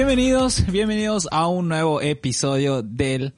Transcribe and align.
Bienvenidos, 0.00 0.70
bienvenidos 0.70 1.26
a 1.30 1.48
un 1.48 1.68
nuevo 1.68 2.02
episodio 2.02 2.82
del 2.82 3.32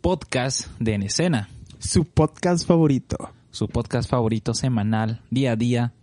podcast 0.00 0.68
de 0.78 0.94
En 0.94 1.02
Escena, 1.02 1.48
Su 1.80 2.04
podcast 2.04 2.64
favorito. 2.64 3.16
su 3.50 3.66
podcast 3.66 4.08
favorito 4.08 4.54
semanal, 4.54 5.20
día 5.30 5.50
a 5.50 5.56
día, 5.56 5.94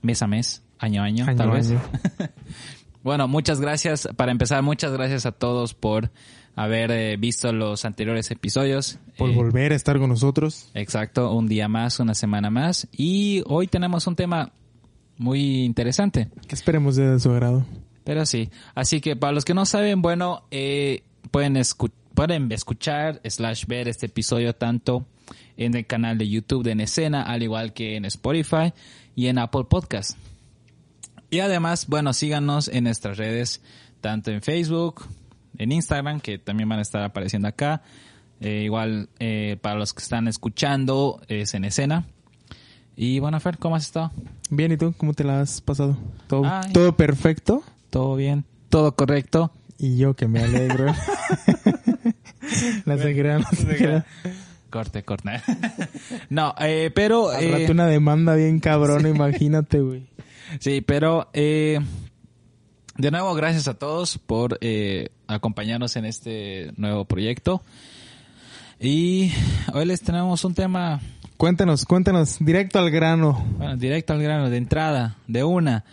mes 0.00 0.22
a 0.22 0.28
mes, 0.28 0.62
año 0.78 1.02
a 1.02 1.06
año, 1.06 1.24
Año 1.26 1.36
tal 1.36 1.50
vez. 1.50 1.70
año. 1.70 1.80
Bueno, 3.02 3.26
muchas 3.26 3.60
gracias. 3.60 4.08
Para 4.14 4.30
empezar, 4.30 4.62
muchas 4.62 4.92
gracias 4.92 5.26
a 5.26 5.32
todos 5.32 5.74
por 5.74 6.12
haber 6.54 6.92
eh, 6.92 7.16
visto 7.16 7.52
los 7.52 7.84
anteriores 7.84 8.30
episodios. 8.30 9.00
Por 9.18 9.30
Eh, 9.30 9.34
volver 9.34 9.72
a 9.72 9.74
estar 9.74 9.98
con 9.98 10.08
nosotros. 10.10 10.70
Exacto, 10.74 11.34
un 11.34 11.48
día 11.48 11.66
más, 11.66 11.98
una 11.98 12.14
semana 12.14 12.48
más. 12.48 12.86
Y 12.92 13.42
hoy 13.46 13.66
tenemos 13.66 14.06
un 14.06 14.14
tema 14.14 14.52
muy 15.18 15.64
interesante. 15.64 16.28
Que 16.46 16.54
esperemos 16.54 16.94
de 16.94 17.18
su 17.18 17.32
agrado. 17.32 17.66
Pero 18.10 18.26
sí. 18.26 18.50
Así 18.74 19.00
que 19.00 19.14
para 19.14 19.32
los 19.32 19.44
que 19.44 19.54
no 19.54 19.64
saben, 19.64 20.02
bueno, 20.02 20.42
eh, 20.50 21.04
pueden, 21.30 21.54
escu- 21.54 21.92
pueden 22.12 22.50
escuchar 22.50 23.20
slash 23.24 23.66
ver 23.66 23.86
este 23.86 24.06
episodio 24.06 24.52
tanto 24.52 25.06
en 25.56 25.76
el 25.76 25.86
canal 25.86 26.18
de 26.18 26.28
YouTube 26.28 26.64
de 26.64 26.72
En 26.72 26.80
Escena, 26.80 27.22
al 27.22 27.44
igual 27.44 27.72
que 27.72 27.94
en 27.94 28.04
Spotify 28.06 28.72
y 29.14 29.28
en 29.28 29.38
Apple 29.38 29.62
Podcast. 29.70 30.18
Y 31.30 31.38
además, 31.38 31.86
bueno, 31.86 32.12
síganos 32.12 32.66
en 32.66 32.82
nuestras 32.82 33.16
redes, 33.16 33.62
tanto 34.00 34.32
en 34.32 34.42
Facebook, 34.42 35.04
en 35.56 35.70
Instagram, 35.70 36.18
que 36.18 36.38
también 36.38 36.68
van 36.68 36.80
a 36.80 36.82
estar 36.82 37.04
apareciendo 37.04 37.46
acá. 37.46 37.82
Eh, 38.40 38.62
igual, 38.64 39.08
eh, 39.20 39.56
para 39.62 39.76
los 39.78 39.94
que 39.94 40.02
están 40.02 40.26
escuchando, 40.26 41.20
es 41.28 41.54
en 41.54 41.64
escena. 41.64 42.06
Y 42.96 43.20
bueno, 43.20 43.38
Fer, 43.38 43.56
¿cómo 43.58 43.76
has 43.76 43.84
estado? 43.84 44.10
Bien, 44.50 44.72
¿y 44.72 44.76
tú? 44.76 44.92
¿Cómo 44.98 45.14
te 45.14 45.22
la 45.22 45.42
has 45.42 45.60
pasado? 45.60 45.96
¿Todo, 46.26 46.42
Ay. 46.44 46.72
todo 46.72 46.96
perfecto? 46.96 47.62
¿Todo 47.90 48.16
bien? 48.16 48.44
¿Todo 48.68 48.94
correcto? 48.94 49.52
Y 49.78 49.96
yo 49.96 50.14
que 50.14 50.28
me 50.28 50.42
alegro. 50.42 50.86
la. 52.86 54.04
Corte, 54.70 55.02
corte. 55.02 55.42
no, 56.30 56.54
eh, 56.60 56.92
pero... 56.94 57.30
Al 57.30 57.42
eh, 57.42 57.70
una 57.70 57.86
demanda 57.86 58.34
bien 58.36 58.60
cabrona, 58.60 59.08
imagínate, 59.16 59.80
güey. 59.80 60.06
Sí, 60.60 60.80
pero... 60.80 61.28
eh, 61.32 61.80
de 62.96 63.10
nuevo, 63.10 63.34
gracias 63.34 63.66
a 63.66 63.74
todos 63.74 64.18
por 64.18 64.58
eh, 64.60 65.08
acompañarnos 65.26 65.96
en 65.96 66.04
este 66.04 66.72
nuevo 66.76 67.06
proyecto. 67.06 67.62
Y 68.78 69.32
hoy 69.72 69.86
les 69.86 70.02
tenemos 70.02 70.44
un 70.44 70.54
tema, 70.54 71.00
Cuéntanos, 71.38 71.86
cuéntanos, 71.86 72.36
directo 72.38 72.78
al 72.78 72.90
grano. 72.90 73.42
bueno, 73.56 73.76
directo 73.78 74.12
al 74.12 74.22
grano, 74.22 74.50
de 74.50 74.58
entrada, 74.58 75.16
de 75.26 75.42
una. 75.42 75.84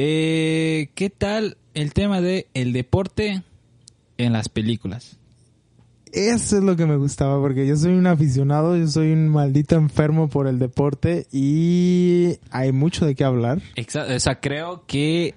Eh, 0.00 0.90
¿Qué 0.94 1.10
tal 1.10 1.56
el 1.74 1.92
tema 1.92 2.20
de 2.20 2.46
el 2.54 2.72
deporte 2.72 3.42
en 4.16 4.32
las 4.32 4.48
películas? 4.48 5.18
Eso 6.12 6.58
es 6.58 6.62
lo 6.62 6.76
que 6.76 6.86
me 6.86 6.94
gustaba, 6.96 7.40
porque 7.40 7.66
yo 7.66 7.74
soy 7.74 7.94
un 7.94 8.06
aficionado, 8.06 8.76
yo 8.76 8.86
soy 8.86 9.10
un 9.10 9.28
maldito 9.28 9.74
enfermo 9.74 10.28
por 10.28 10.46
el 10.46 10.60
deporte 10.60 11.26
y 11.32 12.36
hay 12.52 12.70
mucho 12.70 13.06
de 13.06 13.16
qué 13.16 13.24
hablar. 13.24 13.60
Exacto, 13.74 14.14
o 14.14 14.20
sea, 14.20 14.38
creo 14.38 14.86
que, 14.86 15.34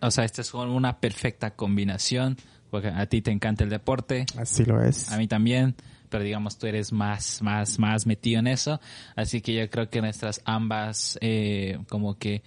o 0.00 0.12
sea, 0.12 0.24
esta 0.24 0.42
es 0.42 0.54
una 0.54 1.00
perfecta 1.00 1.50
combinación, 1.50 2.36
porque 2.70 2.90
a 2.90 3.06
ti 3.06 3.20
te 3.20 3.32
encanta 3.32 3.64
el 3.64 3.70
deporte, 3.70 4.26
Así 4.38 4.64
lo 4.64 4.80
es. 4.80 5.10
a 5.10 5.18
mí 5.18 5.26
también, 5.26 5.74
pero 6.08 6.22
digamos 6.22 6.56
tú 6.56 6.68
eres 6.68 6.92
más, 6.92 7.42
más, 7.42 7.80
más 7.80 8.06
metido 8.06 8.38
en 8.38 8.46
eso, 8.46 8.80
así 9.16 9.40
que 9.40 9.54
yo 9.54 9.68
creo 9.68 9.90
que 9.90 10.00
nuestras 10.00 10.40
ambas, 10.44 11.18
eh, 11.20 11.80
como 11.88 12.16
que... 12.16 12.44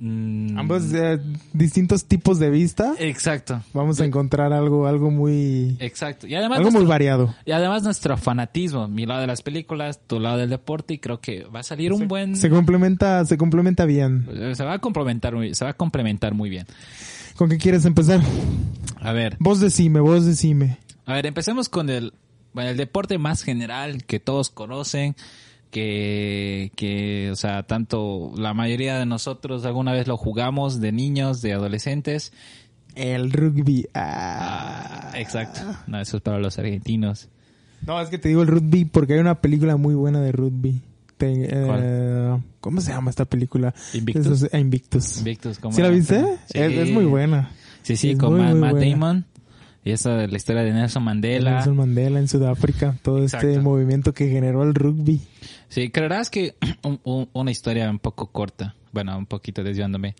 mm, 0.00 0.58
Ambos 0.58 0.92
eh, 0.92 1.18
distintos 1.52 2.04
tipos 2.04 2.38
de 2.38 2.50
vista. 2.50 2.94
Exacto, 2.98 3.62
Vamos 3.72 4.00
a 4.00 4.04
encontrar 4.04 4.52
algo, 4.52 4.86
algo 4.86 5.10
muy, 5.10 5.76
exacto. 5.78 6.26
Y 6.26 6.34
además, 6.34 6.58
algo 6.58 6.72
muy 6.72 6.84
variado. 6.84 7.34
y 7.44 7.52
además 7.52 7.82
nuestro 7.82 8.16
fanatismo, 8.16 8.88
mi 8.88 9.06
lado 9.06 9.20
de 9.20 9.26
las 9.28 9.42
películas, 9.42 10.00
tu 10.06 10.18
lado 10.18 10.38
del 10.38 10.50
deporte, 10.50 10.94
y 10.94 10.98
creo 10.98 11.20
que 11.20 11.44
va 11.44 11.60
a 11.60 11.62
salir 11.62 11.92
un 11.92 12.08
buen... 12.08 12.34
Se 12.36 12.50
complementa, 12.50 13.24
se 13.24 13.36
complementa 13.36 13.84
bien. 13.84 14.26
Se 14.54 14.64
va 14.64 14.74
a 14.74 14.78
complementar 14.78 15.34
muy, 15.34 15.54
se 15.54 15.64
va 15.64 15.70
a 15.70 15.74
complementar 15.74 16.34
muy 16.34 16.50
bien. 16.50 16.66
¿Con 17.36 17.48
qué 17.48 17.58
quieres 17.58 17.84
empezar? 17.84 18.20
A 19.00 19.12
ver, 19.12 19.36
Vos 19.38 19.60
decime, 19.60 20.00
vos 20.00 20.26
decime. 20.26 20.78
A 21.06 21.14
ver, 21.14 21.26
empecemos 21.26 21.68
con 21.68 21.88
el, 21.88 22.12
bueno, 22.52 22.70
el 22.70 22.76
deporte 22.76 23.18
más 23.18 23.42
general 23.42 24.04
que 24.04 24.20
todos 24.20 24.50
conocen, 24.50 25.16
que, 25.70 26.72
que, 26.76 27.30
o 27.32 27.36
sea, 27.36 27.62
tanto 27.64 28.32
la 28.36 28.54
mayoría 28.54 28.98
de 28.98 29.06
nosotros 29.06 29.64
alguna 29.64 29.92
vez 29.92 30.06
lo 30.08 30.16
jugamos 30.16 30.80
de 30.80 30.92
niños, 30.92 31.42
de 31.42 31.52
adolescentes. 31.52 32.32
El 32.96 33.32
rugby. 33.32 33.86
Ah. 33.94 35.10
Ah, 35.12 35.18
exacto. 35.18 35.60
No, 35.86 36.00
eso 36.00 36.16
es 36.16 36.22
para 36.22 36.38
los 36.38 36.58
argentinos. 36.58 37.28
No, 37.86 38.00
es 38.00 38.08
que 38.08 38.18
te 38.18 38.28
digo 38.28 38.42
el 38.42 38.48
rugby 38.48 38.84
porque 38.84 39.14
hay 39.14 39.20
una 39.20 39.40
película 39.40 39.76
muy 39.76 39.94
buena 39.94 40.20
de 40.20 40.32
rugby. 40.32 40.80
Te- 41.16 41.48
eh, 41.50 42.36
¿Cómo 42.60 42.80
se 42.80 42.92
llama 42.92 43.10
esta 43.10 43.24
película? 43.24 43.74
Invictus. 43.94 44.42
Es- 44.42 44.50
ah, 44.54 44.58
Invictus. 44.58 45.18
Invictus, 45.18 45.58
¿cómo 45.58 45.74
¿Sí 45.74 45.82
la 45.82 45.88
viste? 45.90 46.20
Sí. 46.46 46.58
Es, 46.58 46.72
es 46.72 46.90
muy 46.90 47.04
buena. 47.04 47.50
Sí, 47.82 47.96
sí, 47.96 48.10
Es 48.10 48.18
con 48.18 48.32
muy, 48.32 48.40
Ma- 48.42 48.50
muy 48.50 48.60
Matt 48.60 48.70
buena. 48.72 48.90
Damon. 48.90 49.26
Y 49.84 49.92
esa 49.92 50.14
de 50.16 50.28
la 50.28 50.36
historia 50.36 50.62
de 50.62 50.72
Nelson 50.72 51.02
Mandela. 51.02 51.52
Nelson 51.54 51.76
Mandela 51.76 52.18
en 52.18 52.28
Sudáfrica. 52.28 52.96
Todo 53.02 53.24
este 53.24 53.58
movimiento 53.60 54.12
que 54.12 54.28
generó 54.28 54.62
el 54.62 54.74
rugby. 54.74 55.20
Sí, 55.68 55.88
creerás 55.90 56.28
que 56.30 56.54
un- 56.82 57.00
un- 57.04 57.28
una 57.32 57.50
historia 57.50 57.88
un 57.88 57.98
poco 57.98 58.26
corta, 58.30 58.74
bueno, 58.92 59.16
un 59.16 59.26
poquito 59.26 59.62
desviándome. 59.62 60.14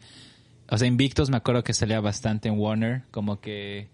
O 0.70 0.78
sea, 0.78 0.86
Invictus 0.88 1.28
me 1.30 1.36
acuerdo 1.36 1.62
que 1.64 1.74
salía 1.74 2.00
bastante 2.00 2.48
en 2.48 2.58
Warner, 2.58 3.02
como 3.10 3.40
que 3.40 3.88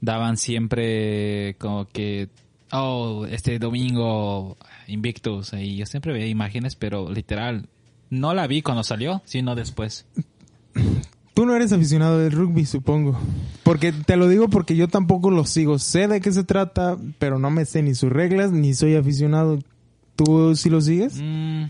daban 0.00 0.36
siempre 0.38 1.56
como 1.58 1.86
que, 1.88 2.28
oh, 2.70 3.26
este 3.28 3.58
domingo 3.58 4.56
Invictus, 4.86 5.52
y 5.52 5.76
yo 5.76 5.84
siempre 5.86 6.12
veía 6.12 6.26
imágenes, 6.28 6.74
pero 6.76 7.10
literal, 7.10 7.68
no 8.08 8.32
la 8.34 8.46
vi 8.46 8.62
cuando 8.62 8.82
salió, 8.82 9.20
sino 9.24 9.54
después. 9.54 10.06
Tú 11.34 11.46
no 11.46 11.56
eres 11.56 11.72
aficionado 11.72 12.18
del 12.18 12.32
rugby, 12.32 12.66
supongo. 12.66 13.18
Porque 13.62 13.92
te 13.92 14.16
lo 14.16 14.28
digo 14.28 14.48
porque 14.48 14.76
yo 14.76 14.88
tampoco 14.88 15.30
lo 15.30 15.46
sigo. 15.46 15.78
Sé 15.78 16.06
de 16.06 16.20
qué 16.20 16.30
se 16.30 16.44
trata, 16.44 16.98
pero 17.18 17.38
no 17.38 17.50
me 17.50 17.64
sé 17.64 17.82
ni 17.82 17.94
sus 17.94 18.12
reglas, 18.12 18.52
ni 18.52 18.74
soy 18.74 18.96
aficionado. 18.96 19.58
¿Tú 20.14 20.54
sí 20.56 20.68
lo 20.68 20.82
sigues? 20.82 21.14
Mm, 21.16 21.64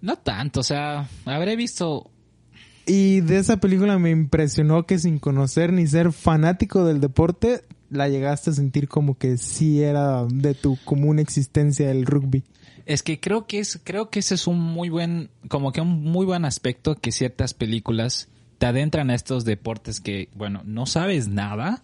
no 0.00 0.16
tanto, 0.16 0.60
o 0.60 0.62
sea, 0.62 1.08
habré 1.26 1.56
visto 1.56 2.10
Y 2.86 3.20
de 3.20 3.38
esa 3.38 3.58
película 3.58 3.98
me 3.98 4.10
impresionó 4.10 4.86
que 4.86 4.98
sin 4.98 5.18
conocer 5.18 5.72
ni 5.72 5.86
ser 5.86 6.12
fanático 6.12 6.86
del 6.86 7.00
deporte, 7.00 7.64
la 7.90 8.08
llegaste 8.08 8.50
a 8.50 8.54
sentir 8.54 8.88
como 8.88 9.18
que 9.18 9.36
sí 9.36 9.82
era 9.82 10.24
de 10.24 10.54
tu 10.54 10.78
común 10.84 11.18
existencia 11.18 11.90
el 11.90 12.06
rugby. 12.06 12.44
Es 12.86 13.02
que 13.02 13.20
creo 13.20 13.46
que 13.46 13.58
es, 13.58 13.78
creo 13.84 14.08
que 14.08 14.20
ese 14.20 14.34
es 14.34 14.46
un 14.46 14.58
muy 14.58 14.88
buen, 14.88 15.28
como 15.48 15.72
que 15.72 15.82
un 15.82 16.02
muy 16.02 16.24
buen 16.24 16.46
aspecto 16.46 16.94
que 16.94 17.12
ciertas 17.12 17.52
películas 17.52 18.28
te 18.58 18.66
adentran 18.66 19.10
a 19.10 19.14
estos 19.14 19.44
deportes 19.44 20.00
que, 20.00 20.28
bueno, 20.34 20.62
no 20.64 20.86
sabes 20.86 21.28
nada 21.28 21.82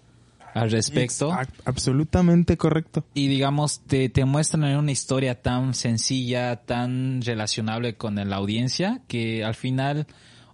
al 0.54 0.70
respecto 0.70 1.32
absolutamente 1.64 2.56
correcto. 2.56 3.04
y 3.12 3.26
digamos 3.26 3.80
te, 3.80 4.08
te 4.08 4.24
muestran 4.24 4.64
en 4.64 4.76
una 4.76 4.92
historia 4.92 5.42
tan 5.42 5.74
sencilla, 5.74 6.56
tan 6.64 7.22
relacionable 7.22 7.96
con 7.96 8.14
la 8.14 8.36
audiencia 8.36 9.00
que 9.08 9.44
al 9.44 9.54
final 9.56 10.06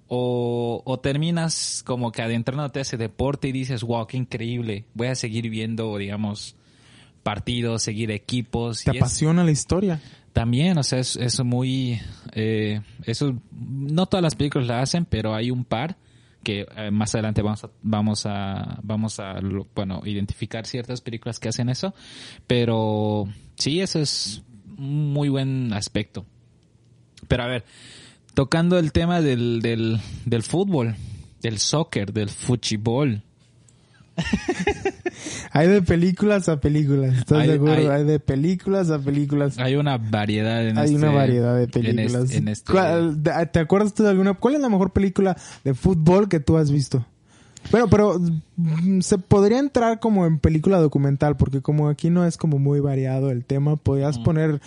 o, 0.08 0.82
o 0.86 0.98
terminas 1.00 1.82
como 1.86 2.12
que 2.12 2.22
adentrándote 2.22 2.78
a 2.78 2.82
ese 2.82 2.96
deporte 2.96 3.48
y 3.48 3.52
dices, 3.52 3.82
wow, 3.82 4.06
qué 4.06 4.16
increíble, 4.16 4.84
voy 4.94 5.08
a 5.08 5.14
seguir 5.14 5.48
viendo, 5.50 5.96
digamos, 5.98 6.56
partidos, 7.22 7.82
seguir 7.82 8.10
equipos. 8.10 8.82
Te 8.84 8.92
y 8.92 8.96
es- 8.96 9.02
apasiona 9.02 9.44
la 9.44 9.50
historia. 9.52 10.00
también, 10.32 10.78
o 10.78 10.82
sea, 10.82 10.98
es, 10.98 11.14
es 11.16 11.44
muy... 11.44 12.00
Eh, 12.32 12.80
eso, 13.04 13.34
no 13.52 14.06
todas 14.06 14.22
las 14.22 14.34
películas 14.34 14.66
la 14.66 14.80
hacen, 14.80 15.04
pero 15.04 15.34
hay 15.34 15.50
un 15.50 15.64
par 15.64 15.96
que 16.42 16.66
eh, 16.76 16.90
más 16.90 17.14
adelante 17.14 17.42
vamos 17.42 17.64
a, 17.64 17.70
vamos 17.82 18.26
a, 18.26 18.78
vamos 18.82 19.20
a, 19.20 19.40
bueno, 19.74 20.02
identificar 20.04 20.66
ciertas 20.66 21.00
películas 21.00 21.38
que 21.38 21.48
hacen 21.48 21.68
eso. 21.68 21.94
Pero 22.46 23.28
sí, 23.56 23.80
eso 23.80 24.00
es 24.00 24.42
un 24.78 25.12
muy 25.12 25.28
buen 25.28 25.72
aspecto. 25.72 26.26
Pero 27.28 27.42
a 27.42 27.46
ver, 27.46 27.64
tocando 28.34 28.78
el 28.78 28.92
tema 28.92 29.20
del, 29.20 29.60
del, 29.60 30.00
del 30.24 30.42
fútbol, 30.42 30.96
del 31.42 31.58
soccer, 31.58 32.12
del 32.12 32.30
fútbol. 32.30 33.22
Hay 35.52 35.68
de 35.68 35.82
películas 35.82 36.48
a 36.48 36.60
películas, 36.60 37.16
¿estás 37.18 37.38
Hay- 37.38 37.48
de 37.48 37.54
acuerdo? 37.54 37.76
hay- 37.76 37.86
Hay, 38.00 38.04
de 38.04 38.20
películas 38.20 38.90
a 38.90 38.98
películas. 38.98 39.58
Hay 39.58 39.76
una 39.76 39.98
variedad 39.98 40.66
en 40.66 40.78
Hay 40.78 40.86
este- 40.94 40.96
una 40.96 41.10
variedad 41.10 41.56
de 41.56 41.64
en 41.64 41.70
películas. 41.70 42.24
este- 42.24 42.36
en 42.38 42.48
este- 42.48 42.72
¿Cuál- 42.72 43.22
de- 43.22 43.46
¿Te 43.52 43.58
acuerdas 43.58 43.94
tú 43.94 44.02
de 44.02 44.10
alguna? 44.10 44.34
¿Cuál 44.34 44.54
es 44.54 44.60
la 44.60 44.68
mejor 44.68 44.92
película 44.92 45.36
de 45.64 45.74
fútbol 45.74 46.28
que 46.28 46.40
tú 46.40 46.56
has 46.56 46.70
visto? 46.70 47.04
Bueno, 47.70 47.88
pero 47.88 48.18
mm, 48.56 49.00
se 49.00 49.18
podría 49.18 49.58
entrar 49.58 50.00
como 50.00 50.24
en 50.26 50.38
película 50.38 50.78
documental, 50.78 51.36
porque 51.36 51.60
como 51.60 51.88
aquí 51.90 52.08
no 52.08 52.24
es 52.24 52.36
como 52.38 52.58
muy 52.58 52.80
variado 52.80 53.30
el 53.30 53.44
tema, 53.44 53.76
podrías 53.76 54.18
poner... 54.18 54.60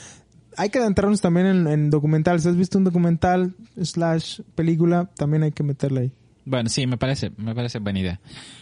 Hay 0.58 0.70
que 0.70 0.78
adentrarnos 0.78 1.20
también 1.20 1.48
en, 1.48 1.68
en 1.68 1.90
documental. 1.90 2.40
Si 2.40 2.48
has 2.48 2.56
visto 2.56 2.78
un 2.78 2.84
documental 2.84 3.56
slash 3.82 4.42
película, 4.54 5.10
también 5.18 5.42
hay 5.42 5.52
que 5.52 5.64
meterle 5.64 6.00
ahí. 6.02 6.12
Bueno, 6.46 6.70
sí, 6.70 6.86
me 6.86 6.98
parece, 6.98 7.32
me 7.38 7.56
parece 7.56 7.80
buena 7.80 8.00
idea. 8.00 8.20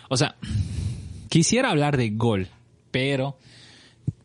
O 0.07 0.15
sea, 0.15 0.35
quisiera 1.31 1.69
hablar 1.69 1.95
de 1.95 2.09
gol, 2.09 2.49
pero, 2.91 3.37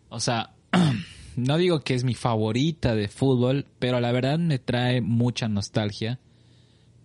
o 0.08 0.18
sea, 0.18 0.50
no 1.36 1.56
digo 1.56 1.80
que 1.80 1.94
es 1.94 2.02
mi 2.02 2.14
favorita 2.14 2.96
de 2.96 3.06
fútbol, 3.06 3.64
pero 3.78 4.00
la 4.00 4.10
verdad 4.10 4.40
me 4.40 4.58
trae 4.58 5.00
mucha 5.00 5.46
nostalgia. 5.48 6.18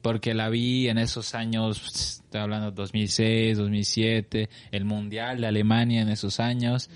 Porque 0.01 0.33
la 0.33 0.49
vi 0.49 0.89
en 0.89 0.97
esos 0.97 1.35
años, 1.35 1.79
estoy 2.23 2.41
hablando 2.41 2.71
2006, 2.71 3.59
2007, 3.59 4.49
el 4.71 4.83
Mundial 4.83 5.39
de 5.41 5.45
Alemania 5.45 6.01
en 6.01 6.09
esos 6.09 6.39
años. 6.39 6.89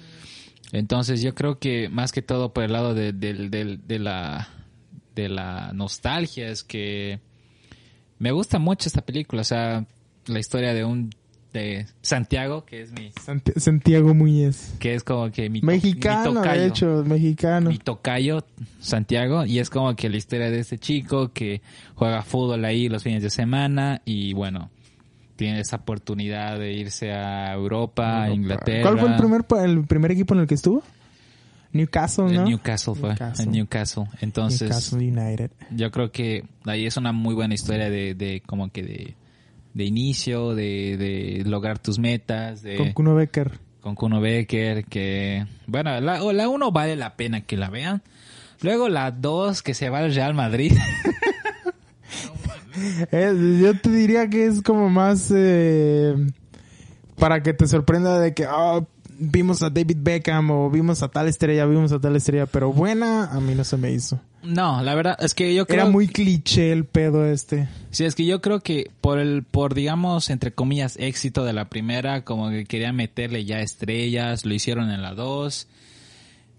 Entonces 0.72 1.22
yo 1.22 1.36
creo 1.36 1.60
que 1.60 1.88
más 1.88 2.12
que 2.12 2.24
todo 2.24 2.52
por 2.52 2.64
el 2.64 2.74
lado 2.74 2.96
de, 2.96 3.14
de- 3.14 4.00
la, 4.00 4.50
de 5.14 5.30
la 5.30 5.72
nostalgia 5.76 6.50
es 6.50 6.64
que 6.64 7.20
me 8.18 8.32
gusta 8.32 8.58
mucho 8.58 8.90
esta 8.90 9.06
película. 9.06 9.42
O 9.44 9.46
sea, 9.46 9.86
la 10.26 10.40
historia 10.40 10.74
de 10.74 10.84
un 10.84 11.12
de 11.60 11.86
Santiago, 12.02 12.66
que 12.66 12.82
es 12.82 12.92
mi, 12.92 13.12
Santi- 13.12 13.54
Santiago 13.60 14.14
Muñez. 14.14 14.74
que 14.80 14.94
es 14.96 15.04
como 15.04 15.32
que 15.32 15.50
mi, 15.50 15.62
Mexicano, 15.62 16.30
mi 16.32 16.36
tocayo 16.38 16.62
de 16.62 16.68
hecho, 16.68 17.04
mexicano. 17.06 17.70
mi 17.70 17.78
tocayo 17.78 18.46
Santiago 18.80 19.46
y 19.46 19.60
es 19.60 19.70
como 19.70 19.96
que 19.96 20.10
la 20.10 20.18
historia 20.18 20.52
de 20.52 20.60
este 20.60 20.78
chico 20.78 21.32
que 21.34 21.62
juega 21.96 22.22
fútbol 22.22 22.64
ahí 22.66 22.90
los 22.90 23.04
fines 23.04 23.24
de 23.24 23.30
semana 23.30 24.02
y 24.06 24.34
bueno 24.34 24.70
tiene 25.36 25.60
esa 25.60 25.78
oportunidad 25.78 26.58
de 26.60 26.72
irse 26.74 27.12
a 27.12 27.52
Europa, 27.54 28.24
a 28.24 28.30
Inglaterra. 28.30 28.84
¿Cuál 28.84 29.00
fue 29.00 29.10
el 29.10 29.16
primer, 29.18 29.44
pa- 29.44 29.66
el 29.66 29.84
primer 29.86 30.12
equipo 30.12 30.34
en 30.34 30.40
el 30.42 30.48
que 30.48 30.56
estuvo? 30.56 30.82
Newcastle, 31.74 32.28
El 32.28 32.36
¿no? 32.36 32.46
Newcastle 32.46 32.96
fue, 32.96 33.10
Newcastle. 33.10 33.44
el 33.46 33.52
Newcastle. 33.52 34.04
Entonces, 34.22 34.62
Newcastle 34.62 34.98
United. 35.00 35.52
yo 35.72 35.92
creo 35.92 36.10
que 36.12 36.46
ahí 36.66 36.86
es 36.86 36.96
una 36.96 37.12
muy 37.12 37.36
buena 37.36 37.54
historia 37.54 37.90
de, 37.90 38.16
de 38.16 38.42
como 38.46 38.70
que 38.72 38.84
de, 38.84 39.16
de 39.76 39.84
inicio, 39.84 40.56
de, 40.56 40.98
de 40.98 41.44
lograr 41.46 41.78
tus 41.78 42.00
metas, 42.00 42.64
de 42.64 42.78
Con 42.78 42.94
Kuno 42.94 43.14
Becker. 43.14 43.60
con 43.82 43.94
Kuno 43.94 44.22
Becker, 44.22 44.86
que 44.86 45.46
bueno, 45.68 46.00
la, 46.02 46.20
la 46.20 46.50
uno 46.50 46.72
vale 46.72 46.96
la 46.96 47.16
pena 47.16 47.42
que 47.42 47.58
la 47.58 47.70
vean. 47.70 48.02
Luego 48.62 48.90
la 48.90 49.12
dos 49.12 49.62
que 49.62 49.74
se 49.74 49.90
va 49.90 50.00
al 50.00 50.16
Real 50.16 50.34
Madrid. 50.34 50.72
Yo 53.12 53.80
te 53.80 53.90
diría 53.90 54.30
que 54.30 54.48
es 54.48 54.62
como 54.62 54.90
más 54.90 55.32
eh, 55.36 56.16
para 57.18 57.44
que 57.44 57.54
te 57.54 57.68
sorprenda 57.68 58.20
de 58.20 58.34
que 58.34 58.46
ah, 58.46 58.82
vimos 59.18 59.62
a 59.62 59.70
David 59.70 59.98
Beckham 60.00 60.52
o 60.52 60.70
vimos 60.70 61.04
a 61.04 61.10
tal 61.10 61.28
estrella, 61.28 61.66
vimos 61.66 61.92
a 61.92 62.00
tal 62.00 62.16
estrella, 62.16 62.46
pero 62.46 62.72
buena 62.74 63.26
a 63.32 63.40
mí 63.40 63.56
no 63.56 63.64
se 63.64 63.78
me 63.78 63.92
hizo. 63.92 64.20
No, 64.46 64.82
la 64.84 64.96
verdad 64.96 65.18
es 65.20 65.34
que 65.34 65.54
yo 65.54 65.66
creo 65.66 65.82
Era 65.82 65.90
muy 65.90 66.08
cliché 66.08 66.72
el 66.72 66.86
pedo 66.86 67.26
este. 67.26 67.68
Sí, 67.92 68.06
es 68.06 68.16
que 68.16 68.26
yo 68.26 68.42
creo 68.42 68.60
que 68.62 68.92
por 69.02 69.20
el, 69.20 69.44
por 69.44 69.74
digamos, 69.74 70.30
entre 70.30 70.54
comillas, 70.54 70.98
éxito 70.98 71.44
de 71.46 71.54
la 71.54 71.70
primera, 71.70 72.24
como 72.24 72.50
que 72.50 72.66
querían 72.66 72.96
meterle 72.96 73.46
ya 73.46 73.60
estrellas, 73.62 74.46
lo 74.46 74.54
hicieron 74.54 74.90
en 74.92 75.02
la 75.02 75.14
dos. 75.14 75.68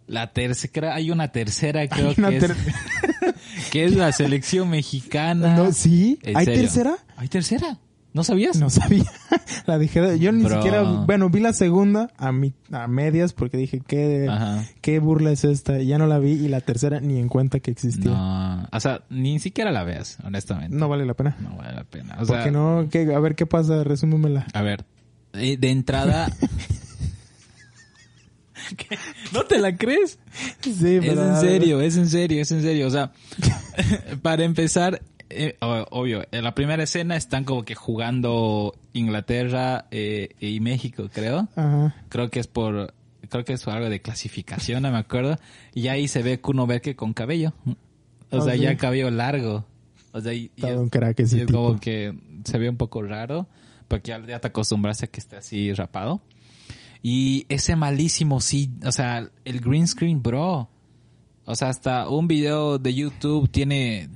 La 0.06 0.32
tercera, 0.32 0.94
hay 0.94 1.10
una 1.10 1.32
tercera 1.32 1.88
creo 1.88 2.14
una 2.16 2.30
que, 2.30 2.38
ter- 2.40 2.50
es, 2.52 3.70
que 3.72 3.84
es 3.84 3.96
la 3.96 4.12
selección 4.12 4.70
mexicana. 4.70 5.56
No, 5.56 5.72
¿Sí? 5.72 6.18
¿En 6.22 6.36
¿Hay 6.36 6.44
tercera? 6.46 6.96
¿Hay 7.16 7.28
tercera? 7.28 7.78
¿No 8.16 8.24
sabías? 8.24 8.56
No 8.56 8.70
sabía. 8.70 9.04
la 9.66 9.76
dejé 9.78 10.00
de- 10.00 10.18
Yo 10.18 10.32
ni 10.32 10.42
Bro. 10.42 10.56
siquiera... 10.56 10.82
Bueno, 10.82 11.28
vi 11.28 11.38
la 11.40 11.52
segunda 11.52 12.10
a, 12.16 12.32
mi, 12.32 12.54
a 12.72 12.88
medias 12.88 13.34
porque 13.34 13.58
dije, 13.58 13.82
¿qué, 13.86 14.26
Ajá. 14.30 14.64
¿qué 14.80 15.00
burla 15.00 15.32
es 15.32 15.44
esta? 15.44 15.78
Y 15.80 15.88
ya 15.88 15.98
no 15.98 16.06
la 16.06 16.18
vi 16.18 16.30
y 16.32 16.48
la 16.48 16.62
tercera 16.62 16.98
ni 17.00 17.18
en 17.18 17.28
cuenta 17.28 17.60
que 17.60 17.70
existía. 17.70 18.10
No, 18.12 18.56
No, 18.62 18.68
o 18.72 18.80
sea, 18.80 19.02
ni 19.10 19.38
siquiera 19.38 19.70
la 19.70 19.84
veas, 19.84 20.16
honestamente. 20.24 20.74
vale 20.78 21.04
la 21.04 21.12
pena. 21.12 21.36
No 21.40 21.56
vale 21.58 21.74
la 21.74 21.84
pena. 21.84 22.14
O 22.14 22.18
¿Por 22.26 22.36
sea, 22.36 22.44
qué 22.44 22.50
no? 22.50 22.88
¿Qué? 22.90 23.14
A 23.14 23.18
ver 23.20 23.34
qué 23.34 23.44
pasa, 23.44 23.84
resúmemela. 23.84 24.46
A 24.54 24.62
ver, 24.62 24.86
eh, 25.34 25.58
de 25.58 25.70
entrada... 25.70 26.32
¿Qué? 28.76 28.96
¿No 29.32 29.44
te 29.44 29.58
la 29.58 29.76
crees? 29.76 30.19
Sí, 30.62 30.70
Es 30.96 31.00
pero- 31.04 31.22
en 31.34 31.36
serio, 31.40 31.80
es 31.80 31.96
en 31.96 32.08
serio, 32.08 32.40
es 32.42 32.50
en 32.50 32.62
serio. 32.62 32.86
O 32.86 32.90
sea, 32.90 33.12
para 34.22 34.44
empezar, 34.44 35.02
eh, 35.36 35.56
obvio, 35.60 36.24
en 36.32 36.44
la 36.44 36.54
primera 36.54 36.82
escena 36.82 37.16
están 37.16 37.44
como 37.44 37.64
que 37.64 37.74
jugando 37.74 38.74
Inglaterra 38.92 39.86
eh, 39.90 40.30
y 40.40 40.60
México, 40.60 41.08
creo. 41.12 41.48
Ajá. 41.56 41.94
Creo 42.08 42.30
que 42.30 42.40
es 42.40 42.46
por, 42.46 42.94
creo 43.28 43.44
que 43.44 43.52
es 43.54 43.66
algo 43.68 43.88
de 43.88 44.00
clasificación, 44.00 44.82
no 44.82 44.90
me 44.90 44.98
acuerdo. 44.98 45.38
Y 45.74 45.88
ahí 45.88 46.08
se 46.08 46.22
ve 46.22 46.40
Kuno 46.40 46.66
Becker 46.66 46.96
con 46.96 47.12
cabello. 47.12 47.52
O 48.30 48.40
sea, 48.40 48.54
sí. 48.54 48.60
ya 48.60 48.76
cabello 48.76 49.10
largo. 49.10 49.64
O 50.12 50.20
sea, 50.20 50.32
y, 50.32 50.50
y 50.56 50.60
Todo 50.62 50.70
es- 50.72 50.78
un 50.78 50.88
crack 50.88 51.18
y 51.20 51.22
ese 51.22 51.40
es 51.42 51.46
tipo. 51.46 51.62
como 51.64 51.80
que 51.80 52.14
se 52.44 52.58
ve 52.58 52.68
un 52.70 52.76
poco 52.76 53.02
raro, 53.02 53.46
porque 53.88 54.08
ya, 54.10 54.26
ya 54.26 54.38
te 54.40 54.48
acostumbraste 54.48 55.04
a 55.04 55.08
que 55.08 55.20
esté 55.20 55.36
así 55.36 55.72
rapado. 55.72 56.20
Y 57.02 57.46
ese 57.48 57.76
malísimo, 57.76 58.40
sí, 58.40 58.70
o 58.84 58.90
sea, 58.92 59.28
el 59.44 59.60
green 59.60 59.86
screen, 59.86 60.22
bro. 60.22 60.68
O 61.44 61.54
sea, 61.54 61.68
hasta 61.68 62.08
un 62.08 62.26
video 62.26 62.78
de 62.78 62.92
YouTube 62.94 63.48
tiene, 63.48 64.08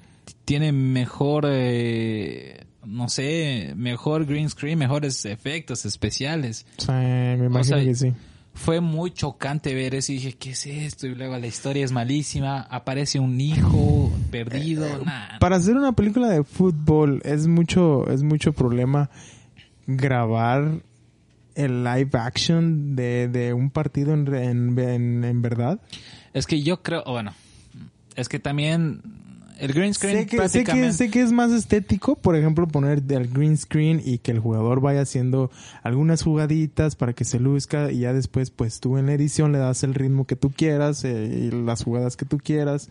tiene 0.44 0.72
mejor, 0.72 1.46
eh, 1.48 2.66
no 2.84 3.08
sé, 3.08 3.72
mejor 3.76 4.26
green 4.26 4.48
screen, 4.50 4.78
mejores 4.78 5.24
efectos 5.24 5.84
especiales. 5.84 6.66
Sí, 6.78 6.90
me 6.90 7.46
imagino 7.46 7.76
sea, 7.76 7.84
que 7.84 7.94
sí. 7.94 8.12
Fue 8.52 8.80
muy 8.80 9.12
chocante 9.12 9.74
ver 9.74 9.94
eso 9.94 10.12
y 10.12 10.16
dije, 10.16 10.32
¿qué 10.32 10.50
es 10.50 10.66
esto? 10.66 11.06
Y 11.06 11.14
luego 11.14 11.38
la 11.38 11.46
historia 11.46 11.84
es 11.84 11.92
malísima, 11.92 12.62
aparece 12.62 13.20
un 13.20 13.40
hijo 13.40 14.12
perdido, 14.30 15.04
nada. 15.04 15.38
Para 15.38 15.56
hacer 15.56 15.76
una 15.76 15.92
película 15.92 16.28
de 16.28 16.42
fútbol 16.42 17.22
es 17.24 17.46
mucho, 17.46 18.10
es 18.10 18.22
mucho 18.22 18.52
problema 18.52 19.10
grabar 19.86 20.82
el 21.54 21.84
live 21.84 22.10
action 22.12 22.96
de, 22.96 23.28
de 23.28 23.52
un 23.52 23.70
partido 23.70 24.14
en, 24.14 24.32
en, 24.34 24.78
en, 24.78 25.24
en 25.24 25.42
verdad. 25.42 25.80
Es 26.32 26.46
que 26.46 26.62
yo 26.62 26.82
creo, 26.82 27.04
bueno, 27.04 27.34
es 28.16 28.28
que 28.28 28.38
también 28.38 29.02
el 29.60 29.72
green 29.72 29.94
screen 29.94 30.18
Sé 30.18 30.26
que, 30.26 30.48
sé, 30.48 30.64
que, 30.64 30.92
sé 30.92 31.10
que 31.10 31.20
es 31.20 31.32
más 31.32 31.52
estético, 31.52 32.16
por 32.16 32.34
ejemplo, 32.34 32.66
poner 32.66 33.02
el 33.08 33.28
green 33.28 33.56
screen 33.56 34.00
y 34.04 34.18
que 34.18 34.30
el 34.30 34.38
jugador 34.38 34.80
vaya 34.80 35.02
haciendo 35.02 35.50
algunas 35.82 36.22
jugaditas 36.22 36.96
para 36.96 37.12
que 37.12 37.24
se 37.24 37.38
luzca 37.38 37.92
y 37.92 38.00
ya 38.00 38.12
después 38.12 38.50
pues 38.50 38.80
tú 38.80 38.96
en 38.96 39.06
la 39.06 39.12
edición 39.12 39.52
le 39.52 39.58
das 39.58 39.82
el 39.82 39.94
ritmo 39.94 40.26
que 40.26 40.34
tú 40.34 40.50
quieras 40.50 41.04
eh, 41.04 41.50
y 41.50 41.50
las 41.50 41.84
jugadas 41.84 42.16
que 42.16 42.24
tú 42.24 42.38
quieras. 42.38 42.88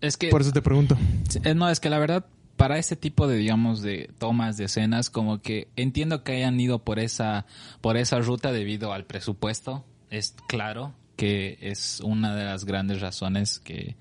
Es 0.00 0.16
que, 0.16 0.28
Por 0.28 0.40
eso 0.40 0.50
te 0.50 0.60
pregunto. 0.60 0.98
eh, 1.44 1.54
no, 1.54 1.68
es 1.68 1.78
que 1.78 1.88
la 1.88 1.98
verdad, 1.98 2.26
para 2.56 2.78
este 2.78 2.96
tipo 2.96 3.28
de, 3.28 3.36
digamos, 3.36 3.80
de 3.80 4.10
tomas 4.18 4.56
de 4.56 4.64
escenas, 4.64 5.08
como 5.08 5.40
que 5.40 5.68
entiendo 5.76 6.24
que 6.24 6.32
hayan 6.32 6.58
ido 6.58 6.80
por 6.80 6.98
esa, 6.98 7.46
por 7.80 7.96
esa 7.96 8.18
ruta 8.18 8.50
debido 8.52 8.92
al 8.92 9.04
presupuesto. 9.04 9.84
Es 10.10 10.34
claro 10.48 10.94
que 11.14 11.58
es 11.60 12.00
una 12.00 12.34
de 12.34 12.44
las 12.44 12.64
grandes 12.64 13.00
razones 13.00 13.60
que, 13.60 13.94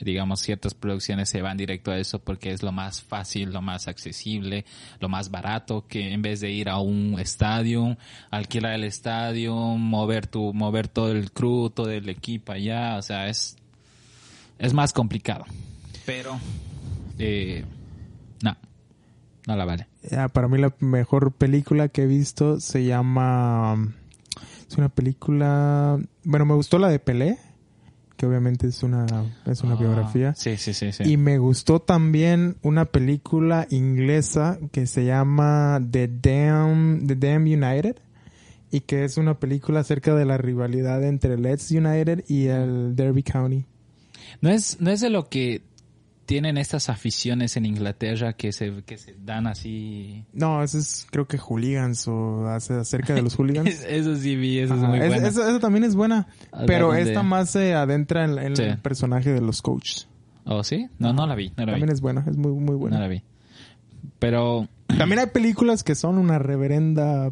digamos, 0.00 0.40
ciertas 0.40 0.74
producciones 0.74 1.28
se 1.28 1.42
van 1.42 1.56
directo 1.56 1.90
a 1.90 1.98
eso 1.98 2.18
porque 2.18 2.52
es 2.52 2.62
lo 2.62 2.72
más 2.72 3.02
fácil, 3.02 3.52
lo 3.52 3.62
más 3.62 3.88
accesible, 3.88 4.64
lo 5.00 5.08
más 5.08 5.30
barato 5.30 5.86
que 5.86 6.12
en 6.12 6.22
vez 6.22 6.40
de 6.40 6.50
ir 6.50 6.68
a 6.68 6.78
un 6.78 7.16
estadio, 7.18 7.96
alquilar 8.30 8.74
el 8.74 8.84
estadio, 8.84 9.54
mover 9.56 10.26
tu, 10.26 10.52
mover 10.54 10.88
todo 10.88 11.12
el 11.12 11.32
crew, 11.32 11.70
todo 11.70 11.90
el 11.90 12.08
equipo 12.08 12.52
allá, 12.52 12.96
o 12.96 13.02
sea, 13.02 13.28
es, 13.28 13.56
es 14.58 14.72
más 14.72 14.92
complicado. 14.92 15.44
Pero, 16.06 16.38
eh, 17.18 17.64
no, 18.42 18.56
no 19.46 19.56
la 19.56 19.64
vale. 19.64 19.86
Ya, 20.10 20.28
para 20.28 20.48
mí 20.48 20.58
la 20.58 20.72
mejor 20.80 21.32
película 21.32 21.88
que 21.88 22.02
he 22.02 22.06
visto 22.06 22.60
se 22.60 22.84
llama... 22.84 23.94
Es 24.68 24.76
una 24.76 24.90
película... 24.90 25.98
Bueno, 26.24 26.44
me 26.44 26.54
gustó 26.54 26.78
la 26.78 26.88
de 26.88 26.98
Pelé, 26.98 27.38
que 28.18 28.26
obviamente 28.26 28.66
es 28.66 28.82
una, 28.82 29.06
es 29.46 29.62
una 29.62 29.74
Ah, 29.74 29.78
biografía. 29.78 30.34
Sí, 30.34 30.56
sí, 30.58 30.74
sí, 30.74 30.90
sí. 30.92 31.04
Y 31.06 31.16
me 31.16 31.38
gustó 31.38 31.80
también 31.80 32.56
una 32.62 32.84
película 32.84 33.66
inglesa 33.70 34.58
que 34.72 34.86
se 34.86 35.04
llama 35.06 35.80
The 35.90 36.08
Damn, 36.08 37.06
The 37.06 37.14
Damn 37.14 37.44
United 37.44 37.96
y 38.72 38.80
que 38.80 39.04
es 39.04 39.16
una 39.18 39.38
película 39.38 39.80
acerca 39.80 40.14
de 40.16 40.24
la 40.24 40.36
rivalidad 40.36 41.02
entre 41.04 41.38
Leeds 41.38 41.70
United 41.70 42.24
y 42.28 42.46
el 42.48 42.96
Derby 42.96 43.22
County. 43.22 43.64
No 44.42 44.50
es, 44.50 44.80
no 44.80 44.90
es 44.90 45.00
de 45.00 45.10
lo 45.10 45.28
que 45.28 45.62
tienen 46.28 46.58
estas 46.58 46.90
aficiones 46.90 47.56
en 47.56 47.64
Inglaterra 47.64 48.34
que 48.34 48.52
se, 48.52 48.82
que 48.84 48.98
se 48.98 49.16
dan 49.24 49.46
así. 49.46 50.26
No, 50.34 50.62
eso 50.62 50.76
es 50.76 51.06
creo 51.10 51.26
que 51.26 51.38
Hooligans 51.38 52.06
o 52.06 52.46
hace- 52.48 52.74
acerca 52.74 53.14
de 53.14 53.22
los 53.22 53.34
Hooligans. 53.34 53.66
Eso 53.88 54.14
sí 54.14 54.36
vi, 54.36 54.58
eso 54.58 54.74
es 54.74 54.80
muy 54.80 54.98
es- 55.00 55.22
esa 55.38 55.58
también 55.58 55.84
es 55.84 55.94
buena, 55.94 56.28
pero 56.66 56.92
esta 56.94 57.22
más 57.22 57.48
se 57.50 57.72
adentra 57.72 58.26
en, 58.26 58.38
en 58.38 58.56
Sí. 58.56 58.62
el 58.64 58.76
personaje 58.78 59.32
de 59.32 59.40
los 59.40 59.62
coaches. 59.62 60.06
¿Oh, 60.44 60.62
sí? 60.62 60.88
No, 60.98 61.14
no 61.14 61.26
la 61.26 61.34
vi, 61.34 61.48
no 61.56 61.64
la 61.64 61.72
vi. 61.72 61.80
También 61.80 61.88
es 61.94 62.02
buena, 62.02 62.24
es 62.28 62.36
muy 62.36 62.52
muy 62.52 62.72
No 62.74 62.78
buena. 62.78 63.00
la 63.00 63.08
vi. 63.08 63.22
Pero, 64.18 64.68
También 64.98 65.20
hay 65.20 65.26
películas 65.28 65.82
que 65.82 65.94
son 65.94 66.18
una 66.18 66.38
reverenda 66.38 67.30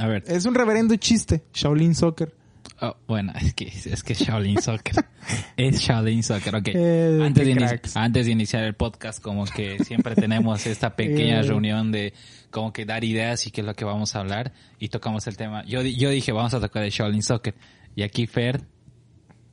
a 0.00 0.06
ver. 0.06 0.24
es 0.26 0.46
un 0.46 0.54
reverendo 0.54 0.96
chiste, 0.96 1.42
Shaolin 1.52 1.94
Soccer. 1.94 2.34
Oh, 2.80 2.96
bueno, 3.06 3.32
es 3.40 3.54
que 3.54 3.66
es 3.66 4.02
que 4.02 4.14
Shaolin 4.14 4.60
Soccer. 4.60 5.04
es 5.56 5.80
Shaolin 5.80 6.22
Soccer, 6.22 6.56
ok. 6.56 6.68
Eh, 6.74 7.18
antes, 7.22 7.46
de 7.46 7.80
antes 7.94 8.26
de 8.26 8.32
iniciar 8.32 8.64
el 8.64 8.74
podcast, 8.74 9.22
como 9.22 9.44
que 9.44 9.82
siempre 9.84 10.14
tenemos 10.16 10.66
esta 10.66 10.94
pequeña 10.96 11.40
Eh. 11.40 11.42
reunión 11.44 11.92
de 11.92 12.12
como 12.50 12.72
que 12.72 12.84
dar 12.84 13.04
ideas 13.04 13.46
y 13.46 13.50
qué 13.50 13.60
es 13.60 13.66
lo 13.66 13.74
que 13.74 13.84
vamos 13.84 14.16
a 14.16 14.20
hablar 14.20 14.52
y 14.78 14.88
tocamos 14.88 15.26
el 15.28 15.36
tema. 15.36 15.64
Yo, 15.64 15.82
yo 15.82 16.10
dije, 16.10 16.32
vamos 16.32 16.52
a 16.54 16.60
tocar 16.60 16.82
el 16.82 16.90
Shaolin 16.90 17.22
Soccer. 17.22 17.54
Y 17.96 18.02
aquí 18.02 18.26
Fer 18.26 18.62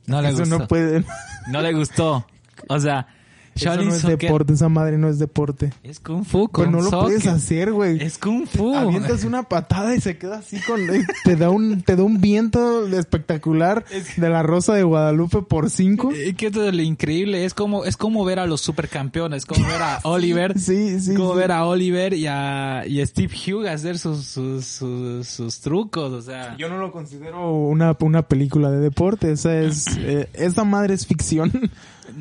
no 0.06 0.20
le 0.20 0.28
Eso 0.30 0.38
gustó. 0.40 0.58
no 0.58 0.66
puede. 0.68 1.04
No 1.48 1.62
le 1.62 1.72
gustó. 1.72 2.26
O 2.68 2.78
sea, 2.80 3.06
Eso 3.54 3.76
no 3.76 3.94
es 3.94 4.02
deporte, 4.02 4.52
esa 4.52 4.68
madre 4.68 4.98
no 4.98 5.08
es 5.08 5.18
deporte. 5.18 5.72
es 5.82 6.00
Kung 6.00 6.24
Fu 6.24 6.48
con 6.48 6.72
no 6.72 6.78
lo 6.78 6.84
soccer. 6.84 7.00
puedes 7.00 7.26
hacer, 7.26 7.72
güey. 7.72 8.02
Es 8.02 8.18
Kung 8.18 8.46
Fu. 8.46 8.74
Avientas 8.74 9.24
una 9.24 9.42
patada 9.42 9.94
y 9.94 10.00
se 10.00 10.16
queda 10.16 10.38
así 10.38 10.58
con 10.62 10.80
te 11.24 11.36
da 11.36 11.50
un 11.50 11.82
te 11.82 11.96
da 11.96 12.02
un 12.02 12.20
viento 12.20 12.86
espectacular 12.86 13.84
de 14.16 14.28
la 14.28 14.42
Rosa 14.42 14.74
de 14.74 14.82
Guadalupe 14.82 15.42
por 15.42 15.70
cinco. 15.70 16.12
Eh, 16.14 16.34
¿Qué 16.34 16.46
es 16.46 16.54
lo 16.54 16.82
increíble? 16.82 17.44
Es 17.44 17.54
como, 17.54 17.84
es 17.84 17.96
como 17.96 18.24
ver 18.24 18.38
a 18.38 18.46
los 18.46 18.60
supercampeones, 18.60 19.46
como 19.46 19.66
ver 19.66 19.82
a 19.82 20.00
Oliver. 20.04 20.58
Sí, 20.58 21.00
sí. 21.00 21.14
como 21.14 21.32
sí. 21.32 21.38
ver 21.38 21.52
a 21.52 21.66
Oliver 21.66 22.14
y 22.14 22.26
a, 22.26 22.84
y 22.86 23.00
a 23.00 23.06
Steve 23.06 23.34
Hughes 23.34 23.70
hacer 23.70 23.98
sus, 23.98 24.24
sus, 24.26 24.64
sus, 24.64 25.26
sus 25.26 25.60
trucos, 25.60 26.12
o 26.12 26.22
sea. 26.22 26.56
Yo 26.56 26.68
no 26.68 26.78
lo 26.78 26.92
considero 26.92 27.52
una, 27.52 27.96
una 28.00 28.22
película 28.22 28.70
de 28.70 28.78
deporte, 28.78 29.32
esa 29.32 29.58
es 29.58 29.86
eh, 29.98 30.28
esa 30.34 30.64
madre 30.64 30.94
es 30.94 31.06
ficción. 31.06 31.70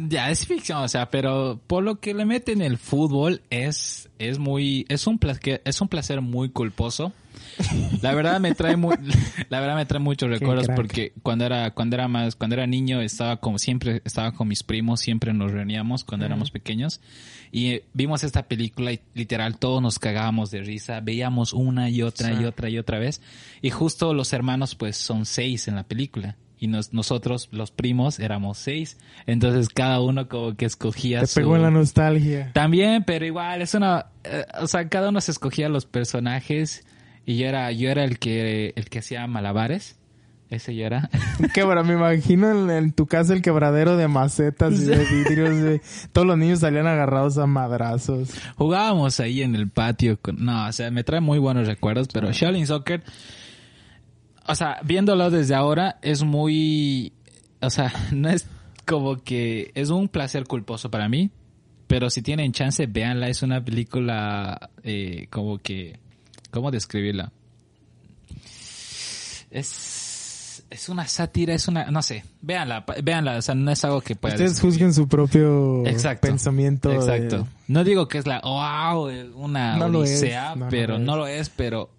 Ya 0.10 0.30
es 0.30 0.46
ficción, 0.46 0.84
o 0.84 0.88
sea, 0.88 1.10
pero 1.10 1.60
por 1.68 1.84
lo 1.84 2.00
que 2.00 2.14
le 2.14 2.26
meten 2.26 2.62
el 2.62 2.78
fútbol 2.78 3.42
es, 3.50 4.10
es 4.20 4.40
muy, 4.40 4.86
es 4.90 5.08
un 5.08 5.18
placer, 5.18 5.62
es 5.66 5.82
un 5.82 5.88
placer 5.88 6.22
muy 6.22 6.50
culposo. 6.50 7.14
La 8.02 8.14
verdad 8.14 8.40
me 8.40 8.54
trae 8.56 8.76
muy, 8.78 8.96
la 9.50 9.60
verdad 9.60 9.76
me 9.76 9.86
trae 9.86 10.00
muchos 10.00 10.30
recuerdos 10.30 10.68
porque 10.76 11.14
cuando 11.24 11.46
era, 11.46 11.72
cuando 11.72 11.96
era 11.96 12.08
más, 12.08 12.36
cuando 12.36 12.56
era 12.56 12.68
niño 12.68 13.02
estaba 13.02 13.38
como 13.38 13.58
siempre, 13.58 14.02
estaba 14.06 14.32
con 14.32 14.48
mis 14.48 14.64
primos, 14.64 15.00
siempre 15.02 15.34
nos 15.34 15.52
reuníamos 15.52 16.04
cuando 16.04 16.26
éramos 16.26 16.52
pequeños 16.52 17.02
y 17.52 17.72
eh, 17.72 17.84
vimos 17.94 18.24
esta 18.24 18.44
película 18.48 18.94
y 18.94 19.00
literal 19.14 19.58
todos 19.58 19.82
nos 19.82 20.00
cagábamos 20.00 20.52
de 20.52 20.62
risa, 20.62 21.00
veíamos 21.02 21.54
una 21.54 21.90
y 21.90 22.02
otra 22.04 22.30
Sí. 22.30 22.42
y 22.42 22.46
otra 22.46 22.70
y 22.70 22.78
otra 22.78 23.00
vez 23.00 23.22
y 23.62 23.70
justo 23.70 24.14
los 24.14 24.32
hermanos 24.34 24.76
pues 24.76 24.98
son 24.98 25.26
seis 25.26 25.68
en 25.68 25.76
la 25.76 25.84
película. 25.84 26.38
Y 26.62 26.68
nos- 26.68 26.94
nosotros, 26.94 27.50
los 27.52 27.72
primos, 27.72 28.20
éramos 28.20 28.58
seis. 28.60 28.98
Entonces 29.26 29.68
cada 29.70 30.00
uno 30.00 30.30
como 30.30 30.56
que 30.56 30.66
escogía 30.66 31.20
Te 31.22 31.26
su... 31.28 31.40
pegó 31.40 31.56
en 31.56 31.64
la 31.64 31.72
nostalgia. 31.72 32.52
También, 32.54 33.04
pero 33.04 33.26
igual, 33.26 33.62
es 33.64 33.74
una... 33.74 34.06
eh, 34.24 34.46
o 34.62 34.68
sea, 34.68 34.88
cada 34.88 35.10
uno 35.10 35.20
se 35.22 35.32
escogía 35.32 35.68
los 35.70 35.86
personajes 35.88 36.86
y 37.26 37.38
yo 37.38 37.48
era, 37.48 37.72
yo 37.72 37.90
era 37.90 38.04
el 38.04 38.20
que, 38.20 38.74
el 38.76 38.86
que 38.90 39.00
hacía 39.00 39.26
malabares. 39.26 39.98
Ese 40.52 40.76
yo 40.76 40.86
era. 40.86 41.10
Quebra, 41.56 41.82
me 41.82 41.94
imagino 41.94 42.52
en, 42.52 42.70
en 42.70 42.92
tu 42.92 43.08
casa 43.08 43.34
el 43.34 43.42
quebradero 43.42 43.96
de 43.98 44.08
macetas 44.10 44.74
y 44.82 44.84
de 44.84 44.98
vidrios. 45.06 45.80
Todos 46.12 46.28
los 46.28 46.38
niños 46.38 46.60
salían 46.60 46.86
agarrados 46.88 47.38
a 47.40 47.48
madrazos. 47.48 48.30
Jugábamos 48.58 49.20
ahí 49.22 49.42
en 49.42 49.56
el 49.56 49.70
patio. 49.70 50.20
Con, 50.22 50.44
no, 50.46 50.68
o 50.68 50.72
sea, 50.74 50.92
me 50.92 51.04
trae 51.06 51.22
muy 51.22 51.40
buenos 51.40 51.68
recuerdos, 51.68 52.10
pero 52.14 52.32
Shaolin 52.34 52.68
Soccer, 52.68 53.02
o 54.52 54.56
sea, 54.56 54.80
viéndolo 54.84 55.30
desde 55.30 55.56
ahora, 55.56 55.98
es 56.02 56.24
muy, 56.24 57.14
o 57.62 57.70
sea, 57.70 57.92
no 58.12 58.30
es 58.30 58.46
como 58.86 59.18
que, 59.18 59.72
es 59.76 59.90
un 59.90 60.08
placer 60.10 60.46
culposo 60.46 60.92
para 60.92 61.08
mí, 61.08 61.30
pero 61.88 62.10
si 62.10 62.22
tienen 62.22 62.52
chance, 62.52 62.86
véanla, 62.88 63.28
es 63.30 63.42
una 63.44 63.64
película, 63.64 64.70
eh, 64.84 65.28
como 65.30 65.58
que, 65.60 66.00
¿cómo 66.52 66.72
describirla? 66.72 67.32
Es, 69.50 70.64
es 70.70 70.90
una 70.90 71.06
sátira, 71.08 71.54
es 71.54 71.68
una, 71.68 71.86
no 71.92 72.02
sé, 72.02 72.24
véanla, 72.42 72.86
véanla, 73.04 73.38
o 73.38 73.42
sea, 73.42 73.56
no 73.56 73.72
es 73.72 73.84
algo 73.84 74.02
que 74.02 74.16
pueda 74.16 74.36
Ustedes 74.36 74.52
describir. 74.52 74.74
juzguen 74.74 74.94
su 74.94 75.08
propio 75.08 75.86
Exacto. 75.86 76.28
pensamiento. 76.28 76.90
de- 76.90 76.96
Exacto. 76.96 77.48
No 77.68 77.84
digo 77.84 78.08
que 78.08 78.18
es 78.18 78.28
la 78.28 78.40
wow, 78.42 79.10
una 79.36 79.76
No 79.78 79.88
es, 80.04 80.10
odisea, 80.22 80.56
no, 80.56 80.66
no 80.66 80.70
pero 80.70 80.94
lo 80.94 81.00
es. 81.00 81.06
no 81.06 81.18
lo 81.18 81.28
es, 81.28 81.50
pero 81.50 81.90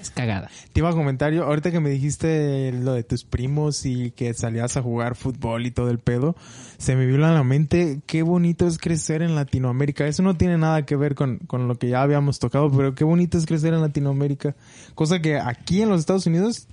es 0.00 0.10
cagada. 0.10 0.50
Te 0.72 0.80
iba 0.80 0.90
a 0.90 0.92
comentar 0.92 1.32
yo, 1.32 1.44
ahorita 1.44 1.70
que 1.70 1.80
me 1.80 1.90
dijiste 1.90 2.72
lo 2.72 2.92
de 2.92 3.02
tus 3.02 3.24
primos 3.24 3.84
y 3.86 4.10
que 4.12 4.32
salías 4.34 4.76
a 4.76 4.82
jugar 4.82 5.14
fútbol 5.14 5.66
y 5.66 5.70
todo 5.70 5.90
el 5.90 5.98
pedo, 5.98 6.36
se 6.78 6.96
me 6.96 7.06
vio 7.06 7.16
a 7.26 7.32
la 7.32 7.42
mente 7.42 8.00
qué 8.06 8.22
bonito 8.22 8.66
es 8.66 8.78
crecer 8.78 9.22
en 9.22 9.34
Latinoamérica. 9.34 10.06
Eso 10.06 10.22
no 10.22 10.36
tiene 10.36 10.58
nada 10.58 10.86
que 10.86 10.96
ver 10.96 11.14
con, 11.14 11.38
con 11.38 11.68
lo 11.68 11.78
que 11.78 11.88
ya 11.88 12.02
habíamos 12.02 12.38
tocado, 12.38 12.70
pero 12.70 12.94
qué 12.94 13.04
bonito 13.04 13.38
es 13.38 13.46
crecer 13.46 13.74
en 13.74 13.80
Latinoamérica. 13.80 14.54
Cosa 14.94 15.20
que 15.20 15.38
aquí 15.38 15.82
en 15.82 15.88
los 15.88 16.00
Estados 16.00 16.26
Unidos 16.26 16.68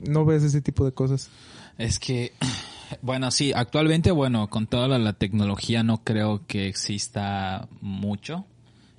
no 0.00 0.24
ves 0.24 0.42
ese 0.42 0.60
tipo 0.60 0.84
de 0.84 0.92
cosas. 0.92 1.30
Es 1.78 1.98
que, 1.98 2.32
bueno, 3.02 3.30
sí, 3.30 3.52
actualmente, 3.54 4.10
bueno, 4.10 4.48
con 4.48 4.66
toda 4.66 4.88
la, 4.88 4.98
la 4.98 5.12
tecnología 5.12 5.82
no 5.82 5.98
creo 6.02 6.42
que 6.46 6.68
exista 6.68 7.68
mucho. 7.80 8.46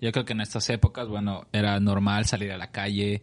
Yo 0.01 0.12
creo 0.12 0.25
que 0.25 0.34
en 0.34 0.42
estas 0.42 0.70
épocas, 0.70 1.08
bueno, 1.08 1.46
era 1.53 1.80
normal 1.80 2.25
salir 2.25 2.51
a 2.51 2.58
la 2.58 2.72
calle, 2.72 3.22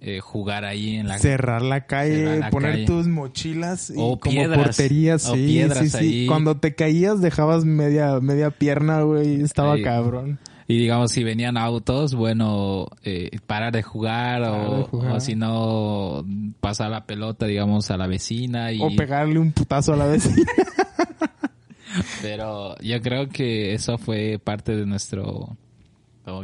eh, 0.00 0.20
jugar 0.20 0.64
ahí 0.64 0.96
en 0.96 1.08
la... 1.08 1.18
Cerrar 1.18 1.62
la 1.62 1.86
calle, 1.86 2.16
Cerrar 2.16 2.38
la 2.38 2.50
poner 2.50 2.72
calle. 2.72 2.86
tus 2.86 3.06
mochilas 3.08 3.90
y 3.90 3.94
O 3.96 4.18
como 4.18 4.32
piedras, 4.34 4.58
porterías, 4.58 5.28
o 5.28 5.34
sí, 5.34 5.46
piedras 5.46 5.78
sí, 5.78 5.90
sí. 5.90 5.96
ahí. 5.96 6.26
Cuando 6.26 6.56
te 6.58 6.74
caías 6.74 7.20
dejabas 7.20 7.64
media 7.64 8.20
media 8.20 8.50
pierna, 8.50 9.02
güey, 9.02 9.40
estaba 9.42 9.74
Ahí. 9.74 9.82
cabrón. 9.82 10.38
Y 10.68 10.78
digamos, 10.78 11.12
si 11.12 11.22
venían 11.22 11.56
autos, 11.56 12.14
bueno, 12.14 12.88
eh, 13.04 13.30
parar 13.46 13.72
de 13.72 13.82
jugar, 13.84 14.42
Parar 14.42 14.88
o, 14.90 15.20
si 15.20 15.36
no, 15.36 16.24
pasar 16.58 16.90
la 16.90 17.06
pelota, 17.06 17.46
digamos, 17.46 17.88
a 17.92 17.96
la 17.96 18.08
vecina 18.08 18.72
y... 18.72 18.80
O 18.82 18.90
pegarle 18.96 19.38
un 19.38 19.52
putazo 19.52 19.92
a 19.92 19.96
la 19.96 20.06
vez. 20.06 20.28
Pero 22.22 22.76
yo 22.80 23.00
creo 23.00 23.28
que 23.28 23.74
eso 23.74 23.96
fue 23.96 24.40
parte 24.42 24.74
de 24.74 24.86
nuestro, 24.86 25.56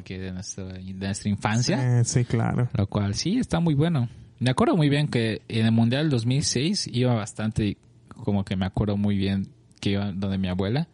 que 0.04 0.18
de, 0.18 0.32
nuestro, 0.32 0.66
de 0.68 0.82
nuestra 0.92 1.28
infancia, 1.30 2.00
Eh, 2.00 2.04
sí, 2.04 2.24
claro. 2.24 2.68
lo 2.74 2.86
cual 2.86 3.14
sí 3.14 3.38
está 3.38 3.60
muy 3.60 3.74
bueno. 3.74 4.08
Me 4.38 4.50
acuerdo 4.50 4.76
muy 4.76 4.88
bien 4.88 5.08
que 5.08 5.42
en 5.48 5.66
el 5.66 5.72
Mundial 5.72 6.08
2006 6.10 6.88
iba 6.92 7.14
bastante, 7.14 7.76
como 8.08 8.44
que 8.44 8.56
me 8.56 8.66
acuerdo 8.66 8.96
muy 8.96 9.16
bien 9.16 9.48
que 9.80 9.90
iba 9.90 10.12
donde 10.12 10.38
mi 10.38 10.48
abuela 10.48 10.88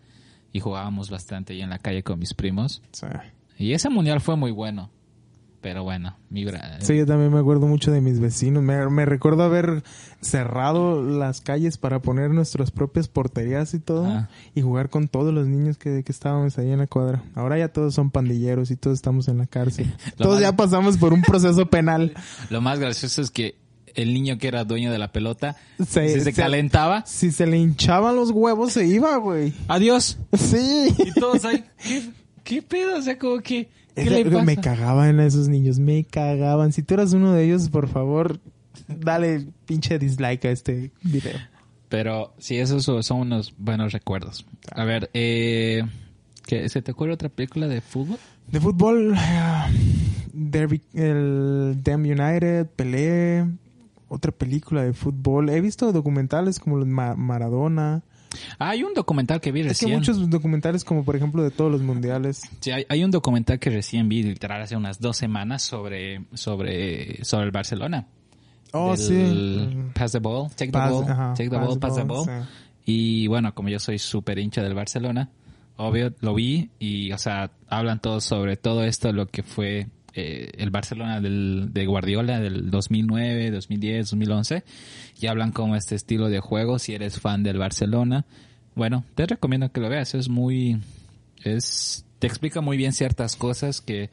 y 0.52 0.60
jugábamos 0.60 1.10
bastante 1.10 1.52
ahí 1.52 1.62
en 1.62 1.70
la 1.70 1.78
calle 1.78 2.02
con 2.02 2.18
mis 2.18 2.34
primos. 2.34 2.82
Sí. 2.92 3.06
Y 3.58 3.72
ese 3.72 3.88
Mundial 3.90 4.20
fue 4.20 4.36
muy 4.36 4.50
bueno. 4.50 4.90
Pero 5.60 5.82
bueno, 5.82 6.16
mi 6.30 6.46
Sí, 6.80 6.96
yo 6.96 7.04
también 7.04 7.32
me 7.32 7.40
acuerdo 7.40 7.66
mucho 7.66 7.90
de 7.90 8.00
mis 8.00 8.20
vecinos. 8.20 8.62
Me, 8.62 8.88
me 8.90 9.04
recuerdo 9.04 9.42
haber 9.42 9.82
cerrado 10.20 11.02
las 11.02 11.40
calles 11.40 11.78
para 11.78 12.00
poner 12.00 12.30
nuestras 12.30 12.70
propias 12.70 13.08
porterías 13.08 13.74
y 13.74 13.80
todo. 13.80 14.06
Ah. 14.06 14.28
Y 14.54 14.62
jugar 14.62 14.88
con 14.88 15.08
todos 15.08 15.34
los 15.34 15.48
niños 15.48 15.76
que, 15.76 16.04
que 16.04 16.12
estábamos 16.12 16.58
ahí 16.58 16.70
en 16.70 16.78
la 16.78 16.86
cuadra. 16.86 17.24
Ahora 17.34 17.58
ya 17.58 17.68
todos 17.68 17.94
son 17.94 18.10
pandilleros 18.10 18.70
y 18.70 18.76
todos 18.76 18.94
estamos 18.96 19.26
en 19.28 19.38
la 19.38 19.46
cárcel. 19.46 19.92
Todos 20.16 20.40
ya 20.40 20.54
pasamos 20.54 20.96
por 20.96 21.12
un 21.12 21.22
proceso 21.22 21.66
penal. 21.66 22.12
Lo 22.50 22.60
más 22.60 22.78
gracioso 22.78 23.20
es 23.20 23.30
que 23.30 23.56
el 23.94 24.14
niño 24.14 24.38
que 24.38 24.46
era 24.46 24.64
dueño 24.64 24.92
de 24.92 24.98
la 24.98 25.10
pelota 25.10 25.56
Se- 25.84 26.08
si 26.08 26.14
se, 26.14 26.20
se- 26.26 26.32
calentaba. 26.32 27.04
Si 27.04 27.32
se 27.32 27.46
le 27.46 27.58
hinchaban 27.58 28.14
los 28.14 28.30
huevos, 28.30 28.72
se 28.74 28.86
iba, 28.86 29.16
güey. 29.16 29.52
Adiós. 29.66 30.18
Sí. 30.38 30.94
Y 30.98 31.12
todos 31.18 31.44
ahí, 31.44 31.64
¿qué, 31.82 32.10
qué 32.44 32.62
pedo? 32.62 32.96
O 32.96 33.02
sea, 33.02 33.18
como 33.18 33.40
que, 33.40 33.68
¿qué 34.04 34.10
le 34.10 34.24
que 34.24 34.30
pasa? 34.30 34.44
Me 34.44 34.56
cagaban 34.56 35.20
esos 35.20 35.48
niños, 35.48 35.78
me 35.78 36.04
cagaban. 36.04 36.72
Si 36.72 36.82
tú 36.82 36.94
eras 36.94 37.12
uno 37.12 37.32
de 37.32 37.44
ellos, 37.44 37.68
por 37.68 37.88
favor, 37.88 38.40
dale 38.88 39.46
pinche 39.66 39.98
dislike 39.98 40.44
a 40.46 40.50
este 40.50 40.92
video. 41.02 41.38
Pero 41.88 42.34
sí, 42.38 42.56
esos 42.58 42.84
son- 42.84 43.20
unos 43.20 43.54
buenos 43.56 43.92
recuerdos. 43.92 44.44
A 44.72 44.84
ver, 44.84 45.08
eh, 45.14 45.82
¿qué, 46.46 46.68
¿se 46.68 46.82
te 46.82 46.92
ocurre 46.92 47.12
otra 47.12 47.28
película 47.30 47.66
de 47.66 47.80
fútbol? 47.80 48.18
De 48.50 48.60
fútbol, 48.60 49.14
eh, 49.16 49.62
Derby, 50.32 50.82
el 50.94 51.78
Damn 51.82 52.02
United, 52.02 52.66
Pelé, 52.76 53.46
otra 54.08 54.32
película 54.32 54.82
de 54.84 54.92
fútbol. 54.92 55.48
He 55.50 55.60
visto 55.60 55.92
documentales 55.92 56.58
como 56.60 56.76
los 56.76 56.86
Ma- 56.86 57.14
Maradona. 57.16 58.02
Hay 58.58 58.82
un 58.82 58.94
documental 58.94 59.40
que 59.40 59.52
vi 59.52 59.60
Es 59.60 59.64
que 59.64 59.68
recién. 59.70 59.92
muchos 59.94 60.30
documentales 60.30 60.84
como 60.84 61.04
por 61.04 61.16
ejemplo 61.16 61.42
de 61.42 61.50
todos 61.50 61.70
los 61.70 61.80
mundiales. 61.82 62.42
Sí, 62.60 62.70
hay, 62.70 62.84
hay 62.88 63.04
un 63.04 63.10
documental 63.10 63.58
que 63.58 63.70
recién 63.70 64.08
vi 64.08 64.22
literal 64.22 64.62
hace 64.62 64.76
unas 64.76 65.00
dos 65.00 65.16
semanas 65.16 65.62
sobre, 65.62 66.24
sobre, 66.34 67.24
sobre 67.24 67.46
el 67.46 67.50
Barcelona. 67.50 68.06
Oh, 68.72 68.96
sí. 68.96 69.76
Pass 69.94 70.12
the 70.12 70.18
ball, 70.18 70.50
take 70.54 70.70
the 70.70 70.78
ball, 70.78 71.04
ajá, 71.08 71.34
take 71.34 71.48
the 71.48 71.56
pass 71.56 71.66
ball, 71.66 71.78
pass 71.78 71.94
the 71.96 72.02
ball, 72.02 72.26
ball. 72.26 72.44
sí. 72.44 72.48
Y 72.84 73.26
bueno, 73.26 73.54
como 73.54 73.68
yo 73.70 73.78
soy 73.78 73.98
súper 73.98 74.38
hincha 74.38 74.62
del 74.62 74.74
Barcelona, 74.74 75.30
obvio, 75.76 76.12
lo 76.20 76.34
vi 76.34 76.70
y, 76.78 77.12
o 77.12 77.18
sea, 77.18 77.50
hablan 77.68 78.00
todos 78.00 78.24
sobre 78.24 78.56
todo 78.56 78.84
esto, 78.84 79.12
lo 79.12 79.26
que 79.26 79.42
fue 79.42 79.88
eh, 80.18 80.50
el 80.58 80.70
Barcelona 80.70 81.20
del, 81.20 81.68
de 81.72 81.86
Guardiola 81.86 82.40
del 82.40 82.70
2009, 82.70 83.52
2010, 83.52 84.10
2011. 84.10 84.64
Y 85.20 85.26
hablan 85.28 85.52
como 85.52 85.76
este 85.76 85.94
estilo 85.94 86.28
de 86.28 86.40
juego, 86.40 86.78
si 86.78 86.94
eres 86.94 87.20
fan 87.20 87.42
del 87.42 87.58
Barcelona. 87.58 88.24
Bueno, 88.74 89.04
te 89.14 89.26
recomiendo 89.26 89.70
que 89.70 89.80
lo 89.80 89.88
veas, 89.88 90.14
es 90.14 90.28
muy... 90.28 90.80
es 91.44 92.04
Te 92.18 92.26
explica 92.26 92.60
muy 92.60 92.76
bien 92.76 92.92
ciertas 92.92 93.36
cosas 93.36 93.80
que 93.80 94.10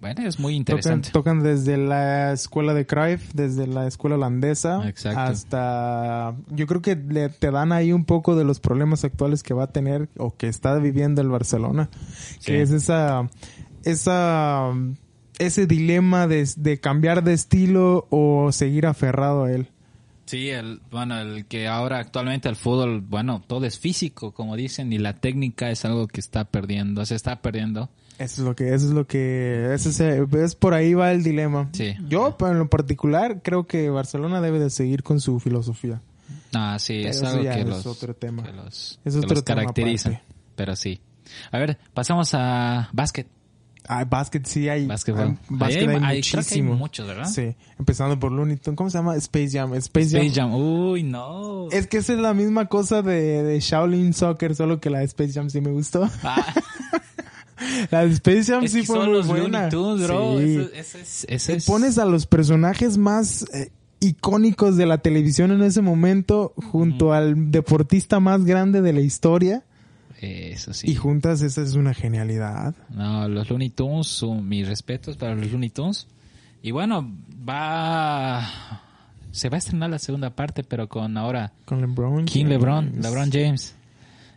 bueno, 0.00 0.26
es 0.26 0.38
muy 0.40 0.52
Tocan, 0.54 0.76
interesante. 0.78 1.10
tocan 1.10 1.42
desde 1.42 1.76
la 1.76 2.32
escuela 2.32 2.72
de 2.72 2.86
Cruyff, 2.86 3.34
desde 3.34 3.66
la 3.66 3.86
escuela 3.86 4.16
holandesa, 4.16 4.88
Exacto. 4.88 5.20
hasta... 5.20 6.34
Yo 6.48 6.66
creo 6.66 6.80
que 6.80 6.96
le, 6.96 7.28
te 7.28 7.50
dan 7.50 7.70
ahí 7.72 7.92
un 7.92 8.06
poco 8.06 8.34
de 8.34 8.44
los 8.44 8.60
problemas 8.60 9.04
actuales 9.04 9.42
que 9.42 9.52
va 9.52 9.64
a 9.64 9.72
tener 9.72 10.08
o 10.16 10.34
que 10.34 10.48
está 10.48 10.74
viviendo 10.78 11.20
el 11.20 11.28
Barcelona. 11.28 11.90
Sí. 12.38 12.52
Que 12.52 12.62
es 12.62 12.70
esa... 12.70 13.28
esa 13.84 14.72
ese 15.40 15.66
dilema 15.66 16.26
de, 16.26 16.48
de 16.56 16.78
cambiar 16.78 17.24
de 17.24 17.32
estilo 17.32 18.06
o 18.10 18.52
seguir 18.52 18.86
aferrado 18.86 19.44
a 19.44 19.52
él. 19.52 19.68
Sí, 20.26 20.48
el, 20.50 20.80
bueno, 20.92 21.18
el 21.18 21.46
que 21.46 21.66
ahora 21.66 21.98
actualmente 21.98 22.48
el 22.48 22.54
fútbol, 22.54 23.00
bueno, 23.00 23.42
todo 23.44 23.66
es 23.66 23.80
físico, 23.80 24.30
como 24.30 24.54
dicen, 24.54 24.92
y 24.92 24.98
la 24.98 25.14
técnica 25.14 25.70
es 25.70 25.84
algo 25.84 26.06
que 26.06 26.20
está 26.20 26.44
perdiendo, 26.44 27.04
se 27.04 27.16
está 27.16 27.42
perdiendo. 27.42 27.88
Eso 28.16 28.42
es 28.42 28.46
lo 28.46 28.54
que, 28.54 28.72
eso 28.72 28.86
es 28.86 28.92
lo 28.92 29.06
que, 29.08 29.74
eso 29.74 29.88
es, 29.88 29.98
es 30.00 30.54
por 30.54 30.74
ahí 30.74 30.94
va 30.94 31.10
el 31.10 31.24
dilema. 31.24 31.68
Sí. 31.72 31.96
Yo, 32.06 32.36
en 32.42 32.58
lo 32.58 32.68
particular, 32.70 33.40
creo 33.42 33.66
que 33.66 33.90
Barcelona 33.90 34.40
debe 34.40 34.60
de 34.60 34.70
seguir 34.70 35.02
con 35.02 35.20
su 35.20 35.40
filosofía. 35.40 36.00
Ah, 36.54 36.76
sí, 36.78 37.02
es 37.02 37.22
algo 37.22 37.42
que 37.42 37.60
es 37.60 37.66
los, 37.66 37.86
otro 37.86 38.14
tema. 38.14 38.44
que 38.44 38.52
los, 38.52 39.00
Es 39.04 39.14
que 39.14 39.18
otro 39.20 39.34
los 39.34 39.44
tema 39.44 39.62
caracteriza. 39.62 40.10
aparte. 40.10 40.26
Pero 40.54 40.76
sí. 40.76 41.00
A 41.50 41.58
ver, 41.58 41.78
pasamos 41.94 42.34
a 42.34 42.88
básquet. 42.92 43.26
Ah, 43.92 44.04
básquet 44.04 44.46
sí 44.46 44.68
hay. 44.68 44.86
Básquetbol. 44.86 45.22
hay- 45.22 45.36
básquet 45.48 45.88
hay, 45.88 45.96
hay- 45.96 46.02
hay 46.04 46.16
muchísimo. 46.18 46.74
muchos, 46.76 47.06
¿verdad? 47.08 47.24
Sí. 47.28 47.56
Empezando 47.78 48.18
por 48.20 48.30
Looney 48.30 48.56
Tunes. 48.56 48.76
¿Cómo 48.76 48.88
se 48.88 48.98
llama? 48.98 49.16
Space 49.16 49.50
Jam. 49.50 49.74
Space, 49.74 50.06
Space 50.16 50.30
Jam. 50.32 50.50
Jam. 50.52 50.54
Uy, 50.60 51.02
no. 51.02 51.68
Es 51.72 51.86
que 51.88 51.96
esa 51.98 52.12
es 52.12 52.20
la 52.20 52.32
misma 52.32 52.66
cosa 52.66 53.02
de, 53.02 53.42
de 53.42 53.58
Shaolin 53.58 54.12
Soccer, 54.12 54.54
solo 54.54 54.80
que 54.80 54.90
la 54.90 55.00
de 55.00 55.06
Space 55.06 55.32
Jam 55.32 55.50
sí 55.50 55.60
me 55.60 55.70
gustó. 55.72 56.08
Ah, 56.22 56.54
La 57.90 58.06
de 58.06 58.12
Space 58.14 58.44
Jam 58.44 58.64
es 58.64 58.72
sí 58.72 58.80
que 58.80 58.86
fue 58.86 58.96
son 58.96 59.06
muy 59.08 59.16
los 59.18 59.26
buena. 59.26 59.68
Looney 59.68 59.70
Tunes, 59.70 60.06
bro. 60.06 60.38
Sí. 60.38 60.44
Eso, 60.44 60.70
eso 60.74 60.98
es, 60.98 61.26
eso 61.28 61.46
Te 61.52 61.58
es- 61.58 61.66
pones 61.66 61.98
a 61.98 62.04
los 62.06 62.26
personajes 62.26 62.96
más 62.96 63.44
eh, 63.52 63.70
icónicos 64.00 64.76
de 64.76 64.86
la 64.86 64.98
televisión 64.98 65.50
en 65.50 65.62
ese 65.62 65.82
momento 65.82 66.54
junto 66.70 67.12
al 67.12 67.50
deportista 67.50 68.18
más 68.18 68.44
grande 68.44 68.80
de 68.80 68.92
la 68.94 69.00
historia 69.00 69.62
Eso 70.20 70.74
sí. 70.74 70.90
y 70.90 70.94
juntas 70.96 71.40
esa 71.42 71.62
es 71.62 71.74
una 71.74 71.94
genialidad. 71.94 72.74
No, 72.90 73.26
los 73.28 73.48
Looney 73.48 73.70
Tunes 73.70 74.06
son 74.06 74.46
mis 74.48 74.68
respetos 74.68 75.16
para 75.16 75.34
los 75.34 75.50
Looney 75.50 75.70
Tunes. 75.70 76.06
Y 76.62 76.70
bueno, 76.72 77.10
va... 77.48 78.46
Se 79.32 79.48
va 79.48 79.54
a 79.56 79.58
estrenar 79.58 79.88
la 79.90 79.98
segunda 79.98 80.30
parte, 80.30 80.64
pero 80.64 80.88
con 80.88 81.16
ahora 81.16 81.52
Con 81.64 81.80
LeBron. 81.80 82.24
King 82.26 82.44
James. 82.44 82.50
LeBron, 82.50 82.92
LeBron 83.00 83.30
James. 83.32 83.74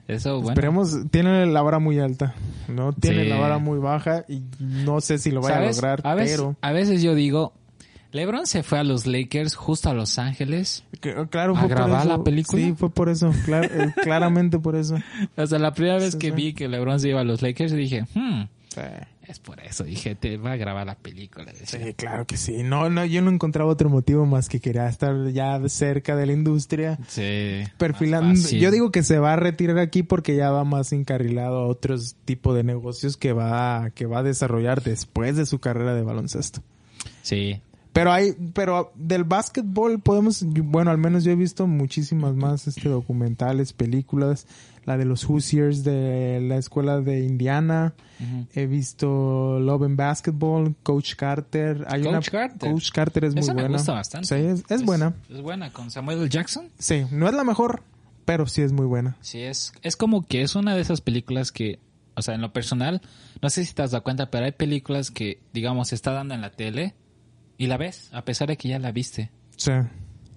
Eso, 0.07 0.35
bueno. 0.35 0.49
Esperemos, 0.51 0.95
tiene 1.11 1.45
la 1.47 1.61
vara 1.61 1.79
muy 1.79 1.97
alta, 1.99 2.35
no 2.67 2.91
tiene 2.93 3.23
Sí. 3.23 3.29
la 3.29 3.37
vara 3.39 3.57
muy 3.57 3.79
baja 3.79 4.25
y 4.27 4.43
no 4.59 4.99
sé 5.01 5.17
si 5.17 5.31
lo 5.31 5.41
vaya 5.41 5.59
a 5.59 5.65
lograr, 5.65 6.01
a 6.03 6.13
veces, 6.13 6.37
pero 6.37 6.55
a 6.59 6.71
veces 6.73 7.01
yo 7.01 7.15
digo, 7.15 7.53
LeBron 8.13 8.45
se 8.47 8.63
fue 8.63 8.79
a 8.79 8.83
los 8.83 9.05
Lakers 9.05 9.55
justo 9.55 9.89
a 9.89 9.93
Los 9.93 10.17
Ángeles. 10.19 10.83
que- 11.01 11.13
claro 11.29 11.53
¿A 11.57 11.59
fue 11.59 11.67
por 11.69 11.77
grabar 11.77 12.05
eso. 12.07 12.17
la 12.17 12.23
película? 12.23 12.61
Sí, 12.63 12.73
fue 12.77 12.89
por 12.89 13.09
eso, 13.09 13.31
clar- 13.45 13.69
eh, 13.73 13.93
claramente 14.03 14.59
por 14.59 14.75
eso. 14.75 14.97
O 15.35 15.45
sea, 15.47 15.59
la 15.59 15.73
primera 15.73 15.97
vez 15.97 16.13
Sí, 16.13 16.19
que 16.19 16.29
sí. 16.29 16.35
vi 16.35 16.53
que 16.53 16.67
LeBron 16.69 16.99
se 16.99 17.09
iba 17.09 17.21
a 17.21 17.23
los 17.23 17.41
Lakers 17.41 17.71
dije, 17.73 18.05
hmm, 18.13 18.43
es 19.27 19.39
por 19.39 19.59
eso. 19.61 19.83
Dije, 19.83 20.15
te 20.15 20.37
va 20.37 20.51
a 20.51 20.55
grabar 20.57 20.85
la 20.85 20.95
película. 20.95 21.45
decía. 21.53 21.85
Sí, 21.85 21.93
claro 21.93 22.25
que 22.27 22.37
sí. 22.37 22.61
No, 22.63 22.89
no, 22.89 23.05
yo 23.05 23.21
no 23.21 23.31
encontraba 23.31 23.69
otro 23.71 23.89
motivo 23.89 24.25
más 24.25 24.49
que 24.49 24.59
quería 24.59 24.87
estar 24.89 25.29
ya 25.31 25.59
cerca 25.69 26.15
de 26.15 26.25
la 26.27 26.33
industria. 26.33 26.99
Sí. 27.07 27.63
Perfilando. 27.77 28.39
Yo 28.49 28.69
digo 28.71 28.91
que 28.91 29.01
se 29.03 29.17
va 29.19 29.33
a 29.33 29.35
retirar 29.37 29.79
aquí 29.79 30.03
porque 30.03 30.35
ya 30.35 30.51
va 30.51 30.63
más 30.65 30.91
encarrilado 30.91 31.59
a 31.59 31.67
otros 31.67 32.15
tipos 32.25 32.55
de 32.55 32.63
negocios 32.63 33.15
que 33.17 33.31
va, 33.33 33.89
que 33.95 34.05
va 34.05 34.19
a 34.19 34.23
desarrollar 34.23 34.83
después 34.83 35.35
de 35.37 35.45
su 35.45 35.59
carrera 35.59 35.93
de 35.95 36.01
baloncesto. 36.03 36.61
Sí. 37.21 37.61
Pero 37.93 38.11
hay, 38.11 38.33
pero 38.53 38.91
del 38.95 39.23
básquetbol 39.23 39.99
podemos, 39.99 40.43
bueno, 40.43 40.89
al 40.89 40.97
menos 40.97 41.23
yo 41.23 41.31
he 41.31 41.35
visto 41.35 41.67
muchísimas 41.67 42.33
más 42.33 42.67
este 42.67 42.89
documentales, 42.89 43.71
películas, 43.71 44.47
la 44.85 44.97
de 44.97 45.05
los 45.05 45.23
Hoosiers 45.29 45.83
de 45.83 46.39
la 46.41 46.57
escuela 46.57 47.01
de 47.01 47.23
Indiana, 47.23 47.93
he 48.55 48.65
visto 48.65 49.59
Love 49.59 49.83
and 49.83 49.95
Basketball, 49.97 50.75
Coach 50.81 51.13
Carter, 51.15 51.85
hay 51.87 52.01
una 52.01 52.17
Coach 52.17 52.29
Carter. 52.31 52.71
Coach 52.71 52.91
Carter 52.91 53.25
es 53.25 53.33
muy 53.35 53.43
Esa 53.43 53.53
me 53.53 53.61
buena. 53.61 53.77
gusta 53.77 53.93
bastante. 53.93 54.27
Sí, 54.27 54.35
es, 54.43 54.63
es 54.69 54.83
buena. 54.83 55.13
Es 55.29 55.41
buena 55.41 55.71
con 55.71 55.91
Samuel 55.91 56.17
L. 56.17 56.29
Jackson. 56.29 56.69
Sí, 56.79 57.05
no 57.11 57.27
es 57.27 57.35
la 57.35 57.43
mejor, 57.43 57.83
pero 58.25 58.47
sí 58.47 58.63
es 58.63 58.71
muy 58.71 58.87
buena. 58.87 59.17
Sí, 59.21 59.39
es, 59.41 59.71
es 59.83 59.95
como 59.95 60.25
que 60.25 60.41
es 60.41 60.55
una 60.55 60.75
de 60.75 60.81
esas 60.81 61.01
películas 61.01 61.51
que, 61.51 61.77
o 62.15 62.23
sea, 62.23 62.33
en 62.33 62.41
lo 62.41 62.51
personal, 62.53 63.03
no 63.41 63.51
sé 63.51 63.63
si 63.65 63.73
te 63.75 63.83
has 63.83 63.91
dado 63.91 64.03
cuenta, 64.03 64.31
pero 64.31 64.45
hay 64.45 64.51
películas 64.53 65.11
que, 65.11 65.39
digamos, 65.53 65.89
se 65.89 65.95
está 65.95 66.11
dando 66.11 66.33
en 66.33 66.41
la 66.41 66.49
tele 66.51 66.95
y 67.63 67.67
la 67.67 67.77
ves, 67.77 68.09
a 68.11 68.25
pesar 68.25 68.49
de 68.49 68.57
que 68.57 68.67
ya 68.67 68.77
la 68.77 68.91
viste. 68.91 69.31
Sí. 69.55 69.71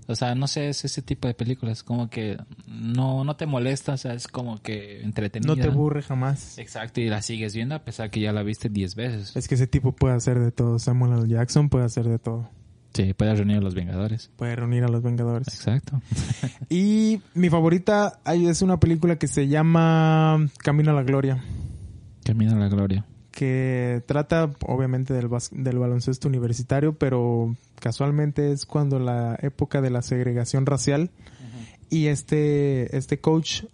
O 0.06 0.14
sea, 0.14 0.36
no 0.36 0.46
sé, 0.46 0.68
es 0.68 0.84
ese 0.84 1.02
tipo 1.02 1.26
de 1.26 1.34
películas, 1.34 1.82
como 1.82 2.08
que 2.08 2.38
no, 2.68 3.24
no 3.24 3.34
te 3.34 3.46
molesta, 3.46 3.94
o 3.94 3.96
sea, 3.96 4.14
es 4.14 4.28
como 4.28 4.62
que 4.62 5.02
entretenida. 5.02 5.52
No 5.52 5.60
te 5.60 5.66
aburre 5.66 6.02
jamás. 6.02 6.56
Exacto, 6.58 7.00
y 7.00 7.08
la 7.08 7.22
sigues 7.22 7.54
viendo 7.56 7.74
a 7.74 7.80
pesar 7.80 8.10
que 8.10 8.20
ya 8.20 8.32
la 8.32 8.44
viste 8.44 8.68
10 8.68 8.94
veces. 8.94 9.36
Es 9.36 9.48
que 9.48 9.56
ese 9.56 9.66
tipo 9.66 9.90
puede 9.90 10.14
hacer 10.14 10.38
de 10.38 10.52
todo. 10.52 10.78
Samuel 10.78 11.18
L. 11.18 11.28
Jackson 11.28 11.68
puede 11.68 11.86
hacer 11.86 12.06
de 12.06 12.20
todo. 12.20 12.48
Sí, 12.94 13.12
puedes 13.14 13.36
reunir 13.36 13.56
a 13.56 13.60
los 13.60 13.74
Vengadores. 13.74 14.30
Puede 14.36 14.54
reunir 14.54 14.84
a 14.84 14.88
los 14.88 15.02
Vengadores. 15.02 15.48
Exacto. 15.48 16.00
Y 16.70 17.20
mi 17.34 17.50
favorita 17.50 18.20
es 18.26 18.62
una 18.62 18.78
película 18.78 19.16
que 19.16 19.26
se 19.26 19.48
llama 19.48 20.48
Camino 20.58 20.92
a 20.92 20.94
la 20.94 21.02
Gloria, 21.02 21.42
Camina 22.24 22.52
a 22.52 22.58
la 22.58 22.68
gloria. 22.68 23.04
Que 23.36 24.02
trata 24.06 24.50
obviamente 24.66 25.12
del, 25.12 25.28
bas- 25.28 25.50
del 25.50 25.78
baloncesto 25.78 26.26
universitario, 26.26 26.94
pero 26.94 27.54
casualmente 27.78 28.50
es 28.50 28.64
cuando 28.64 28.98
la 28.98 29.38
época 29.42 29.82
de 29.82 29.90
la 29.90 30.00
segregación 30.00 30.64
racial 30.64 31.10
y 31.90 32.06
este, 32.06 32.96
este 32.96 33.20
coach 33.20 33.64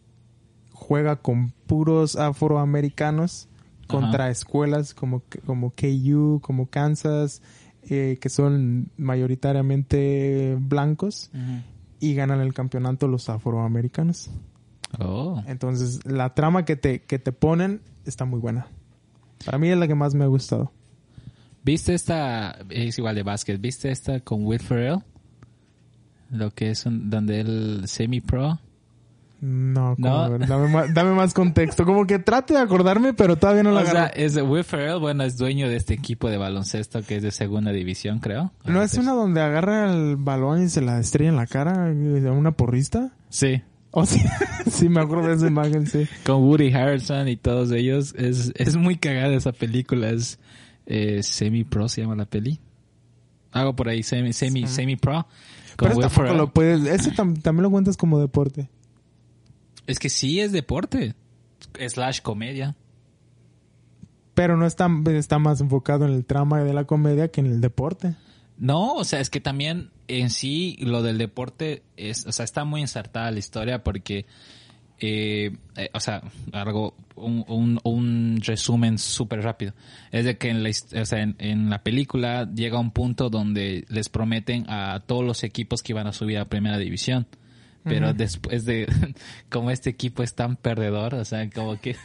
juega 0.72 1.14
con 1.14 1.52
puros 1.68 2.16
afroamericanos 2.16 3.48
contra 3.86 4.30
escuelas 4.30 4.94
como, 4.94 5.22
como 5.46 5.70
KU, 5.70 6.40
como 6.42 6.66
Kansas, 6.66 7.40
eh, 7.88 8.18
que 8.20 8.28
son 8.30 8.90
mayoritariamente 8.96 10.56
blancos 10.58 11.30
y 12.00 12.14
ganan 12.14 12.40
el 12.40 12.52
campeonato 12.52 13.06
los 13.06 13.28
afroamericanos. 13.28 14.28
Oh. 14.98 15.40
Entonces, 15.46 16.04
la 16.04 16.34
trama 16.34 16.64
que 16.64 16.74
te, 16.74 17.02
que 17.02 17.20
te 17.20 17.30
ponen 17.30 17.80
está 18.04 18.24
muy 18.24 18.40
buena. 18.40 18.66
Para 19.44 19.58
mí 19.58 19.68
es 19.68 19.76
la 19.78 19.86
que 19.88 19.94
más 19.94 20.14
me 20.14 20.24
ha 20.24 20.28
gustado. 20.28 20.72
¿Viste 21.64 21.94
esta? 21.94 22.58
Es 22.70 22.98
igual 22.98 23.14
de 23.14 23.22
básquet. 23.22 23.60
¿Viste 23.60 23.90
esta 23.90 24.20
con 24.20 24.44
Will 24.44 24.60
Ferrell? 24.60 24.98
Lo 26.30 26.50
que 26.50 26.70
es 26.70 26.86
un- 26.86 27.10
donde 27.10 27.40
él 27.40 27.82
semi-pro. 27.86 28.58
No. 29.40 29.94
No. 29.98 30.18
A 30.22 30.28
ver, 30.28 30.46
dame, 30.46 30.68
más, 30.68 30.94
dame 30.94 31.12
más 31.12 31.34
contexto. 31.34 31.84
Como 31.84 32.06
que 32.06 32.20
trate 32.20 32.54
de 32.54 32.60
acordarme, 32.60 33.12
pero 33.12 33.36
todavía 33.36 33.64
no 33.64 33.72
la 33.72 33.80
O 33.82 33.84
sea, 33.84 34.04
agarro. 34.04 34.14
es 34.16 34.36
Will 34.36 34.62
Ferrell, 34.64 35.00
bueno, 35.00 35.24
es 35.24 35.36
dueño 35.36 35.68
de 35.68 35.76
este 35.76 35.94
equipo 35.94 36.30
de 36.30 36.36
baloncesto 36.38 37.02
que 37.02 37.16
es 37.16 37.22
de 37.24 37.32
segunda 37.32 37.72
división, 37.72 38.20
creo. 38.20 38.52
¿No 38.64 38.82
es 38.82 38.94
una 38.94 39.12
donde 39.12 39.40
agarra 39.40 39.92
el 39.92 40.16
balón 40.16 40.62
y 40.62 40.68
se 40.68 40.80
la 40.80 41.00
estrella 41.00 41.30
en 41.30 41.36
la 41.36 41.46
cara 41.48 41.86
a 41.86 42.32
una 42.32 42.52
porrista? 42.52 43.10
Sí. 43.30 43.62
Oh, 43.94 44.06
sí. 44.06 44.22
sí, 44.70 44.88
me 44.88 45.02
acuerdo 45.02 45.28
de 45.28 45.34
esa 45.34 45.46
imagen, 45.48 45.86
sí. 45.86 46.08
Con 46.24 46.44
Woody 46.44 46.72
Harrelson 46.72 47.28
y 47.28 47.36
todos 47.36 47.70
ellos. 47.72 48.14
Es, 48.16 48.50
es 48.56 48.74
muy 48.76 48.96
cagada 48.96 49.34
esa 49.34 49.52
película. 49.52 50.08
Es 50.08 50.38
eh, 50.86 51.22
semi-pro, 51.22 51.90
se 51.90 52.00
llama 52.00 52.16
la 52.16 52.24
peli. 52.24 52.58
Hago 53.50 53.76
por 53.76 53.90
ahí, 53.90 54.02
semi, 54.02 54.32
semi, 54.32 54.66
semi-pro. 54.66 55.26
Con 55.76 55.88
Pero 55.90 56.00
tampoco 56.00 56.32
lo 56.32 56.50
puedes... 56.54 56.86
Ese 56.86 57.12
tam- 57.12 57.40
también 57.42 57.64
lo 57.64 57.70
cuentas 57.70 57.98
como 57.98 58.18
deporte. 58.18 58.70
Es 59.86 59.98
que 59.98 60.08
sí 60.08 60.40
es 60.40 60.52
deporte. 60.52 61.14
Slash 61.86 62.22
comedia. 62.22 62.74
Pero 64.32 64.56
no 64.56 64.64
está, 64.64 64.88
está 65.10 65.38
más 65.38 65.60
enfocado 65.60 66.06
en 66.06 66.14
el 66.14 66.24
trama 66.24 66.62
de 66.64 66.72
la 66.72 66.84
comedia 66.84 67.28
que 67.28 67.42
en 67.42 67.46
el 67.46 67.60
deporte. 67.60 68.14
No, 68.58 68.94
o 68.94 69.04
sea, 69.04 69.20
es 69.20 69.30
que 69.30 69.40
también 69.40 69.90
en 70.08 70.30
sí 70.30 70.76
lo 70.80 71.02
del 71.02 71.18
deporte 71.18 71.82
es, 71.96 72.26
o 72.26 72.32
sea, 72.32 72.44
está 72.44 72.64
muy 72.64 72.80
insertada 72.80 73.30
la 73.30 73.38
historia 73.38 73.82
porque, 73.82 74.26
eh, 75.00 75.56
eh, 75.76 75.90
o 75.92 76.00
sea, 76.00 76.22
algo, 76.52 76.94
un, 77.16 77.44
un, 77.48 77.80
un 77.82 78.40
resumen 78.42 78.98
súper 78.98 79.42
rápido. 79.42 79.74
Es 80.10 80.24
de 80.24 80.38
que 80.38 80.50
en 80.50 80.62
la, 80.62 80.70
o 80.70 81.04
sea, 81.04 81.22
en, 81.22 81.34
en 81.38 81.70
la 81.70 81.82
película 81.82 82.48
llega 82.52 82.78
un 82.78 82.90
punto 82.90 83.30
donde 83.30 83.84
les 83.88 84.08
prometen 84.08 84.66
a 84.68 85.00
todos 85.06 85.24
los 85.24 85.42
equipos 85.44 85.82
que 85.82 85.92
iban 85.92 86.06
a 86.06 86.12
subir 86.12 86.38
a 86.38 86.44
primera 86.44 86.78
división. 86.78 87.26
Pero 87.84 88.14
después 88.14 88.64
de, 88.64 88.86
como 89.50 89.70
este 89.70 89.90
equipo 89.90 90.22
es 90.22 90.34
tan 90.34 90.56
perdedor, 90.56 91.14
o 91.14 91.24
sea, 91.24 91.48
como 91.50 91.80
que, 91.80 91.96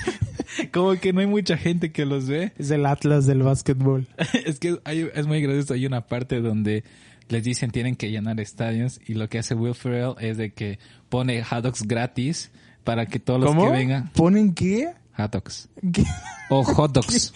como 0.72 0.94
que 0.94 1.12
no 1.12 1.20
hay 1.20 1.26
mucha 1.26 1.56
gente 1.56 1.92
que 1.92 2.04
los 2.06 2.26
ve. 2.26 2.52
Es 2.58 2.70
el 2.70 2.86
Atlas 2.86 3.26
del 3.26 3.42
básquetbol. 3.42 4.06
es 4.44 4.58
que 4.58 4.78
hay- 4.84 5.08
es 5.14 5.26
muy 5.26 5.40
gracioso. 5.40 5.74
Hay 5.74 5.86
una 5.86 6.06
parte 6.06 6.40
donde 6.40 6.84
les 7.28 7.42
dicen 7.44 7.70
tienen 7.70 7.96
que 7.96 8.10
llenar 8.10 8.38
estadios 8.40 9.00
y 9.06 9.14
lo 9.14 9.28
que 9.28 9.38
hace 9.40 9.54
Will 9.54 9.74
Ferrell 9.74 10.14
es 10.20 10.36
de 10.36 10.52
que 10.52 10.78
pone 11.08 11.42
hot 11.42 11.62
dogs 11.64 11.82
gratis 11.82 12.50
para 12.84 13.06
que 13.06 13.18
todos 13.18 13.40
los 13.40 13.54
que 13.56 13.70
vengan 13.70 14.12
¿Ponen 14.12 14.54
qué? 14.54 14.92
hot 15.16 15.32
dogs 15.32 15.68
¿Qué? 15.92 16.04
o 16.50 16.62
hot 16.62 16.92
dogs. 16.92 17.34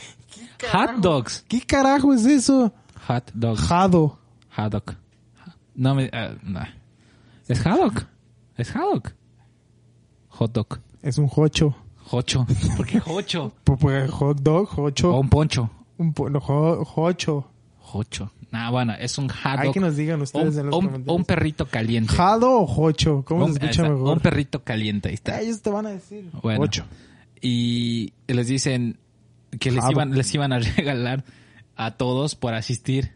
Hot 0.73 0.96
dogs. 1.01 1.44
¿Qué 1.49 1.61
carajo 1.62 2.12
es 2.14 2.25
eso? 2.27 2.73
Hot 3.09 3.31
dogs. 3.35 3.61
Jado. 3.62 4.18
Hot 4.57 4.70
dog. 4.73 4.94
No 5.75 5.94
me... 5.94 6.09
ah, 6.12 6.35
no. 6.42 6.61
Es 7.49 7.61
hot 7.62 7.77
dog. 7.79 8.07
Es 8.57 8.70
hot 8.70 8.83
dog. 8.83 9.12
Hot 10.29 10.53
dog. 10.53 10.79
Es 11.03 11.18
un 11.18 11.27
jocho. 11.27 11.75
Jocho. 12.11 12.44
¿Por 12.77 12.87
qué 12.87 12.99
jocho? 12.99 13.53
Pu- 13.64 13.79
Pues 13.79 14.11
hot 14.11 14.40
dog, 14.40 14.66
jocho. 14.68 15.11
O 15.14 15.20
un 15.20 15.29
poncho. 15.29 15.70
Un 15.99 16.12
po- 16.12 16.29
no, 16.29 16.40
jo- 16.40 16.85
jocho. 16.85 17.46
Jocho. 17.79 18.33
Nah, 18.51 18.70
bueno, 18.70 18.94
es 18.99 19.16
un 19.18 19.29
hot 19.29 19.59
Hay 19.59 19.70
que 19.70 19.79
nos 19.79 19.94
digan 19.96 20.20
ustedes 20.23 20.55
en 20.57 20.61
un, 20.62 20.66
los 20.66 20.75
o 20.75 20.79
un- 20.79 20.87
comentarios. 20.87 21.16
un 21.16 21.25
perrito 21.25 21.66
caliente. 21.66 22.12
¿Jado 22.12 22.62
o 22.62 22.66
jocho? 22.66 23.23
¿Cómo 23.25 23.44
Un- 23.44 23.53
se 23.53 23.59
escucha 23.61 23.83
está, 23.83 23.94
mejor? 23.94 24.14
Un 24.14 24.20
perrito 24.20 24.64
caliente, 24.64 25.09
ahí 25.09 25.14
está. 25.14 25.40
Ellos 25.40 25.62
te 25.62 25.70
van 25.70 25.87
a 25.87 25.90
decir. 25.90 26.29
Bueno. 26.42 26.61
Jocho. 26.62 26.85
Y 27.40 28.12
les 28.27 28.49
dicen 28.49 28.99
que 29.61 29.70
les 29.70 29.81
Jado. 29.81 29.92
iban, 29.92 30.16
les 30.16 30.35
iban 30.35 30.53
a 30.53 30.59
regalar 30.77 31.25
a 31.77 31.92
todos 31.92 32.35
por 32.35 32.55
asistir. 32.55 33.12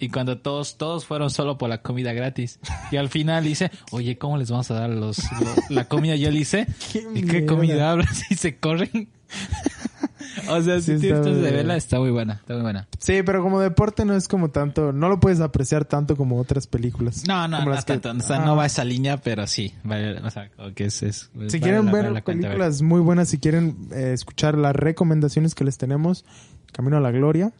Y 0.00 0.10
cuando 0.10 0.38
todos, 0.38 0.76
todos 0.78 1.04
fueron 1.06 1.30
solo 1.30 1.58
por 1.58 1.68
la 1.68 1.82
comida 1.82 2.12
gratis. 2.12 2.60
Y 2.92 2.96
al 2.96 3.08
final 3.08 3.42
dice, 3.44 3.70
oye, 3.90 4.16
¿cómo 4.18 4.36
les 4.38 4.50
vamos 4.50 4.70
a 4.70 4.74
dar 4.74 4.90
los, 4.90 5.18
lo- 5.40 5.74
la 5.74 5.84
comida? 5.86 6.14
Y 6.14 6.24
él 6.24 6.34
dice, 6.34 6.66
Qué 6.92 7.04
¿y 7.14 7.22
qué 7.22 7.44
comida 7.46 7.90
hablas? 7.90 8.22
Y 8.30 8.36
se 8.36 8.56
corren. 8.58 9.08
o 10.48 10.62
sea, 10.62 10.80
Sí, 10.80 10.94
si 10.94 11.00
tienes 11.00 11.24
de 11.24 11.50
bien. 11.50 11.70
está 11.72 11.98
muy 11.98 12.10
buena, 12.10 12.34
está 12.34 12.54
muy 12.54 12.62
buena. 12.62 12.86
Sí, 12.98 13.22
pero 13.24 13.42
como 13.42 13.60
deporte 13.60 14.04
no 14.04 14.14
es 14.14 14.28
como 14.28 14.50
tanto, 14.50 14.92
no 14.92 15.08
lo 15.08 15.20
puedes 15.20 15.40
apreciar 15.40 15.84
tanto 15.84 16.16
como 16.16 16.38
otras 16.38 16.66
películas. 16.66 17.24
No, 17.26 17.48
no, 17.48 17.64
no, 17.64 17.72
que- 17.76 17.98
tanto, 17.98 18.10
o 18.10 18.20
sea, 18.26 18.36
Ah. 18.42 18.44
no 18.46 18.56
va 18.56 18.62
a 18.64 18.66
esa 18.66 18.84
línea, 18.84 19.16
pero 19.18 19.46
sí. 19.46 19.74
vale, 19.84 20.18
o 20.20 20.30
sea, 20.30 20.48
que 20.74 20.84
es, 20.86 21.02
es- 21.02 21.30
Si 21.32 21.38
vale 21.38 21.60
quieren 21.60 21.86
la- 21.86 21.92
ver 21.92 22.12
la 22.12 22.20
películas 22.22 22.82
muy 22.82 23.00
buenas, 23.00 23.28
si 23.28 23.38
quieren 23.38 23.88
eh, 23.92 24.12
escuchar 24.14 24.56
las 24.56 24.74
recomendaciones 24.76 25.54
que 25.54 25.64
les 25.64 25.76
tenemos, 25.76 26.24
Camino 26.72 26.98
a 26.98 27.00
la 27.00 27.10
Gloria, 27.10 27.52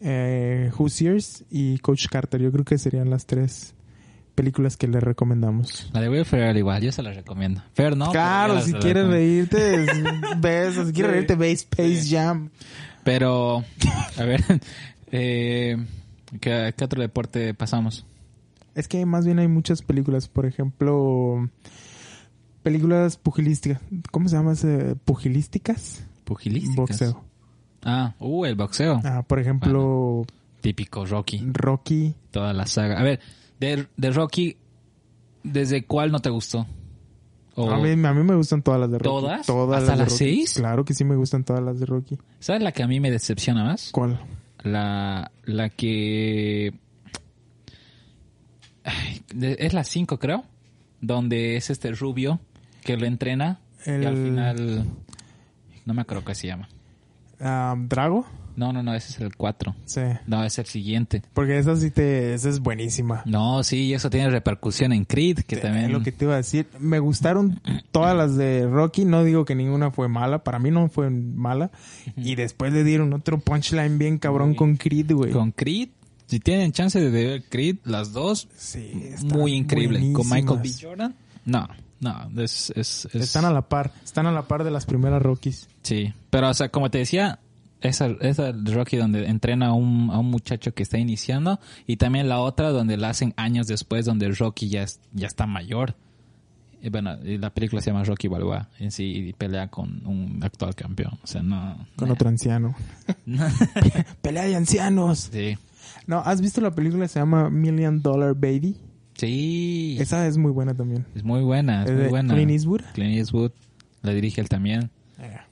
eh, 0.00 0.70
Who's 0.78 0.98
Yours 1.00 1.44
y 1.50 1.78
Coach 1.78 2.06
Carter, 2.08 2.40
yo 2.40 2.52
creo 2.52 2.64
que 2.64 2.78
serían 2.78 3.10
las 3.10 3.26
tres 3.26 3.74
películas 4.34 4.76
que 4.76 4.86
les 4.86 5.02
recomendamos. 5.02 5.90
La 5.92 6.00
de 6.00 6.08
Will 6.08 6.24
Ferrell 6.24 6.56
igual, 6.56 6.80
yo 6.82 6.92
se 6.92 7.02
la 7.02 7.12
recomiendo. 7.12 7.62
Fer 7.74 7.96
no. 7.96 8.10
claro, 8.12 8.60
si 8.60 8.72
quieres 8.74 9.06
reírte, 9.08 9.82
es- 9.84 9.90
ves, 10.40 10.74
si 10.86 10.92
quieres 10.92 11.12
reírte, 11.12 11.34
ve 11.34 11.50
Space 11.52 12.04
Jam. 12.08 12.50
Pero, 13.04 13.64
a 14.16 14.22
ver, 14.24 14.44
eh, 15.12 15.76
¿qué, 16.40 16.72
qué 16.76 16.84
otro 16.84 17.00
deporte 17.02 17.52
pasamos? 17.54 18.06
Es 18.74 18.86
que 18.86 19.04
más 19.06 19.24
bien 19.26 19.40
hay 19.40 19.48
muchas 19.48 19.82
películas, 19.82 20.28
por 20.28 20.46
ejemplo, 20.46 21.48
películas 22.62 23.16
pugilísticas. 23.16 23.80
¿Cómo 24.12 24.28
se 24.28 24.36
llama 24.36 24.52
ese? 24.52 24.94
¿Pugilísticas? 25.04 26.04
Pugilísticas. 26.24 26.76
Boxeo. 26.76 27.24
Ah, 27.84 28.14
uh, 28.18 28.44
el 28.44 28.54
boxeo. 28.56 29.00
Ah, 29.04 29.22
por 29.26 29.38
ejemplo, 29.38 30.24
Típico 30.60 31.04
Rocky. 31.06 31.42
Rocky. 31.52 32.14
Toda 32.30 32.52
la 32.52 32.66
saga. 32.66 32.98
A 32.98 33.02
ver, 33.02 33.20
de, 33.60 33.86
de 33.96 34.10
Rocky, 34.10 34.56
¿desde 35.42 35.84
cuál 35.84 36.10
no 36.10 36.20
te 36.20 36.30
gustó? 36.30 36.66
O- 37.54 37.70
A, 37.70 37.78
mí, 37.78 37.90
a 37.90 38.12
mí 38.14 38.22
me 38.22 38.34
gustan 38.36 38.62
todas 38.62 38.80
las 38.80 38.90
de 38.90 38.98
Rocky. 38.98 39.08
¿Todas? 39.08 39.46
Todas 39.46 39.82
¿Hasta 39.82 39.96
las 39.96 40.12
seis? 40.12 40.54
Claro 40.54 40.84
que 40.84 40.94
sí 40.94 41.04
me 41.04 41.16
gustan 41.16 41.44
todas 41.44 41.62
las 41.62 41.78
de 41.80 41.86
Rocky. 41.86 42.18
¿Sabes 42.40 42.62
la 42.62 42.72
que 42.72 42.82
a 42.82 42.86
mí 42.86 43.00
me 43.00 43.10
decepciona 43.10 43.64
más? 43.64 43.90
¿Cuál? 43.92 44.20
La, 44.62 45.30
la 45.44 45.68
que... 45.70 46.72
Ay, 48.84 49.22
es 49.58 49.72
la 49.74 49.84
5, 49.84 50.18
creo. 50.18 50.44
Donde 51.00 51.56
es 51.56 51.70
este 51.70 51.92
rubio 51.92 52.40
que 52.84 52.96
lo 52.96 53.06
entrena. 53.06 53.60
Y 53.86 53.90
al 54.04 54.16
final... 54.16 54.84
No 55.84 55.94
me 55.94 56.02
acuerdo 56.02 56.24
qué 56.24 56.34
se 56.34 56.46
llama. 56.46 56.68
Ah, 57.40 57.74
¿Drago? 57.78 58.26
No, 58.56 58.72
no, 58.72 58.82
no, 58.82 58.92
ese 58.92 59.12
es 59.12 59.20
el 59.20 59.36
4. 59.36 59.72
Sí. 59.84 60.00
No, 60.26 60.42
es 60.42 60.58
el 60.58 60.66
siguiente. 60.66 61.22
Porque 61.32 61.58
esa 61.58 61.76
sí 61.76 61.92
te... 61.92 62.34
Esa 62.34 62.48
es 62.48 62.58
buenísima. 62.58 63.22
No, 63.24 63.62
sí, 63.62 63.94
eso 63.94 64.10
tiene 64.10 64.30
repercusión 64.30 64.92
en 64.92 65.04
Creed, 65.04 65.38
que 65.46 65.54
Sí, 65.56 65.62
también... 65.62 65.92
lo 65.92 66.02
que 66.02 66.10
te 66.10 66.24
iba 66.24 66.34
a 66.34 66.38
decir. 66.38 66.66
Me 66.80 66.98
gustaron 66.98 67.60
todas 67.92 68.16
las 68.16 68.36
de 68.36 68.66
Rocky. 68.66 69.04
No 69.04 69.22
digo 69.22 69.44
que 69.44 69.54
ninguna 69.54 69.92
fue 69.92 70.08
mala. 70.08 70.42
Para 70.42 70.58
mí 70.58 70.72
no 70.72 70.88
fue 70.88 71.08
mala. 71.08 71.70
Y 72.16 72.34
después 72.34 72.72
le 72.72 72.82
dieron 72.82 73.12
otro 73.12 73.38
punchline 73.38 73.96
bien 73.96 74.18
cabrón 74.18 74.54
con 74.56 74.76
Creed, 74.76 75.12
güey. 75.12 75.30
Con 75.30 75.52
Creed, 75.52 75.90
si 76.26 76.40
tienen 76.40 76.72
chance 76.72 77.00
de 77.00 77.10
ver 77.10 77.44
Creed, 77.48 77.76
las 77.84 78.12
dos, 78.12 78.48
Sí, 78.56 78.92
muy 79.22 79.52
increíble. 79.54 80.00
Con 80.12 80.26
Michael 80.28 80.46
B. 80.46 80.54
buenísimas. 80.54 80.82
Jordan, 80.82 81.14
no, 81.44 81.68
no, 82.00 82.30
es, 82.42 82.70
es, 82.76 83.06
es- 83.12 83.14
Están 83.14 83.44
a 83.44 83.50
la 83.52 83.62
par. 83.62 83.92
Están 84.04 84.26
a 84.26 84.32
la 84.32 84.42
par 84.42 84.64
de 84.64 84.70
las 84.70 84.86
primeras 84.86 85.20
Rockies. 85.22 85.68
Sí, 85.82 86.12
pero 86.30 86.48
o 86.50 86.54
sea, 86.54 86.68
como 86.68 86.90
te 86.90 86.98
decía, 86.98 87.38
esa, 87.80 88.06
esa 88.20 88.52
Rocky 88.52 88.96
donde 88.96 89.26
entrena 89.26 89.68
a 89.68 89.72
un, 89.72 90.10
a 90.12 90.18
un 90.18 90.30
muchacho 90.30 90.74
que 90.74 90.82
está 90.82 90.98
iniciando 90.98 91.60
y 91.86 91.96
también 91.96 92.28
la 92.28 92.40
otra 92.40 92.70
donde 92.70 92.96
la 92.96 93.10
hacen 93.10 93.34
años 93.36 93.66
después 93.66 94.04
donde 94.04 94.28
Rocky 94.30 94.68
ya, 94.68 94.82
es- 94.82 95.00
ya 95.12 95.26
está 95.26 95.46
mayor. 95.46 95.94
Y 96.80 96.90
bueno, 96.90 97.16
y 97.24 97.38
la 97.38 97.50
película 97.50 97.82
se 97.82 97.90
llama 97.90 98.04
Rocky 98.04 98.28
Balboa 98.28 98.68
en 98.78 98.92
sí 98.92 99.04
y 99.04 99.32
pelea 99.32 99.66
con 99.68 100.06
un 100.06 100.38
actual 100.44 100.76
campeón. 100.76 101.18
O 101.24 101.26
sea, 101.26 101.42
no. 101.42 101.76
Con 101.96 102.06
nah. 102.08 102.14
otro 102.14 102.28
anciano. 102.28 102.76
Pelea 104.22 104.44
de 104.44 104.54
ancianos. 104.56 105.28
Sí. 105.32 105.58
No, 106.06 106.18
¿has 106.24 106.40
visto 106.40 106.60
la 106.60 106.70
película 106.74 107.04
que 107.04 107.08
se 107.08 107.18
llama 107.18 107.50
Million 107.50 108.00
Dollar 108.00 108.34
Baby? 108.34 108.76
Sí. 109.18 109.96
Esa 110.00 110.26
es 110.26 110.38
muy 110.38 110.52
buena 110.52 110.74
también. 110.74 111.04
Es 111.14 111.24
muy 111.24 111.42
buena, 111.42 111.82
es 111.82 111.90
Es 111.90 111.94
muy 111.94 112.04
de 112.04 112.08
buena. 112.08 112.34
Clint 112.34 112.50
Eastwood. 112.52 112.82
Clint 112.94 113.16
Eastwood 113.16 113.50
la 114.02 114.12
dirige 114.12 114.40
él 114.40 114.48
también. 114.48 114.90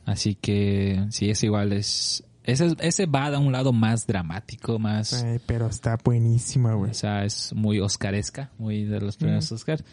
Así 0.04 0.36
que 0.36 1.04
sí, 1.10 1.28
es 1.28 1.42
igual. 1.42 1.72
Es, 1.72 2.24
ese, 2.44 2.76
ese 2.78 3.06
va 3.06 3.26
a 3.26 3.38
un 3.38 3.50
lado 3.50 3.72
más 3.72 4.06
dramático, 4.06 4.78
más... 4.78 5.24
Eh, 5.24 5.40
pero 5.44 5.66
está 5.66 5.98
buenísima, 6.02 6.74
güey. 6.74 6.92
O 6.92 6.94
sea, 6.94 7.24
es 7.24 7.52
muy 7.52 7.80
oscaresca, 7.80 8.52
muy 8.56 8.84
de 8.84 9.00
los 9.00 9.16
primeros 9.16 9.50
Oscars. 9.50 9.84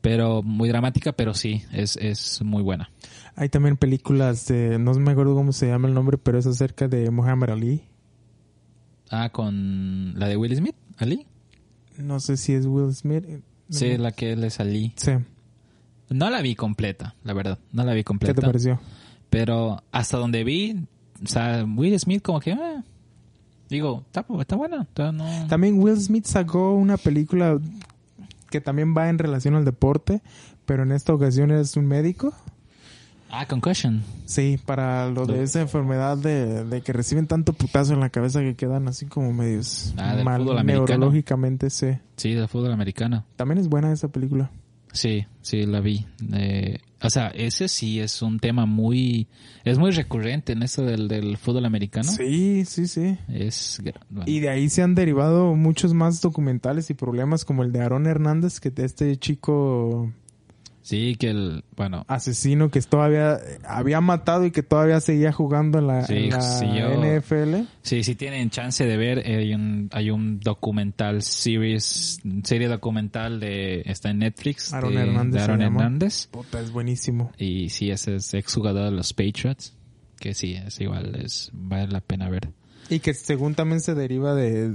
Pero 0.00 0.42
muy 0.42 0.70
dramática, 0.70 1.12
pero 1.12 1.34
sí, 1.34 1.64
es, 1.70 1.96
es 1.96 2.40
muy 2.42 2.62
buena. 2.62 2.90
Hay 3.36 3.50
también 3.50 3.76
películas 3.76 4.46
de, 4.46 4.78
no 4.78 4.94
me 4.94 5.10
acuerdo 5.10 5.34
cómo 5.34 5.52
se 5.52 5.66
llama 5.66 5.88
el 5.88 5.94
nombre, 5.94 6.16
pero 6.16 6.38
es 6.38 6.46
acerca 6.46 6.88
de 6.88 7.10
Muhammad 7.10 7.50
Ali. 7.50 7.82
Ah, 9.10 9.28
con 9.30 10.18
la 10.18 10.28
de 10.28 10.36
Will 10.36 10.56
Smith, 10.56 10.76
Ali. 10.96 11.26
No 11.98 12.20
sé 12.20 12.36
si 12.36 12.54
es 12.54 12.66
Will 12.66 12.94
Smith. 12.94 13.24
eh, 13.26 13.40
Sí, 13.70 13.98
la 13.98 14.12
que 14.12 14.32
él 14.32 14.44
es 14.44 14.60
Ali. 14.60 14.94
Sí. 14.96 15.12
No 16.08 16.30
la 16.30 16.40
vi 16.40 16.54
completa, 16.54 17.14
la 17.22 17.34
verdad. 17.34 17.58
No 17.72 17.84
la 17.84 17.92
vi 17.92 18.00
¿Qué 18.00 18.04
completa. 18.04 18.40
te 18.40 18.46
pareció? 18.46 18.80
Pero 19.28 19.82
hasta 19.92 20.16
donde 20.16 20.42
vi, 20.42 20.86
o 21.22 21.26
sea, 21.26 21.64
Will 21.66 21.98
Smith 22.00 22.22
como 22.22 22.40
que... 22.40 22.52
eh, 22.52 22.82
digo, 23.68 24.04
está, 24.06 24.24
está 24.40 24.56
buena. 24.56 24.86
no- 24.96 25.46
También 25.48 25.78
Will 25.82 26.00
Smith 26.00 26.24
sacó 26.24 26.72
una 26.74 26.96
película 26.96 27.58
que 28.50 28.62
también 28.62 28.94
va 28.96 29.10
en 29.10 29.18
relación 29.18 29.54
al 29.54 29.66
deporte, 29.66 30.22
pero 30.64 30.84
en 30.84 30.92
esta 30.92 31.12
ocasión 31.12 31.50
es 31.50 31.76
un 31.76 31.84
médico. 31.86 32.32
Ah, 33.30 33.46
Concussion. 33.46 34.02
Sí, 34.24 34.58
para 34.64 35.08
lo 35.10 35.26
de 35.26 35.42
esa 35.42 35.60
enfermedad 35.60 36.16
de, 36.16 36.64
de 36.64 36.80
que 36.80 36.92
reciben 36.92 37.26
tanto 37.26 37.52
putazo 37.52 37.92
en 37.94 38.00
la 38.00 38.08
cabeza 38.10 38.40
que 38.40 38.54
quedan 38.56 38.88
así 38.88 39.06
como 39.06 39.32
medios 39.32 39.94
Ah, 39.98 40.14
del 40.16 40.24
mal 40.24 40.40
fútbol 40.42 40.58
americano. 40.58 40.86
neurológicamente, 40.86 41.70
sí. 41.70 41.88
Sí, 42.16 42.34
del 42.34 42.48
fútbol 42.48 42.72
americano. 42.72 43.24
También 43.36 43.58
es 43.58 43.68
buena 43.68 43.92
esa 43.92 44.08
película. 44.08 44.50
Sí, 44.92 45.26
sí, 45.42 45.66
la 45.66 45.80
vi. 45.80 46.06
Eh, 46.32 46.78
o 47.02 47.10
sea, 47.10 47.28
ese 47.28 47.68
sí 47.68 48.00
es 48.00 48.22
un 48.22 48.40
tema 48.40 48.64
muy... 48.64 49.28
Es 49.64 49.78
muy 49.78 49.90
recurrente 49.90 50.52
en 50.54 50.62
eso 50.62 50.82
del, 50.82 51.08
del 51.08 51.36
fútbol 51.36 51.66
americano. 51.66 52.10
Sí, 52.10 52.64
sí, 52.64 52.86
sí. 52.88 53.18
Es... 53.28 53.80
bueno, 54.08 54.24
Y 54.26 54.40
de 54.40 54.48
ahí 54.48 54.70
se 54.70 54.82
han 54.82 54.94
derivado 54.94 55.54
muchos 55.54 55.92
más 55.92 56.22
documentales 56.22 56.88
y 56.88 56.94
problemas 56.94 57.44
como 57.44 57.62
el 57.62 57.70
de 57.72 57.80
Aaron 57.82 58.06
Hernández, 58.06 58.58
que 58.60 58.72
este 58.76 59.14
chico 59.18 60.10
sí, 60.88 61.16
que 61.16 61.28
el... 61.30 61.64
Bueno, 61.76 62.04
asesino 62.08 62.70
que 62.70 62.80
todavía 62.80 63.38
había 63.66 64.00
matado 64.00 64.44
y 64.46 64.50
que 64.50 64.62
todavía 64.62 65.00
seguía 65.00 65.32
jugando 65.32 65.78
en 65.78 65.86
la, 65.86 66.04
Sí, 66.06 66.14
en 66.16 66.30
la 66.30 66.40
sí, 66.40 66.66
yo- 66.74 67.02
NFL. 67.18 67.66
sí, 67.82 68.02
si 68.02 68.14
tienen 68.14 68.48
chance 68.50 68.84
de 68.86 68.96
ver, 68.96 69.18
eh, 69.18 69.36
hay 69.38 69.54
un, 69.54 69.88
hay 69.92 70.10
un 70.10 70.40
documental 70.40 71.22
series, 71.22 72.20
serie 72.44 72.68
documental 72.68 73.38
de... 73.40 73.82
Está 73.84 74.10
en 74.10 74.20
Netflix. 74.20 74.72
Aaron 74.72 74.94
de, 74.94 75.00
Hernández 75.02 75.34
de 75.34 75.40
Aaron. 75.42 75.62
Hernández. 75.62 76.26
Puta, 76.28 76.60
es 76.60 76.72
buenísimo. 76.72 77.32
Y 77.36 77.68
sí, 77.68 77.90
ese 77.90 78.16
es 78.16 78.32
exjugador 78.34 78.86
de 78.86 78.96
los 78.96 79.12
Patriots. 79.12 79.74
Que 80.18 80.34
sí, 80.34 80.54
es 80.54 80.80
igual, 80.80 81.14
es, 81.22 81.50
vale 81.52 81.88
la 81.92 82.00
pena 82.00 82.28
ver. 82.28 82.50
Y 82.90 83.00
que 83.00 83.12
según 83.12 83.54
también 83.54 83.80
se 83.80 83.94
deriva 83.94 84.34
de... 84.34 84.74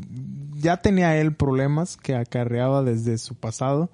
Ya 0.56 0.78
tenía 0.78 1.18
él 1.18 1.34
problemas 1.34 1.98
que 1.98 2.16
acarreaba 2.16 2.84
desde 2.84 3.18
su 3.18 3.34
pasado, 3.36 3.90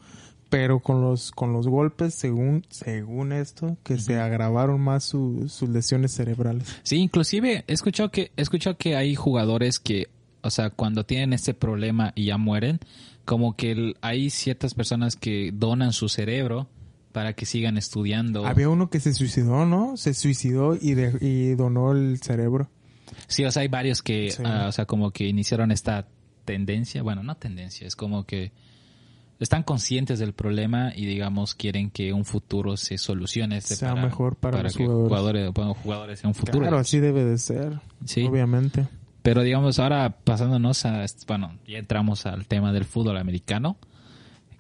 pero 0.50 0.80
con 0.80 1.02
los, 1.02 1.32
con 1.32 1.54
los 1.54 1.68
golpes, 1.68 2.16
según, 2.16 2.66
según 2.70 3.32
esto, 3.32 3.78
que 3.84 4.00
se 4.00 4.20
agravaron 4.20 4.82
más 4.82 5.04
su- 5.04 5.48
sus 5.48 5.70
lesiones 5.70 6.12
cerebrales. 6.14 6.68
Sí, 6.84 6.98
inclusive 6.98 7.64
he 7.68 7.74
escuchado 7.74 8.10
que, 8.10 8.32
he 8.36 8.42
escuchado 8.42 8.78
que 8.78 8.96
hay 8.96 9.14
jugadores 9.16 9.80
que, 9.80 10.08
o 10.42 10.50
sea, 10.50 10.70
cuando 10.72 11.06
tienen 11.06 11.34
este 11.34 11.54
problema 11.54 12.14
y 12.16 12.26
ya 12.26 12.38
mueren, 12.38 12.80
como 13.26 13.56
que 13.56 13.72
el- 13.72 13.98
hay 14.02 14.30
ciertas 14.32 14.74
personas 14.74 15.16
que 15.16 15.52
donan 15.54 15.94
su 15.94 16.10
cerebro 16.10 16.68
para 17.12 17.34
que 17.34 17.46
sigan 17.46 17.78
estudiando. 17.78 18.46
Había 18.46 18.70
uno 18.70 18.90
que 18.90 19.00
se 19.00 19.14
suicidó, 19.14 19.66
¿no? 19.66 19.98
Se 19.98 20.14
suicidó 20.14 20.76
y, 20.80 20.94
de- 20.96 21.18
y 21.22 21.56
donó 21.56 21.92
el 21.92 22.20
cerebro. 22.22 22.70
Sí, 23.28 23.44
o 23.46 23.52
sea, 23.52 23.62
hay 23.64 23.68
varios 23.68 24.02
que, 24.02 24.32
Sí. 24.32 24.42
ah, 24.46 24.66
o 24.68 24.72
sea, 24.72 24.86
como 24.86 25.12
que 25.12 25.28
iniciaron 25.28 25.72
esta 25.72 26.08
tendencia, 26.46 27.04
bueno, 27.04 27.22
no 27.24 27.36
tendencia, 27.38 27.86
es 27.86 27.96
como 27.96 28.26
que 28.26 28.52
están 29.40 29.64
conscientes 29.64 30.20
del 30.20 30.34
problema 30.34 30.92
y 30.96 31.06
digamos 31.06 31.56
quieren 31.56 31.90
que 31.92 32.12
un 32.14 32.26
futuro 32.26 32.76
se 32.78 32.98
solucione 32.98 33.58
este 33.58 33.76
Sea 33.76 33.92
para, 33.94 34.06
mejor 34.06 34.36
para 34.36 34.64
los 34.64 34.76
que 34.76 34.86
jugadores. 34.86 35.52
bueno, 35.54 35.74
jugadores 35.76 36.24
en 36.24 36.28
un 36.30 36.34
futuro. 36.36 36.60
Claro, 36.60 36.78
así 36.78 37.00
debe 37.00 37.24
de 37.24 37.38
ser. 37.38 37.80
Sí. 38.06 38.24
Obviamente. 38.26 38.88
Pero 39.22 39.42
digamos, 39.42 39.80
ahora 39.80 40.10
pasándonos 40.24 40.86
a, 40.86 41.06
bueno, 41.28 41.54
ya 41.68 41.78
entramos 41.78 42.26
al 42.26 42.48
tema 42.48 42.72
del 42.74 42.86
fútbol 42.86 43.18
americano, 43.18 43.78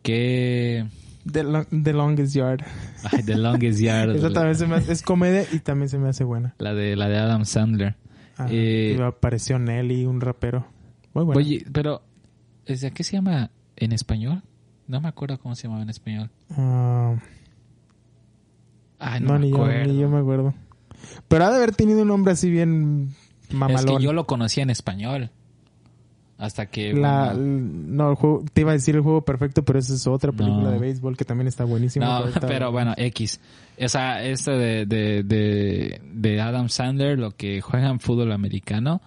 que 0.03 0.85
The, 1.29 1.43
The 1.83 1.93
Longest 1.93 2.33
Yard. 2.35 2.61
ay, 3.11 3.23
The 3.23 3.35
Longest 3.37 3.79
Yard, 3.81 4.15
Esa 4.15 4.29
también 4.31 4.55
se 4.55 4.67
me 4.67 4.75
hace- 4.75 4.91
es 4.91 5.01
comedia 5.01 5.45
y 5.51 5.59
también 5.59 5.89
se 5.89 5.97
me 5.97 6.09
hace 6.09 6.23
buena. 6.23 6.55
la 6.57 6.73
de 6.73 6.95
la 6.95 7.07
de 7.09 7.17
Adam 7.17 7.45
Sandler. 7.45 7.95
Ah, 8.37 8.47
Eh, 8.49 8.95
y 8.97 9.01
apareció 9.01 9.59
Nelly, 9.59 10.05
un 10.05 10.21
rapero. 10.21 10.65
Muy 11.13 11.25
bueno. 11.25 11.39
Oye, 11.39 11.65
pero 11.73 12.01
¿desde 12.65 12.91
qué 12.91 13.03
se 13.03 13.13
llama 13.13 13.51
en 13.75 13.91
español? 13.91 14.43
No 14.89 14.99
me 14.99 15.07
acuerdo 15.07 15.39
cómo 15.39 15.55
se 15.55 15.63
llamaba 15.63 15.83
en 15.83 15.89
español. 15.89 16.29
Ah, 16.57 17.15
Ay, 18.99 19.21
no, 19.21 19.27
no, 19.27 19.33
me 19.35 19.39
ni, 19.45 19.49
yo, 19.51 19.55
acuerdo. 19.57 19.93
ni 19.93 19.99
yo 19.99 20.09
me 20.09 20.17
acuerdo. 20.19 20.53
Pero 21.27 21.45
ha 21.45 21.49
de 21.51 21.55
haber 21.57 21.75
tenido 21.75 22.01
un 22.01 22.07
nombre 22.09 22.33
así 22.33 22.49
bien 22.49 23.09
Es 23.47 23.53
mamalón. 23.53 23.97
que 23.97 24.03
yo 24.03 24.11
lo 24.13 24.25
conocía 24.25 24.63
en 24.63 24.69
español. 24.71 25.29
Hasta 26.37 26.65
que... 26.67 26.93
La, 26.93 27.33
no, 27.33 28.09
el 28.11 28.15
juego, 28.15 28.43
te 28.53 28.61
iba 28.61 28.71
a 28.71 28.73
decir 28.73 28.95
el 28.95 29.01
juego 29.01 29.23
perfecto, 29.25 29.63
pero 29.63 29.77
esa 29.79 29.93
es 29.93 30.07
otra 30.07 30.31
película 30.31 30.63
No. 30.63 30.71
de 30.71 30.79
béisbol 30.79 31.17
que 31.17 31.25
también 31.25 31.47
está 31.47 31.65
buenísima. 31.65 32.05
no, 32.21 32.25
pero 32.47 32.71
bueno, 32.71 32.93
X. 32.97 33.39
Esa, 33.77 34.23
esta 34.23 34.53
de, 34.53 34.85
de, 34.85 35.23
de, 35.23 36.01
de 36.13 36.41
Adam 36.41 36.69
Sandler, 36.69 37.19
lo 37.19 37.31
que 37.35 37.61
juega 37.61 37.89
en 37.89 37.99
fútbol 37.99 38.31
americano, 38.31 39.01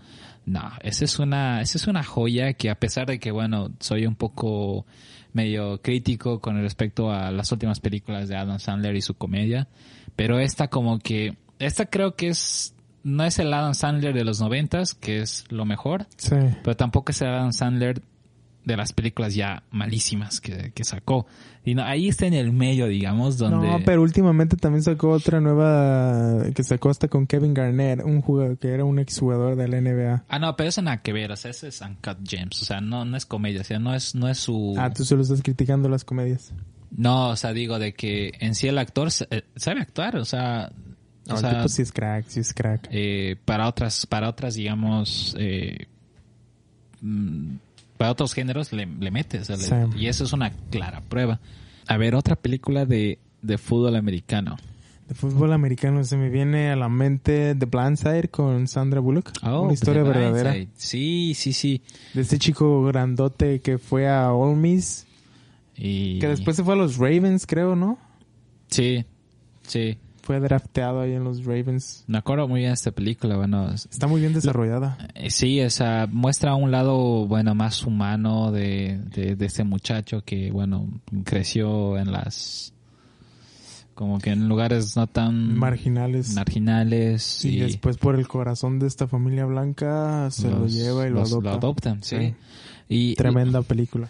no, 0.45 0.61
esa 0.83 1.05
es 1.07 1.19
una, 1.19 1.61
esa 1.63 1.79
es 1.79 1.87
una 1.87 2.03
joya 2.05 2.53
que 2.55 2.69
a 2.71 2.75
pesar 2.75 3.07
de 3.07 3.19
que, 3.19 3.31
bueno, 3.31 3.71
soy 3.81 4.07
un 4.07 4.15
poco 4.15 4.85
medio 5.33 5.81
crítico 5.81 6.41
con 6.41 6.61
respecto 6.61 7.11
a 7.11 7.31
las 7.31 7.51
últimas 7.53 7.81
películas 7.81 8.29
de 8.29 8.37
Adam 8.37 8.59
Sandler 8.59 8.95
y 8.97 9.01
su 9.03 9.15
comedia, 9.15 9.69
pero 10.17 10.39
esta 10.39 10.69
como 10.69 10.99
que, 10.99 11.37
esta 11.59 11.87
creo 11.87 12.15
que 12.17 12.29
es, 12.29 12.75
no 13.03 13.25
es 13.25 13.39
el 13.39 13.53
Adam 13.53 13.75
Sandler 13.75 14.15
de 14.15 14.25
los 14.25 14.41
noventas, 14.41 14.95
que 14.95 15.21
es 15.21 15.45
lo 15.51 15.65
mejor, 15.65 16.07
Sí. 16.17 16.37
pero 16.63 16.77
tampoco 16.77 17.13
es 17.13 17.21
el 17.23 17.29
Adam 17.29 17.53
Sandler 17.53 18.03
de 18.65 18.77
las 18.77 18.93
películas 18.93 19.35
ya 19.35 19.65
malísimas 19.71 20.41
que, 20.41 20.73
que 20.73 20.85
sacó. 20.85 21.27
Y 21.65 21.75
no, 21.75 21.83
ahí 21.85 22.09
está 22.09 22.27
en 22.27 22.35
el 22.35 22.53
medio, 22.53 22.87
digamos, 22.87 23.39
donde... 23.39 23.69
No, 23.69 23.81
pero 23.85 24.03
últimamente 24.03 24.57
también 24.57 24.83
sacó 24.83 25.11
otra 25.11 25.41
nueva 25.41 26.45
que 26.55 26.65
sacó 26.65 26.91
hasta 26.91 27.09
con 27.09 27.27
Kevin 27.27 27.55
Garnett, 27.55 28.03
un 28.05 28.21
jugador 28.21 28.59
que 28.59 28.69
era 28.69 28.85
un 28.85 28.99
exjugador 28.99 29.55
de 29.57 29.69
la 29.69 29.81
NBA. 29.81 30.25
Ah, 30.29 30.39
no, 30.39 30.57
pero 30.57 30.69
eso 30.69 30.83
nada 30.83 31.03
que 31.03 31.13
ver, 31.13 31.31
o 31.31 31.37
sea, 31.37 31.51
ese 31.53 31.69
es 31.69 31.81
Uncut 31.81 32.19
Gems, 32.27 32.63
o 32.63 32.65
sea, 32.65 32.81
no, 32.81 33.05
no 33.05 33.17
es 33.17 33.27
comedia, 33.27 33.61
o 33.61 33.65
sea, 33.65 33.79
no 33.79 33.95
es, 33.95 34.15
no 34.15 34.29
es 34.29 34.39
su... 34.39 34.75
Ah, 34.77 34.91
tú 34.91 35.05
solo 35.05 35.23
estás 35.23 35.43
criticando 35.43 35.89
las 35.89 36.05
comedias. 36.05 36.53
No, 36.91 37.31
o 37.31 37.37
sea, 37.37 37.53
digo 37.53 37.79
de 37.79 37.95
que 37.95 38.33
en 38.41 38.55
sí 38.55 38.67
el 38.69 38.79
actor 38.79 39.09
eh, 39.31 39.43
sabe 39.57 39.81
actuar, 39.81 40.17
o 40.17 40.25
sea... 40.25 40.73
No, 41.27 41.35
o 41.35 41.37
el 41.37 41.41
sea, 41.43 41.51
tipo 41.51 41.69
sí 41.69 41.83
es 41.83 41.93
crack, 41.93 42.27
sí 42.27 42.41
es 42.41 42.53
crack. 42.53 42.89
eh, 42.91 43.37
para 43.45 43.69
otras, 43.69 44.07
para 44.07 44.29
otras, 44.29 44.55
digamos, 44.55 45.37
eh, 45.39 45.87
mm, 47.01 47.55
para 48.03 48.13
otros 48.13 48.35
géneros 48.35 48.73
le, 48.73 48.87
le 48.87 49.11
metes, 49.13 49.49
o 49.49 49.57
sea, 49.57 49.57
le- 49.87 49.93
Sí. 49.93 49.99
y 50.03 50.07
eso 50.09 50.25
es 50.25 50.33
una 50.33 50.51
clara 50.71 51.01
prueba. 51.03 51.39
A 51.87 51.97
ver, 51.97 52.15
otra 52.17 52.35
película 52.35 52.85
de, 52.85 53.21
de 53.43 53.59
fútbol 53.59 53.95
americano. 53.95 54.57
De 55.09 55.15
fútbol 55.15 55.53
americano 55.53 56.03
se 56.03 56.17
me 56.17 56.29
viene 56.29 56.71
a 56.71 56.77
la 56.77 56.89
mente 56.89 57.55
The 57.55 57.67
Blind 57.67 57.97
Side 57.97 58.29
con 58.29 58.67
Sandra 58.67 58.99
Bullock. 59.01 59.31
Oh, 59.45 59.63
una 59.63 59.73
historia 59.75 60.03
The 60.03 60.09
verdadera. 60.09 60.51
Blindside. 60.53 60.73
Sí, 60.77 61.33
sí, 61.37 61.53
sí. 61.53 61.83
De 62.15 62.23
este 62.23 62.39
chico 62.39 62.83
grandote 62.85 63.61
que 63.61 63.79
fue 63.79 64.09
a 64.09 64.33
Ole 64.33 64.57
Miss, 64.57 65.07
Y... 65.77 66.19
que 66.19 66.27
después 66.29 66.57
se 66.57 66.65
fue 66.65 66.75
a 66.75 66.77
los 66.77 66.97
Ravens, 66.97 67.47
creo, 67.47 67.77
¿no? 67.77 67.99
Sí, 68.69 69.05
sí. 69.63 69.97
Fue 70.23 70.39
drafteado 70.39 71.01
ahí 71.01 71.13
en 71.13 71.25
los 71.25 71.45
Ravens. 71.45 72.05
Me 72.07 72.17
acuerdo 72.19 72.47
muy 72.47 72.61
bien 72.61 72.73
esta 72.73 72.93
película, 72.93 73.37
bueno, 73.37 73.71
es- 73.73 73.87
Está 73.91 74.07
muy 74.07 74.21
bien 74.21 74.33
desarrollada. 74.33 74.97
eh, 75.15 75.31
sí, 75.31 75.59
esa 75.59 76.07
muestra 76.11 76.55
un 76.55 76.71
lado, 76.71 77.27
bueno, 77.27 77.55
más 77.57 77.85
humano 77.85 78.53
de, 78.53 79.01
de, 79.15 79.35
de 79.35 79.47
este 79.47 79.65
muchacho 79.65 80.23
que, 80.25 80.53
bueno, 80.53 80.89
creció 81.25 81.99
en 81.99 82.13
las, 82.13 82.73
como 83.95 84.21
que 84.21 84.31
en 84.31 84.49
lugares 84.49 84.97
no 84.97 85.09
tan 85.09 85.59
Marginales. 85.59 86.35
marginales 86.35 87.45
y 87.45 87.59
después 87.59 87.99
por 87.99 88.15
el 88.15 88.27
corazón 88.29 88.79
de 88.79 88.87
esta 88.87 89.07
familia 89.09 89.45
blanca 89.45 90.31
se 90.31 90.49
lo 90.49 90.67
lleva 90.69 91.07
y 91.07 91.11
lo 91.11 91.17
los- 91.21 91.33
adopta. 91.33 91.51
adoptan, 91.53 92.03
sí. 92.05 92.17
Sí. 92.19 92.35
Y 92.89 93.15
Tremenda 93.17 93.63
película. 93.63 94.09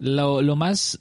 Lo, 0.00 0.42
lo 0.42 0.56
más, 0.56 0.98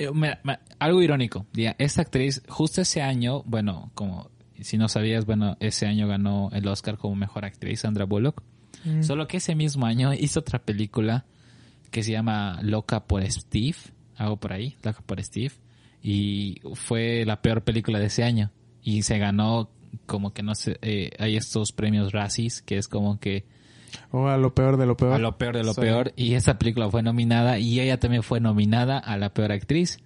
eh, 0.00 0.10
me- 0.12 0.38
me- 0.44 0.58
algo 0.78 1.02
irónico, 1.02 1.46
esta 1.78 2.02
actriz 2.02 2.42
justo 2.48 2.80
ese 2.82 3.02
año, 3.02 3.42
bueno, 3.44 3.90
como 3.94 4.30
si 4.60 4.76
no 4.78 4.88
sabías, 4.88 5.24
bueno, 5.26 5.56
ese 5.60 5.86
año 5.86 6.06
ganó 6.08 6.50
el 6.52 6.66
Oscar 6.68 6.98
como 6.98 7.14
mejor 7.16 7.44
actriz 7.44 7.80
Sandra 7.80 8.04
Bullock. 8.04 8.42
Mm. 8.84 9.02
Solo 9.02 9.26
que 9.26 9.38
ese 9.38 9.54
mismo 9.54 9.86
año 9.86 10.12
hizo 10.14 10.40
otra 10.40 10.58
película 10.58 11.24
que 11.90 12.02
se 12.02 12.12
llama 12.12 12.60
Loca 12.62 13.04
por 13.06 13.22
Steve, 13.30 13.76
algo 14.16 14.36
por 14.38 14.52
ahí, 14.52 14.76
Loca 14.82 15.00
por 15.04 15.22
Steve, 15.22 15.52
y 16.02 16.60
fue 16.74 17.24
la 17.24 17.40
peor 17.42 17.62
película 17.62 17.98
de 17.98 18.06
ese 18.06 18.22
año. 18.24 18.50
Y 18.82 19.02
se 19.02 19.18
ganó 19.18 19.70
como 20.06 20.32
que 20.32 20.42
no 20.42 20.54
sé, 20.54 20.78
eh, 20.82 21.10
hay 21.18 21.36
estos 21.36 21.72
premios 21.72 22.12
Razzies, 22.12 22.62
que 22.62 22.76
es 22.78 22.86
como 22.88 23.18
que 23.18 23.44
O 24.12 24.26
a 24.28 24.36
lo 24.36 24.54
peor 24.54 24.76
de 24.76 24.86
lo 24.86 24.96
peor. 24.96 25.12
a 25.12 25.18
lo 25.18 25.38
peor 25.38 25.56
de 25.56 25.62
lo 25.64 25.72
Sí. 25.74 25.80
peor. 25.82 26.12
Y 26.16 26.34
esta 26.34 26.58
película 26.58 26.90
fue 26.90 27.02
nominada 27.02 27.58
y 27.58 27.78
ella 27.80 27.98
también 28.00 28.22
fue 28.22 28.40
nominada 28.40 28.98
a 28.98 29.16
la 29.16 29.32
peor 29.32 29.52
actriz. 29.52 29.98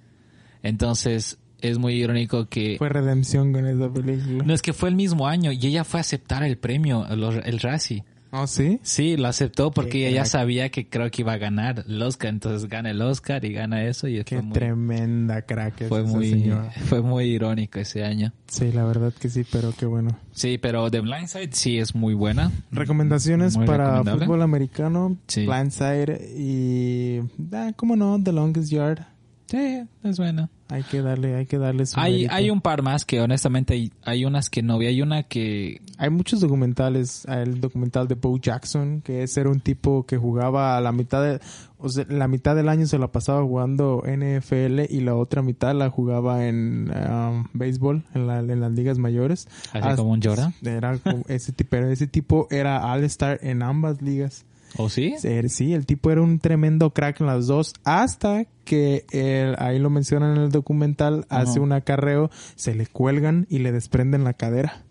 Entonces 0.62 1.38
es 1.61 1.79
muy 1.79 1.95
irónico 1.95 2.47
que... 2.49 2.77
Fue 2.79 2.88
redención 2.88 3.53
con 3.53 3.67
esa 3.67 3.90
película. 3.93 4.45
No 4.45 4.53
es 4.53 4.61
que 4.62 4.73
fue 4.73 4.88
el 4.90 4.95
mismo 4.97 5.27
año 5.27 5.53
y 5.53 5.67
ella 5.67 5.85
fue 5.85 6.01
a 6.01 6.03
aceptar 6.03 6.43
el 6.43 6.59
premio, 6.59 7.07
los- 7.17 7.37
el 7.45 7.61
Razzie. 7.61 8.05
¿Oh, 8.37 8.49
sí? 8.49 8.81
Sí, 8.83 9.16
lo 9.16 9.29
aceptó 9.29 9.70
porque 9.70 9.90
Qué 9.90 10.09
ella 10.09 10.23
ya 10.23 10.25
sabía 10.25 10.68
que 10.68 10.88
creo 10.88 11.09
que 11.09 11.23
iba 11.23 11.35
a 11.35 11.38
ganar 11.38 11.85
el 11.87 12.03
Oscar, 12.03 12.31
entonces 12.31 12.68
gana 12.68 12.90
el 12.90 13.01
Oscar 13.01 13.44
y 13.44 13.53
gana 13.53 13.85
eso 13.85 14.09
y 14.09 14.25
Qué 14.25 14.37
fue 14.37 14.42
muy, 14.42 14.53
tremenda 14.53 15.42
crack 15.42 15.87
fue 15.88 16.03
muy, 16.03 16.31
señora. 16.31 16.70
fue 16.87 17.01
muy 17.01 17.27
irónico 17.27 17.79
ese 17.79 18.03
año. 18.03 18.33
Sí, 18.49 18.73
la 18.73 18.85
verdad 18.85 19.12
que 19.12 19.29
sí, 19.29 19.44
pero 19.51 19.73
qué 19.79 19.87
bueno. 19.87 20.18
Sí, 20.33 20.59
pero 20.59 20.90
The 20.90 21.01
Blind 21.01 21.29
Side 21.29 21.51
sí 21.53 21.79
es 21.79 21.94
muy 21.94 22.14
buena. 22.14 22.51
Recomendaciones 22.73 23.57
Muy 23.57 23.66
para 23.66 24.03
fútbol 24.03 24.42
americano, 24.42 25.16
Sí. 25.29 25.47
Blindside 25.47 26.20
y... 26.37 27.20
Ah, 27.53 27.73
¿Cómo 27.77 27.94
no? 27.94 28.20
The 28.23 28.33
Longest 28.33 28.70
Yard. 28.70 29.01
Sí, 29.47 29.83
es 30.03 30.18
buena. 30.18 30.51
Hay 30.68 30.83
que 30.83 31.03
darle, 31.03 31.35
hay 31.37 31.44
que 31.46 31.59
darle 31.59 31.85
su 31.85 32.00
Hay, 32.00 32.27
hay 32.31 32.50
un 32.50 32.61
par 32.62 32.83
más 32.83 33.05
que 33.05 33.20
honestamente 33.20 33.74
hay, 33.74 33.92
hay 34.03 34.24
unas 34.24 34.48
que 34.48 34.62
no 34.62 34.79
vi. 34.79 34.87
Hay 34.87 35.03
una 35.03 35.22
que 35.24 35.81
Hay 35.98 36.09
muchos 36.11 36.40
documentales. 36.40 37.27
El 37.27 37.61
documental 37.61 38.09
de 38.09 38.14
Bo 38.14 38.38
Jackson, 38.38 39.03
que 39.03 39.22
ese 39.22 39.42
era 39.42 39.50
un 39.50 39.61
tipo 39.61 40.07
que 40.07 40.16
jugaba 40.16 40.77
a 40.77 40.81
la 40.81 40.90
mitad 40.92 41.22
de, 41.22 41.40
o 41.79 41.88
sea, 41.90 42.07
la 42.09 42.29
mitad 42.29 42.57
del 42.57 42.68
año 42.70 42.87
se 42.87 42.98
la 42.98 43.12
pasaba 43.12 43.42
jugando 43.42 44.03
NFL 44.07 44.81
y 44.88 45.00
la 45.00 45.14
otra 45.14 45.42
mitad 45.42 45.74
la 45.74 45.90
jugaba 45.90 46.46
en 46.46 46.90
um, 46.90 47.44
béisbol, 47.53 48.03
en, 48.14 48.27
la- 48.27 48.38
en 48.40 48.61
las 48.61 48.72
ligas 48.72 48.98
mayores. 48.98 49.48
Así 49.72 49.96
como 49.96 50.12
un 50.12 50.22
Jordan. 50.22 50.55
Era 50.64 50.98
ese 51.29 51.53
tipo, 51.53 51.70
pero 51.70 51.88
ese 51.90 52.07
tipo 52.07 52.48
era 52.50 52.90
All-Star 52.90 53.38
en 53.42 53.62
ambas 53.62 54.00
ligas. 54.00 54.44
¿O 54.77 54.89
sí? 54.89 55.15
Eh, 55.23 55.49
Sí, 55.49 55.73
el 55.73 55.87
tipo 55.87 56.11
era 56.11 56.21
un 56.23 56.39
tremendo 56.39 56.91
crack 56.91 57.21
en 57.21 57.27
las 57.27 57.47
dos, 57.47 57.75
hasta 57.85 58.47
que 58.65 59.05
él, 59.11 59.55
ahí 59.59 59.79
lo 59.79 59.91
mencionan 59.91 60.37
en 60.37 60.43
el 60.45 60.51
documental, 60.51 61.27
hace 61.29 61.61
un 61.61 61.73
acarreo, 61.73 62.31
se 62.57 62.75
le 62.75 62.87
cuelgan 62.87 63.47
y 63.51 63.59
le 63.59 63.73
desprenden 63.73 64.25
la 64.25 64.33
cadera. 64.35 64.83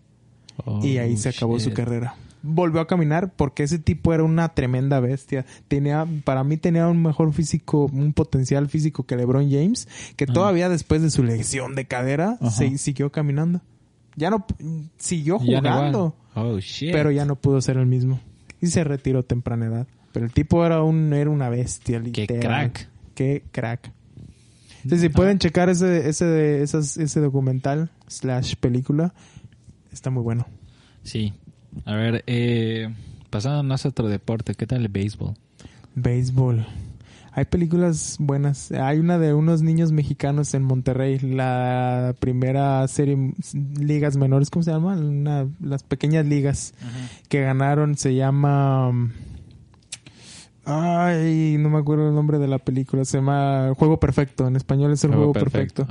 y 0.82 0.98
ahí 0.98 1.14
Oh, 1.14 1.16
se 1.16 1.28
acabó 1.30 1.58
su 1.58 1.72
carrera. 1.72 2.14
Volvió 2.46 2.80
a 2.80 2.86
caminar 2.86 3.32
porque 3.34 3.62
ese 3.62 3.78
tipo 3.78 4.12
era 4.14 4.22
una 4.22 4.50
tremenda 4.54 5.00
bestia. 5.00 5.46
Tenía, 5.66 6.06
para 6.24 6.44
mí 6.44 6.56
tenía 6.58 6.86
un 6.88 7.02
mejor 7.02 7.32
físico, 7.32 7.86
un 7.92 8.12
potencial 8.12 8.68
físico 8.68 9.04
que 9.04 9.16
LeBron 9.16 9.50
James, 9.50 9.88
que 10.16 10.26
todavía 10.26 10.68
después 10.68 11.00
de 11.02 11.10
su 11.10 11.24
lesión 11.24 11.74
de 11.74 11.86
cadera, 11.86 12.38
se- 12.50 12.76
siguió 12.78 13.10
caminando. 13.10 13.62
Ya 14.14 14.30
no, 14.30 14.46
siguió 14.98 15.38
jugando. 15.38 16.14
Oh, 16.36 16.58
shit. 16.60 16.92
pero 16.92 17.10
ya 17.10 17.24
no 17.24 17.34
pudo 17.36 17.60
ser 17.60 17.76
el 17.78 17.86
mismo. 17.86 18.20
Y 18.64 18.68
se 18.68 18.84
retiró 18.84 19.20
a 19.20 19.22
temprana 19.22 19.66
edad. 19.66 19.86
Pero 20.12 20.26
el 20.26 20.32
tipo 20.32 20.64
era 20.64 20.82
un, 20.82 21.12
era 21.12 21.28
una 21.30 21.48
bestia, 21.48 22.00
Qué 22.00 22.22
literal. 22.22 22.40
crack. 22.72 22.88
Qué 23.14 23.42
crack. 23.52 23.92
Sí, 24.88 24.98
si 24.98 25.08
pueden 25.08 25.38
checar 25.38 25.68
ese, 25.70 26.08
ese, 26.08 26.62
esas- 26.62 26.96
ese 26.98 27.20
documental 27.20 27.90
slash 28.06 28.54
película, 28.56 29.14
está 29.92 30.10
muy 30.10 30.22
bueno. 30.22 30.46
Sí. 31.02 31.32
A 31.86 31.94
ver, 31.94 32.22
eh, 32.26 32.92
pasándonos 33.30 33.84
a 33.84 33.88
otro 33.88 34.08
deporte, 34.08 34.54
¿qué 34.54 34.66
tal 34.66 34.82
el 34.82 34.88
béisbol? 34.88 35.34
Béisbol. 35.94 36.66
Hay 37.36 37.46
películas 37.46 38.16
buenas. 38.20 38.70
Hay 38.70 39.00
una 39.00 39.18
de 39.18 39.34
unos 39.34 39.60
niños 39.60 39.90
mexicanos 39.90 40.54
en 40.54 40.62
Monterrey, 40.62 41.18
la 41.18 42.14
primera 42.20 42.86
serie 42.86 43.34
ligas 43.78 44.16
menores, 44.16 44.50
¿cómo 44.50 44.62
se 44.62 44.70
llama? 44.70 44.94
Una, 44.96 45.48
las 45.60 45.82
pequeñas 45.82 46.26
ligas 46.26 46.74
que 47.28 47.40
ganaron 47.42 47.96
se 47.96 48.14
llama 48.14 48.92
Ay, 50.64 51.56
no 51.58 51.68
me 51.70 51.78
acuerdo 51.78 52.08
el 52.08 52.14
nombre 52.14 52.38
de 52.38 52.48
la 52.48 52.58
película. 52.58 53.04
Se 53.04 53.18
llama 53.18 53.72
Juego 53.76 53.98
Perfecto. 53.98 54.46
En 54.46 54.56
español 54.56 54.92
es 54.92 55.04
el 55.04 55.14
Juego, 55.14 55.32
Perfecto. 55.32 55.86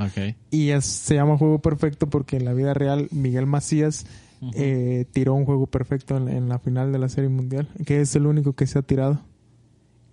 Y 0.50 0.72
se 0.80 1.16
llama 1.16 1.38
Juego 1.38 1.60
Perfecto 1.60 2.10
porque 2.10 2.38
en 2.38 2.46
la 2.46 2.54
vida 2.54 2.74
real 2.74 3.08
Miguel 3.12 3.46
Macías 3.46 4.06
eh, 4.54 5.06
tiró 5.12 5.34
un 5.36 5.46
juego 5.46 5.68
perfecto 5.68 6.18
en, 6.18 6.50
la 6.50 6.60
final 6.60 6.92
de 6.92 7.00
la 7.00 7.08
Serie 7.08 7.30
Mundial, 7.30 7.70
que 7.86 8.02
es 8.02 8.16
el 8.16 8.26
único 8.26 8.54
que 8.54 8.68
se 8.68 8.80
ha 8.80 8.82
tirado. 8.82 9.20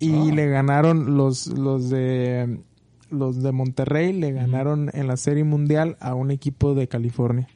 Y 0.01 0.29
ah. 0.31 0.33
le 0.33 0.47
ganaron 0.49 1.15
los, 1.15 1.47
los 1.47 1.89
de 1.89 2.59
los 3.09 3.41
de 3.43 3.51
Monterrey, 3.51 4.13
le 4.13 4.31
ganaron 4.31 4.89
en 4.93 5.07
la 5.07 5.17
Serie 5.17 5.43
Mundial 5.43 5.97
a 5.99 6.15
un 6.15 6.31
equipo 6.31 6.73
de 6.75 6.87
California. 6.87 7.47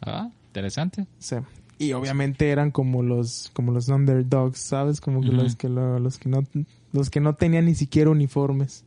Ah, 0.00 0.30
interesante. 0.48 1.06
Sí 1.18 1.36
y 1.82 1.92
obviamente 1.94 2.50
eran 2.50 2.70
como 2.70 3.02
los 3.02 3.50
como 3.52 3.72
los 3.72 3.88
underdogs, 3.88 4.58
¿sabes? 4.58 5.00
Como 5.00 5.20
que 5.20 5.28
los 5.28 5.56
que 5.56 5.68
los 5.68 6.18
que 6.18 6.28
no 6.28 6.44
los 6.92 7.10
que 7.10 7.20
no 7.20 7.34
tenían 7.34 7.66
ni 7.66 7.74
siquiera 7.74 8.10
uniformes. 8.10 8.84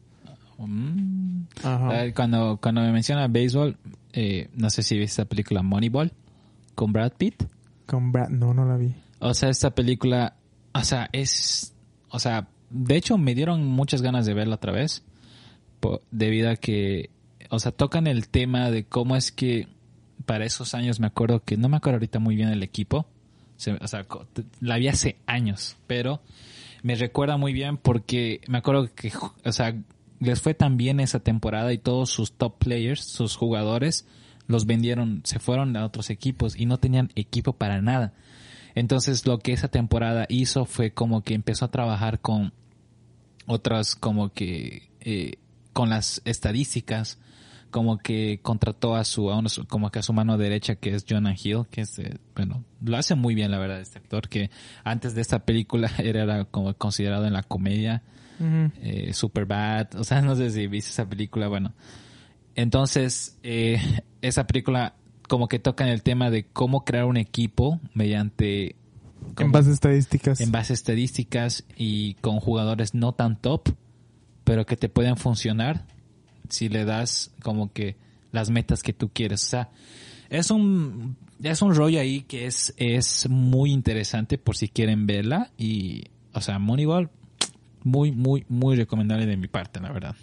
Mm. 0.57 1.43
Cuando 2.15 2.57
cuando 2.61 2.81
me 2.81 2.91
menciona 2.93 3.27
béisbol, 3.27 3.77
eh, 4.13 4.49
no 4.55 4.69
sé 4.69 4.81
si 4.81 4.97
viste 4.97 5.23
la 5.23 5.27
película 5.27 5.61
Moneyball 5.61 6.13
con 6.73 6.93
Brad 6.93 7.11
Pitt. 7.17 7.43
Con 7.85 8.13
Brad, 8.13 8.29
no, 8.29 8.53
no 8.53 8.65
la 8.65 8.77
vi. 8.77 8.95
O 9.19 9.33
sea, 9.33 9.49
esta 9.49 9.75
película, 9.75 10.37
o 10.73 10.83
sea, 10.83 11.09
es, 11.11 11.73
o 12.09 12.19
sea, 12.19 12.47
de 12.75 12.97
hecho 12.97 13.17
me 13.17 13.35
dieron 13.35 13.65
muchas 13.65 14.01
ganas 14.01 14.25
de 14.25 14.33
verla 14.33 14.55
otra 14.55 14.73
vez, 14.73 15.03
debido 16.11 16.49
a 16.49 16.55
que, 16.57 17.09
o 17.49 17.59
sea, 17.59 17.71
tocan 17.71 18.05
el 18.05 18.27
tema 18.27 18.69
de 18.69 18.83
cómo 18.83 19.15
es 19.15 19.31
que 19.31 19.67
para 20.25 20.45
esos 20.45 20.73
años 20.73 20.99
me 20.99 21.07
acuerdo 21.07 21.43
que, 21.43 21.55
no 21.55 21.69
me 21.69 21.77
acuerdo 21.77 21.97
ahorita 21.97 22.19
muy 22.19 22.35
bien 22.35 22.49
el 22.49 22.63
equipo, 22.63 23.05
o 23.79 23.87
sea, 23.87 24.05
la 24.59 24.77
vi 24.77 24.89
hace 24.89 25.17
años, 25.25 25.77
pero 25.87 26.21
me 26.83 26.95
recuerda 26.95 27.37
muy 27.37 27.53
bien 27.53 27.77
porque 27.77 28.41
me 28.47 28.57
acuerdo 28.57 28.93
que, 28.93 29.13
o 29.45 29.51
sea, 29.53 29.73
les 30.19 30.41
fue 30.41 30.53
tan 30.53 30.75
bien 30.75 30.99
esa 30.99 31.21
temporada 31.21 31.71
y 31.71 31.77
todos 31.77 32.09
sus 32.09 32.33
top 32.33 32.57
players, 32.57 33.05
sus 33.05 33.37
jugadores, 33.37 34.05
los 34.47 34.65
vendieron, 34.65 35.21
se 35.23 35.39
fueron 35.39 35.77
a 35.77 35.85
otros 35.85 36.09
equipos 36.09 36.57
y 36.57 36.65
no 36.65 36.77
tenían 36.77 37.11
equipo 37.15 37.53
para 37.53 37.81
nada. 37.81 38.13
Entonces 38.75 39.25
lo 39.25 39.39
que 39.39 39.53
esa 39.53 39.69
temporada 39.69 40.25
hizo 40.27 40.65
fue 40.65 40.91
como 40.91 41.23
que 41.23 41.33
empezó 41.33 41.65
a 41.65 41.71
trabajar 41.71 42.19
con 42.19 42.51
otras 43.45 43.95
como 43.95 44.33
que 44.33 44.89
eh, 45.01 45.39
con 45.73 45.89
las 45.89 46.21
estadísticas 46.25 47.19
como 47.75 47.97
que 47.97 48.39
contrató 48.41 48.95
a 48.95 49.03
su, 49.03 49.29
a 49.29 49.43
como 49.67 49.91
que 49.91 49.99
a 49.99 50.01
su 50.01 50.13
mano 50.13 50.37
derecha 50.37 50.75
que 50.75 50.95
es 50.95 51.05
Jonah 51.07 51.35
Hill, 51.35 51.65
que 51.69 51.81
es, 51.81 51.99
eh, 51.99 52.19
bueno, 52.33 52.63
lo 52.81 52.95
hace 52.95 53.15
muy 53.15 53.35
bien 53.35 53.51
la 53.51 53.59
verdad 53.59 53.81
este 53.81 53.99
actor, 53.99 54.29
que 54.29 54.49
antes 54.85 55.13
de 55.13 55.19
esta 55.19 55.39
película 55.39 55.91
era 55.97 56.45
como 56.45 56.73
considerado 56.75 57.25
en 57.25 57.33
la 57.33 57.43
comedia, 57.43 58.01
eh, 58.81 59.13
super 59.13 59.45
bad, 59.45 59.93
o 59.95 60.05
sea, 60.05 60.21
no 60.23 60.37
sé 60.37 60.51
si 60.51 60.67
viste 60.67 60.91
esa 60.91 61.09
película, 61.09 61.49
bueno. 61.49 61.73
Entonces, 62.55 63.37
eh, 63.43 63.81
esa 64.21 64.47
película 64.47 64.95
como 65.27 65.49
que 65.49 65.59
toca 65.59 65.83
en 65.83 65.91
el 65.91 66.01
tema 66.01 66.29
de 66.29 66.45
cómo 66.45 66.85
crear 66.85 67.03
un 67.03 67.17
equipo 67.17 67.81
mediante... 67.93 68.77
en 69.37 69.51
base 69.51 69.69
a 69.69 69.73
estadísticas. 69.73 70.41
En 70.41 70.51
base 70.51 70.73
a 70.73 70.75
estadísticas 70.75 71.63
y 71.75 72.15
con 72.15 72.39
jugadores 72.39 72.93
no 72.93 73.13
tan 73.13 73.39
top, 73.41 73.69
pero 74.43 74.65
que 74.65 74.77
te 74.77 74.89
pueden 74.89 75.17
funcionar 75.17 75.85
si 76.49 76.69
le 76.69 76.85
das 76.85 77.31
como 77.41 77.71
que 77.71 77.95
las 78.31 78.49
metas 78.49 78.83
que 78.83 78.93
tú 78.93 79.09
quieres. 79.09 79.43
O 79.43 79.47
sea, 79.47 79.69
es 80.29 80.51
un, 80.51 81.17
es 81.41 81.61
un 81.61 81.73
rollo 81.75 81.99
ahí 81.99 82.21
que 82.21 82.45
es, 82.45 82.73
es 82.77 83.27
muy 83.29 83.71
interesante 83.71 84.37
por 84.37 84.55
si 84.55 84.69
quieren 84.69 85.07
verla. 85.07 85.51
Y, 85.57 86.05
o 86.33 86.41
sea, 86.41 86.59
Moneyball, 86.59 87.09
muy, 87.83 88.11
muy, 88.11 88.45
muy 88.49 88.75
recomendable 88.75 89.25
de 89.25 89.37
mi 89.37 89.47
parte, 89.47 89.79
la 89.79 89.91
verdad. 89.91 90.15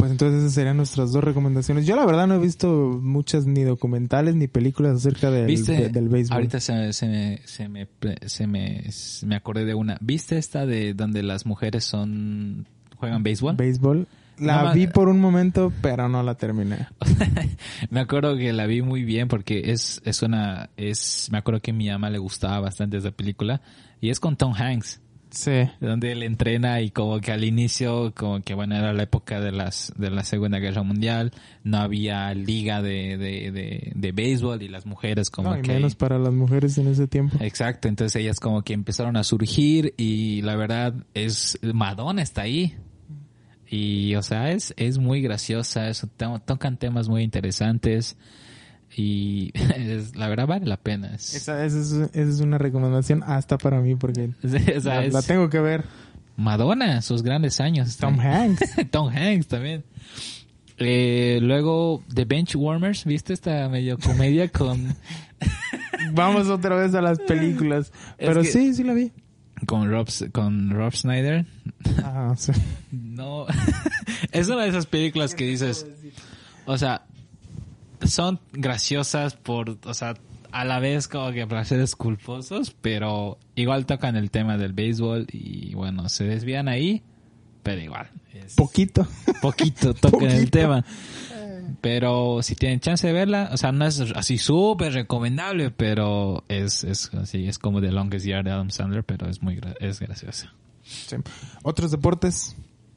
Pues 0.00 0.12
entonces 0.12 0.40
esas 0.40 0.54
serían 0.54 0.78
nuestras 0.78 1.12
dos 1.12 1.22
recomendaciones. 1.22 1.84
Yo 1.84 1.94
la 1.94 2.06
verdad 2.06 2.26
no 2.26 2.36
he 2.36 2.38
visto 2.38 2.98
muchas 3.02 3.44
ni 3.44 3.64
documentales 3.64 4.34
ni 4.34 4.48
películas 4.48 4.96
acerca 4.96 5.30
del, 5.30 5.62
del 5.92 6.08
béisbol. 6.08 6.36
Ahorita 6.36 6.58
se, 6.58 6.94
se, 6.94 7.06
me, 7.06 7.40
se, 7.44 7.68
me, 7.68 7.86
se 8.24 8.46
me, 8.46 8.90
me 9.26 9.36
acordé 9.36 9.66
de 9.66 9.74
una. 9.74 9.98
¿Viste 10.00 10.38
esta 10.38 10.64
de 10.64 10.94
donde 10.94 11.22
las 11.22 11.44
mujeres 11.44 11.84
son 11.84 12.66
juegan 12.96 13.22
béisbol? 13.22 13.56
Béisbol. 13.56 14.08
La 14.38 14.72
vi 14.72 14.86
por 14.86 15.10
un 15.10 15.20
momento, 15.20 15.70
pero 15.82 16.08
no 16.08 16.22
la 16.22 16.34
terminé. 16.34 16.88
me 17.90 18.00
acuerdo 18.00 18.38
que 18.38 18.54
la 18.54 18.64
vi 18.64 18.80
muy 18.80 19.04
bien 19.04 19.28
porque 19.28 19.70
es, 19.70 20.00
es 20.06 20.22
una, 20.22 20.70
es, 20.78 21.28
me 21.30 21.36
acuerdo 21.36 21.60
que 21.60 21.72
a 21.72 21.74
mi 21.74 21.90
mamá 21.90 22.08
le 22.08 22.16
gustaba 22.16 22.58
bastante 22.58 22.96
esa 22.96 23.10
película 23.10 23.60
y 24.00 24.08
es 24.08 24.18
con 24.18 24.36
Tom 24.36 24.54
Hanks. 24.54 24.98
Sí. 25.30 25.68
Donde 25.80 26.12
él 26.12 26.22
entrena 26.22 26.80
y 26.80 26.90
como 26.90 27.20
que 27.20 27.32
al 27.32 27.44
inicio, 27.44 28.12
como 28.14 28.40
que 28.42 28.54
bueno, 28.54 28.76
era 28.76 28.92
la 28.92 29.04
época 29.04 29.40
de 29.40 29.52
las, 29.52 29.92
de 29.96 30.10
la 30.10 30.24
Segunda 30.24 30.58
Guerra 30.58 30.82
Mundial, 30.82 31.32
no 31.62 31.78
había 31.78 32.32
liga 32.34 32.82
de, 32.82 33.16
de, 33.16 33.50
de, 33.52 33.92
de 33.94 34.12
béisbol 34.12 34.62
y 34.62 34.68
las 34.68 34.86
mujeres 34.86 35.30
como 35.30 35.50
no, 35.50 35.58
y 35.58 35.62
menos 35.62 35.94
para 35.94 36.18
las 36.18 36.32
mujeres 36.32 36.76
en 36.78 36.88
ese 36.88 37.06
tiempo. 37.06 37.36
Exacto, 37.40 37.88
entonces 37.88 38.20
ellas 38.20 38.40
como 38.40 38.62
que 38.62 38.72
empezaron 38.72 39.16
a 39.16 39.24
surgir 39.24 39.94
y 39.96 40.42
la 40.42 40.56
verdad 40.56 40.94
es, 41.14 41.58
Madonna 41.62 42.22
está 42.22 42.42
ahí. 42.42 42.76
Y, 43.72 44.16
o 44.16 44.22
sea, 44.22 44.50
es, 44.50 44.74
es 44.76 44.98
muy 44.98 45.22
graciosa, 45.22 45.88
eso, 45.88 46.08
tocan 46.44 46.76
temas 46.76 47.08
muy 47.08 47.22
interesantes 47.22 48.16
y 48.96 49.52
la 50.14 50.28
verdad 50.28 50.46
vale 50.46 50.66
la 50.66 50.76
pena. 50.76 51.14
Esa, 51.14 51.64
es, 51.64 52.40
una 52.40 52.58
recomendación 52.58 53.22
hasta 53.24 53.58
para 53.58 53.80
mí 53.80 53.94
porque 53.94 54.30
la, 54.42 55.22
tengo 55.22 55.48
que 55.48 55.60
ver. 55.60 55.84
Madonna, 56.36 57.02
sus 57.02 57.22
grandes 57.22 57.60
años. 57.60 57.96
Tom 57.96 58.18
Hanks. 58.20 58.90
Tom 58.90 59.08
Hanks 59.08 59.46
también. 59.48 59.84
Eh, 60.78 61.38
luego 61.42 62.02
The 62.12 62.24
Benchwarmers, 62.24 63.04
¿viste 63.04 63.34
esta 63.34 63.68
medio 63.68 63.98
comedia 63.98 64.48
con... 64.48 64.96
Vamos 66.12 66.48
otra 66.48 66.74
vez 66.74 66.94
a 66.94 67.02
las 67.02 67.18
películas. 67.18 67.92
Pero 68.16 68.42
sí, 68.42 68.72
sí 68.72 68.82
la 68.82 68.94
vi 68.94 69.12
con 69.66 69.90
Rob, 69.90 70.08
con 70.32 70.70
Rob 70.70 70.94
Snyder. 70.94 71.46
Ah, 72.02 72.34
sí. 72.36 72.52
No, 72.90 73.46
es 74.32 74.48
una 74.48 74.62
de 74.62 74.70
esas 74.70 74.86
películas 74.86 75.34
que 75.34 75.44
dices, 75.44 75.86
o 76.66 76.78
sea, 76.78 77.02
son 78.06 78.40
graciosas 78.52 79.34
por, 79.34 79.78
o 79.84 79.94
sea, 79.94 80.14
a 80.52 80.64
la 80.64 80.80
vez 80.80 81.08
como 81.08 81.32
que 81.32 81.46
placeres 81.46 81.96
culposos, 81.96 82.74
pero 82.80 83.38
igual 83.54 83.86
tocan 83.86 84.16
el 84.16 84.30
tema 84.30 84.56
del 84.56 84.72
béisbol 84.72 85.26
y 85.32 85.74
bueno, 85.74 86.08
se 86.08 86.24
desvían 86.24 86.68
ahí, 86.68 87.02
pero 87.62 87.80
igual. 87.80 88.10
poquito. 88.56 89.06
Poquito 89.40 89.94
tocan 89.94 90.30
el 90.30 90.50
tema. 90.50 90.84
Pero 91.80 92.42
si 92.42 92.56
tienen 92.56 92.80
chance 92.80 93.06
de 93.06 93.12
verla, 93.12 93.50
o 93.52 93.56
sea, 93.56 93.70
no 93.70 93.86
es 93.86 94.00
así 94.00 94.38
súper 94.38 94.92
recomendable, 94.92 95.70
pero 95.70 96.44
es, 96.48 96.84
es 96.84 97.14
así, 97.14 97.46
es 97.46 97.58
como 97.58 97.80
The 97.80 97.92
Longest 97.92 98.26
Yard 98.26 98.44
de 98.44 98.50
Adam 98.50 98.70
Sandler, 98.70 99.04
pero 99.04 99.28
es 99.28 99.42
muy 99.42 99.60
es 99.78 100.00
graciosa. 100.00 100.52
¿Otros 101.62 101.90
deportes? 101.90 102.56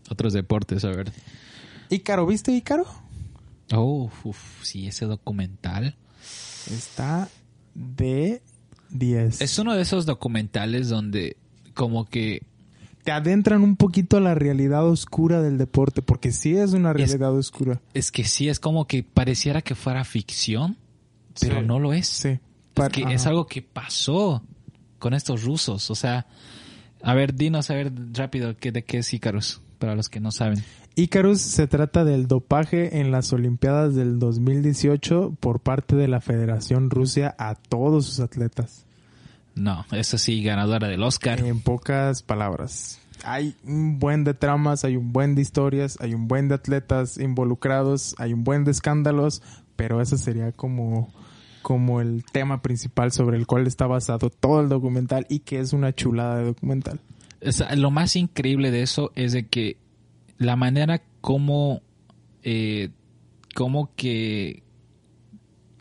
Otros 0.10 0.34
deportes, 0.34 0.84
a 0.86 0.90
ver. 0.90 1.12
¿Ícaro? 1.90 2.26
¿Viste 2.26 2.52
Ícaro? 2.52 2.86
Oh, 3.76 4.10
sí, 4.62 4.88
ese 4.88 5.06
documental. 5.06 5.96
Está 6.72 7.30
de 7.74 8.42
10. 8.92 9.42
Es 9.42 9.60
uno 9.60 9.74
de 9.74 9.82
esos 9.82 10.06
documentales 10.06 10.90
donde 10.90 11.38
como 11.74 12.06
que 12.06 12.44
te 13.04 13.12
adentran 13.12 13.62
un 13.62 13.76
poquito 13.76 14.18
a 14.18 14.22
la 14.22 14.36
realidad 14.36 14.88
oscura 14.88 15.42
del 15.42 15.58
deporte, 15.58 16.02
porque 16.02 16.32
sí 16.32 16.56
es 16.56 16.74
una 16.74 16.94
realidad 16.94 17.34
oscura. 17.34 17.82
Es 17.94 18.12
que 18.12 18.24
sí, 18.24 18.48
es 18.48 18.60
como 18.60 18.88
que 18.88 19.04
pareciera 19.04 19.62
que 19.62 19.76
fuera 19.76 20.04
ficción, 20.06 20.78
pero 21.40 21.62
no 21.62 21.80
lo 21.80 21.94
es. 21.94 22.08
Sí. 22.08 22.40
Porque 22.74 23.04
es 23.10 23.26
algo 23.28 23.46
que 23.46 23.62
pasó 23.62 24.44
con 25.00 25.14
estos 25.14 25.44
rusos. 25.44 25.92
O 25.92 25.96
sea, 25.96 26.26
a 27.02 27.14
ver, 27.14 27.36
dinos 27.36 27.70
a 27.70 27.76
ver 27.76 27.92
rápido 28.14 28.56
¿qué, 28.56 28.72
de 28.72 28.84
qué 28.84 29.00
es 29.00 29.14
Icarus, 29.14 29.62
para 29.80 29.96
los 29.96 30.10
que 30.10 30.20
no 30.20 30.32
saben. 30.32 30.64
Icarus 30.96 31.42
se 31.42 31.66
trata 31.66 32.06
del 32.06 32.28
dopaje 32.28 33.00
en 33.00 33.10
las 33.10 33.34
Olimpiadas 33.34 33.96
del 33.96 34.20
2018 34.20 35.36
por 35.40 35.60
parte 35.60 35.96
de 35.96 36.08
la 36.08 36.22
Federación 36.22 36.92
Rusia 36.92 37.34
a 37.40 37.56
todos 37.56 38.06
sus 38.06 38.20
atletas. 38.20 38.86
No, 39.56 39.86
eso 39.92 40.20
sí, 40.20 40.44
ganadora 40.44 40.88
del 40.88 41.02
Oscar. 41.02 41.40
En 41.40 41.62
pocas 41.62 42.22
palabras. 42.22 43.00
Hay 43.24 43.56
un 43.66 43.98
buen 43.98 44.24
de 44.24 44.36
tramas, 44.36 44.84
hay 44.84 44.96
un 44.96 45.12
buen 45.14 45.34
de 45.34 45.42
historias, 45.42 45.98
hay 46.00 46.14
un 46.14 46.28
buen 46.28 46.48
de 46.48 46.56
atletas 46.56 47.18
involucrados, 47.18 48.14
hay 48.20 48.34
un 48.34 48.44
buen 48.44 48.64
de 48.64 48.72
escándalos, 48.72 49.42
pero 49.76 50.00
ese 50.00 50.20
sería 50.20 50.52
como, 50.52 51.12
como 51.64 52.02
el 52.02 52.24
tema 52.32 52.62
principal 52.62 53.12
sobre 53.12 53.38
el 53.38 53.48
cual 53.48 53.66
está 53.66 53.88
basado 53.88 54.30
todo 54.30 54.62
el 54.62 54.70
documental 54.70 55.26
y 55.28 55.40
que 55.40 55.60
es 55.60 55.74
una 55.74 55.92
chulada 55.94 56.38
de 56.38 56.46
documental. 56.46 57.00
lo 57.78 57.90
más 57.90 58.16
increíble 58.16 58.70
de 58.70 58.84
eso 58.84 59.12
es 59.16 59.32
de 59.32 59.48
que 59.48 59.78
la 60.38 60.56
manera 60.56 61.02
como, 61.22 61.82
eh, 62.44 62.90
como 63.56 63.92
que, 63.96 64.64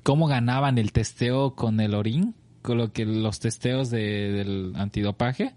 cómo 0.03 0.27
ganaban 0.27 0.79
el 0.79 0.93
testeo 0.93 1.55
con 1.55 1.81
el 1.81 1.95
orín, 1.95 2.35
con 2.63 2.79
lo 2.79 2.93
que 2.93 3.05
los 3.05 3.41
testeos 3.41 3.91
de- 3.91 4.33
del 4.33 4.73
antidopaje, 4.77 5.55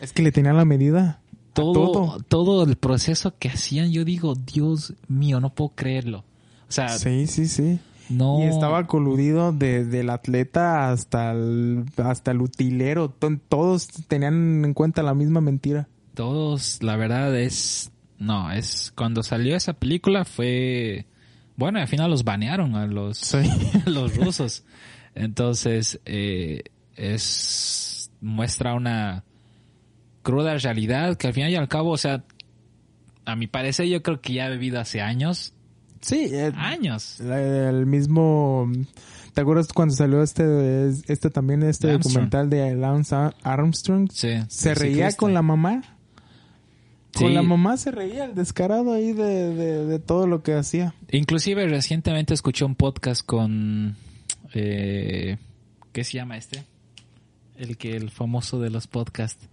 Es 0.00 0.12
que 0.12 0.22
le 0.22 0.32
tenían 0.32 0.56
la 0.56 0.64
medida. 0.64 1.20
todo, 1.52 1.72
todo. 1.92 2.18
todo 2.28 2.62
el 2.64 2.76
proceso 2.76 3.34
que 3.38 3.48
hacían, 3.48 3.90
yo 3.90 4.04
digo, 4.04 4.34
Dios 4.34 4.94
mío, 5.08 5.40
no 5.40 5.54
puedo 5.54 5.70
creerlo. 5.74 6.20
O 6.68 6.72
sea, 6.72 6.90
Sí, 6.90 7.26
sí, 7.26 7.46
sí. 7.48 7.80
no. 8.08 8.38
Y 8.38 8.44
estaba 8.44 8.86
coludido 8.86 9.52
desde 9.52 10.00
el 10.00 10.10
atleta 10.10 10.90
hasta 10.92 11.32
el, 11.32 11.84
hasta 11.96 12.30
el 12.30 12.42
utilero. 12.42 13.08
To- 13.10 13.38
Todos 13.48 13.88
tenían 14.06 14.64
en 14.64 14.72
cuenta 14.74 15.02
la 15.02 15.14
misma 15.14 15.40
mentira. 15.40 15.88
Todos, 16.14 16.80
la 16.82 16.94
verdad 16.96 17.36
es. 17.36 17.90
No, 18.18 18.50
es. 18.52 18.92
Cuando 18.96 19.22
salió 19.22 19.56
esa 19.56 19.74
película 19.74 20.24
fue. 20.24 21.06
Bueno, 21.56 21.80
al 21.80 21.88
final 21.88 22.10
los 22.10 22.24
banearon 22.24 22.74
a 22.74 22.86
los, 22.86 23.18
Sí. 23.18 23.38
a 23.86 23.90
los 23.90 24.16
rusos. 24.16 24.64
Entonces, 25.14 26.00
eh, 26.04 26.62
es. 26.96 28.10
muestra 28.20 28.74
una 28.74 29.24
cruda 30.22 30.56
realidad 30.58 31.16
que 31.16 31.28
al 31.28 31.32
final 31.34 31.50
y 31.50 31.56
al 31.56 31.68
cabo, 31.68 31.90
o 31.90 31.96
sea, 31.96 32.24
a 33.24 33.36
mi 33.36 33.46
parecer, 33.46 33.86
yo 33.86 34.02
creo 34.02 34.20
que 34.20 34.34
ya 34.34 34.46
ha 34.46 34.50
vivido 34.50 34.80
hace 34.80 35.00
años. 35.00 35.54
Sí, 36.00 36.28
eh, 36.30 36.52
Años. 36.56 37.20
el 37.20 37.86
mismo... 37.86 38.70
¿Te 39.34 39.40
acuerdas 39.40 39.68
cuando 39.72 39.94
salió 39.94 40.22
este, 40.22 40.88
este 40.88 41.30
también, 41.30 41.62
este 41.62 41.90
Armstrong. 41.90 42.12
documental 42.14 42.50
de 42.50 42.74
Lance 42.74 43.14
Armstrong? 43.42 44.08
Sí. 44.12 44.30
Se 44.48 44.74
reía 44.74 45.12
con 45.12 45.34
la 45.34 45.42
mamá. 45.42 45.82
Con 47.24 47.34
la 47.34 47.42
mamá 47.42 47.76
se 47.76 47.90
reía, 47.90 48.24
el 48.24 48.34
descarado 48.34 48.92
ahí 48.92 49.12
de, 49.12 49.54
de, 49.54 49.84
de 49.86 49.98
todo 49.98 50.26
lo 50.26 50.42
que 50.42 50.54
hacía. 50.54 50.94
Inclusive 51.10 51.66
recientemente 51.68 52.34
escuché 52.34 52.64
un 52.64 52.74
podcast 52.74 53.24
con 53.24 53.96
eh, 54.54 55.36
¿qué 55.92 56.04
se 56.04 56.12
llama 56.14 56.36
este? 56.36 56.64
El 57.56 57.76
que 57.76 57.96
el 57.96 58.10
famoso 58.10 58.60
de 58.60 58.70
los 58.70 58.86
podcasts. 58.86 59.48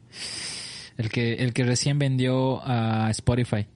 El 0.97 1.09
que 1.09 1.34
el 1.36 1.53
que 1.53 1.63
recién 1.66 1.99
vendió 1.99 2.61
a 2.66 3.09
Spotify. 3.11 3.68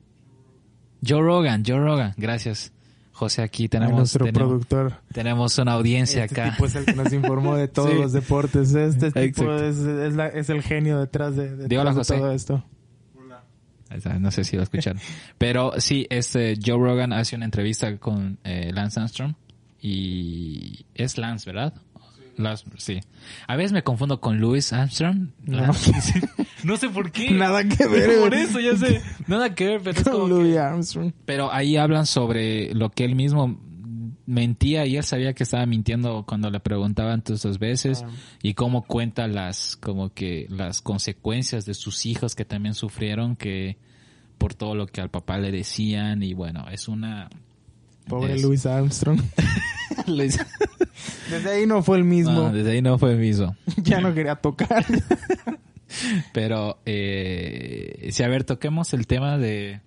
Joe 1.06 1.22
Rogan, 1.22 1.64
Joe 1.66 1.80
Rogan, 1.80 2.14
gracias. 2.18 2.72
José, 3.12 3.42
aquí 3.42 3.68
tenemos 3.68 3.98
nuestro 3.98 4.24
tenemos, 4.26 4.48
productor. 4.66 4.94
tenemos 5.12 5.58
una 5.58 5.74
audiencia 5.74 6.24
Este 6.24 6.40
acá. 6.42 6.52
tipo 6.52 6.66
es 6.68 6.76
el 6.76 6.86
que 6.86 6.94
nos 6.94 7.12
informó 7.12 7.56
de 7.58 7.68
todos 7.68 7.90
Sí. 7.92 7.98
los 7.98 8.14
deportes. 8.14 8.74
Este 8.74 9.12
tipo 9.12 9.52
es, 9.56 9.78
es, 9.78 10.14
la- 10.16 10.28
es 10.30 10.50
el 10.50 10.62
genio 10.62 11.00
detrás 11.00 11.36
de, 11.36 11.78
hola, 11.78 11.94
José. 11.94 12.16
todo 12.18 12.32
esto. 12.32 12.64
No 14.20 14.32
sé 14.32 14.44
si 14.44 14.56
lo 14.56 14.64
escucharon. 14.64 15.02
Pero 15.38 15.74
sí, 15.78 16.06
este 16.10 16.58
Joe 16.64 16.78
Rogan 16.78 17.12
hace 17.14 17.36
una 17.36 17.46
entrevista 17.46 17.98
con 17.98 18.38
eh, 18.44 18.72
Lance 18.74 19.00
Armstrong 19.00 19.34
y 19.82 20.86
es 20.94 21.18
Lance, 21.18 21.52
¿verdad? 21.52 21.74
Lance, 22.38 22.66
sí. 22.78 23.00
A 23.48 23.56
veces 23.56 23.72
me 23.74 23.84
confundo 23.84 24.22
con 24.22 24.40
Louis 24.40 24.72
Armstrong. 24.74 25.30
No. 25.46 25.72
No 26.62 26.76
sé 26.76 26.90
por 26.90 27.10
qué. 27.14 27.32
Nada 27.32 27.64
que 27.64 27.88
ver. 27.88 28.20
Por 28.20 28.34
eso, 28.34 28.60
ya 28.60 28.76
sé. 28.76 29.02
Nada 29.28 29.56
que 29.56 29.66
ver, 29.66 29.82
pero 29.82 29.98
es 29.98 30.04
como 30.04 30.26
que- 30.26 30.30
Louis 30.30 30.58
Armstrong. 30.58 31.14
Pero 31.26 31.54
ahí 31.54 31.78
hablan 31.78 32.06
sobre 32.06 32.74
lo 32.74 32.90
que 32.90 33.06
él 33.06 33.16
mismo 33.16 33.58
mentía 34.30 34.86
y 34.86 34.95
él 34.95 35.03
sabía 35.03 35.34
que 35.34 35.43
estaba 35.43 35.65
mintiendo 35.65 36.23
cuando 36.27 36.49
le 36.51 36.59
preguntaban 36.59 37.21
todas 37.23 37.41
esas 37.41 37.57
veces 37.59 38.03
Ah. 38.05 38.09
y 38.43 38.53
cómo 38.53 38.84
cuenta 38.84 39.27
las 39.27 39.75
como 39.75 40.13
que 40.13 40.45
las 40.49 40.82
consecuencias 40.82 41.65
de 41.65 41.73
sus 41.73 42.05
hijos 42.05 42.36
que 42.36 42.45
también 42.45 42.75
sufrieron 42.75 43.36
que 43.36 43.77
por 44.38 44.53
todo 44.53 44.75
lo 44.75 44.86
que 44.88 45.01
al 45.01 45.09
papá 45.09 45.38
le 45.39 45.51
decían 45.51 46.21
y 46.23 46.34
bueno 46.34 46.65
es 46.71 46.88
una 46.88 47.30
Pobre 48.07 48.36
Es- 48.36 48.41
Louis 48.43 48.65
Armstrong. 48.65 49.19
Desde 50.07 51.49
ahí 51.51 51.65
no 51.67 51.84
fue 51.84 51.97
el 51.97 52.03
mismo. 52.03 52.32
No, 52.34 52.51
desde 52.51 52.71
ahí 52.71 52.82
no 52.82 52.97
fue 52.97 53.11
el 53.13 53.19
mismo 53.19 53.55
Ya 53.84 53.99
no 54.01 54.13
quería 54.13 54.36
tocar. 54.36 54.86
pero 56.34 56.80
eh, 56.86 58.09
si 58.11 58.23
a 58.23 58.27
ver 58.27 58.43
toquemos 58.43 58.93
el 58.93 59.07
tema 59.07 59.38
de 59.38 59.82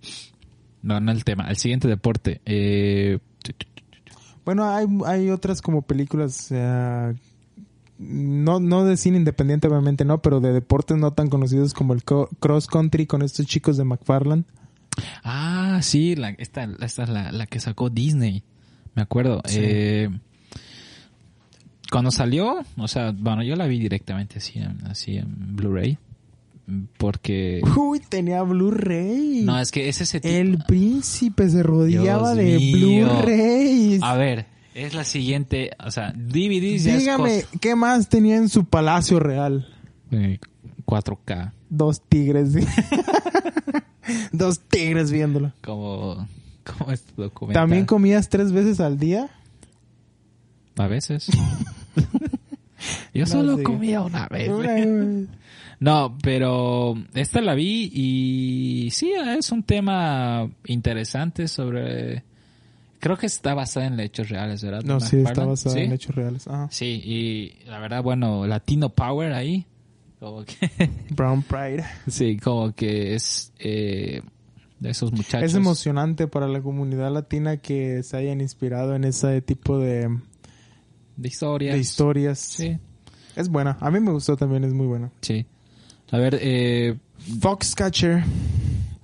no 0.82 1.00
no 1.00 1.12
el 1.12 1.24
tema 1.24 1.48
el 1.48 1.56
siguiente 1.56 1.86
deporte 1.86 2.40
eh, 2.44 3.18
Bueno, 4.44 4.68
hay, 4.68 4.86
hay 5.06 5.30
otras 5.30 5.62
como 5.62 5.82
películas, 5.82 6.50
no, 7.98 8.58
no 8.60 8.84
de 8.84 8.96
cine 8.96 9.16
independiente 9.18 9.68
obviamente, 9.68 10.04
no, 10.04 10.20
pero 10.20 10.40
de 10.40 10.52
deportes 10.52 10.96
no 10.96 11.12
tan 11.12 11.28
conocidos 11.28 11.74
como 11.74 11.92
el 11.94 12.02
co- 12.02 12.28
cross 12.40 12.66
country 12.66 13.06
con 13.06 13.22
estos 13.22 13.46
chicos 13.46 13.76
de 13.76 13.84
McFarland. 13.84 14.44
Ah, 15.22 15.78
sí, 15.82 16.16
la, 16.16 16.30
esta, 16.30 16.64
esta 16.80 17.04
es 17.04 17.08
la, 17.08 17.30
la 17.32 17.46
que 17.46 17.60
sacó 17.60 17.88
Disney. 17.90 18.42
Me 18.94 19.02
acuerdo. 19.02 19.40
Sí. 19.46 19.58
Eh, 19.62 20.10
cuando 21.90 22.10
salió, 22.10 22.62
o 22.76 22.88
sea, 22.88 23.12
bueno, 23.16 23.42
yo 23.42 23.54
la 23.56 23.66
vi 23.66 23.78
directamente 23.78 24.38
así 24.38 24.60
así 24.84 25.16
en 25.18 25.56
Blu-ray. 25.56 25.98
Porque. 26.96 27.60
Uy, 27.76 28.00
tenía 28.08 28.42
Blu-ray. 28.42 29.42
No, 29.44 29.58
es 29.58 29.70
que 29.70 29.88
es 29.88 30.00
ese 30.00 30.20
tipo. 30.20 30.32
el 30.34 30.58
príncipe 30.66 31.48
se 31.50 31.62
rodeaba 31.62 32.34
Dios 32.34 32.36
de 32.36 32.58
mío. 32.58 33.08
Blu-ray. 33.08 33.98
A 34.02 34.16
ver, 34.16 34.46
es 34.74 34.94
la 34.94 35.04
siguiente. 35.04 35.70
O 35.84 35.90
sea, 35.90 36.12
DVDs 36.16 36.86
es 36.86 36.98
Dígame, 37.00 37.44
¿qué 37.60 37.74
más 37.74 38.08
tenía 38.08 38.36
en 38.36 38.48
su 38.48 38.64
palacio 38.64 39.18
real? 39.20 39.68
eh, 40.12 40.38
4K. 40.86 41.52
Dos 41.68 42.00
tigres. 42.08 42.52
Dos 44.32 44.60
tigres 44.60 45.10
viéndolo. 45.10 45.52
Como. 45.62 46.26
Como 46.64 46.92
este 46.92 47.12
documental. 47.16 47.62
¿También 47.62 47.86
comías 47.86 48.28
tres 48.28 48.52
veces 48.52 48.78
al 48.80 48.98
día? 48.98 49.28
A 50.76 50.86
veces. 50.86 51.26
Yo 53.14 53.24
No, 53.24 53.26
solo 53.26 53.56
sí. 53.58 53.62
comía 53.64 54.00
una 54.02 54.26
vez. 54.28 54.48
Una 54.48 54.74
vez. 54.74 55.28
No, 55.82 56.16
pero 56.22 56.94
esta 57.12 57.40
la 57.40 57.54
vi 57.54 57.90
y 57.92 58.90
sí, 58.92 59.12
es 59.36 59.50
un 59.50 59.64
tema 59.64 60.48
interesante 60.66 61.48
sobre... 61.48 62.22
Creo 63.00 63.16
que 63.16 63.26
está 63.26 63.52
basada 63.54 63.86
en 63.86 63.98
hechos 63.98 64.28
reales, 64.28 64.62
¿verdad? 64.62 64.82
No, 64.84 65.00
sí, 65.00 65.16
está 65.16 65.56
¿Sí? 65.56 65.80
en 65.80 65.92
hechos 65.92 66.14
reales. 66.14 66.46
Ajá. 66.46 66.68
Sí, 66.70 67.02
y 67.04 67.68
la 67.68 67.80
verdad, 67.80 68.00
bueno, 68.00 68.46
Latino 68.46 68.90
Power 68.90 69.32
ahí, 69.32 69.66
como 70.20 70.44
que... 70.44 70.54
Brown 71.10 71.42
Pride. 71.42 71.84
sí, 72.06 72.36
como 72.36 72.72
que 72.72 73.16
es 73.16 73.52
eh, 73.58 74.22
de 74.78 74.90
esos 74.90 75.10
muchachos. 75.10 75.50
Es 75.50 75.56
emocionante 75.56 76.28
para 76.28 76.46
la 76.46 76.62
comunidad 76.62 77.12
latina 77.12 77.56
que 77.56 78.04
se 78.04 78.16
hayan 78.16 78.40
inspirado 78.40 78.94
en 78.94 79.02
ese 79.02 79.42
tipo 79.42 79.80
de, 79.80 80.08
De 81.16 81.28
historias. 81.28 81.74
de 81.74 81.80
historias. 81.80 82.38
Sí, 82.38 82.78
Es 83.34 83.48
buena. 83.48 83.78
A 83.80 83.90
mí 83.90 83.98
me 83.98 84.12
gustó 84.12 84.36
también, 84.36 84.62
es 84.62 84.72
muy 84.72 84.86
buena. 84.86 85.10
sí. 85.22 85.44
A 86.12 86.18
ver, 86.18 86.38
eh, 86.40 86.96
Foxcatcher. 87.40 88.22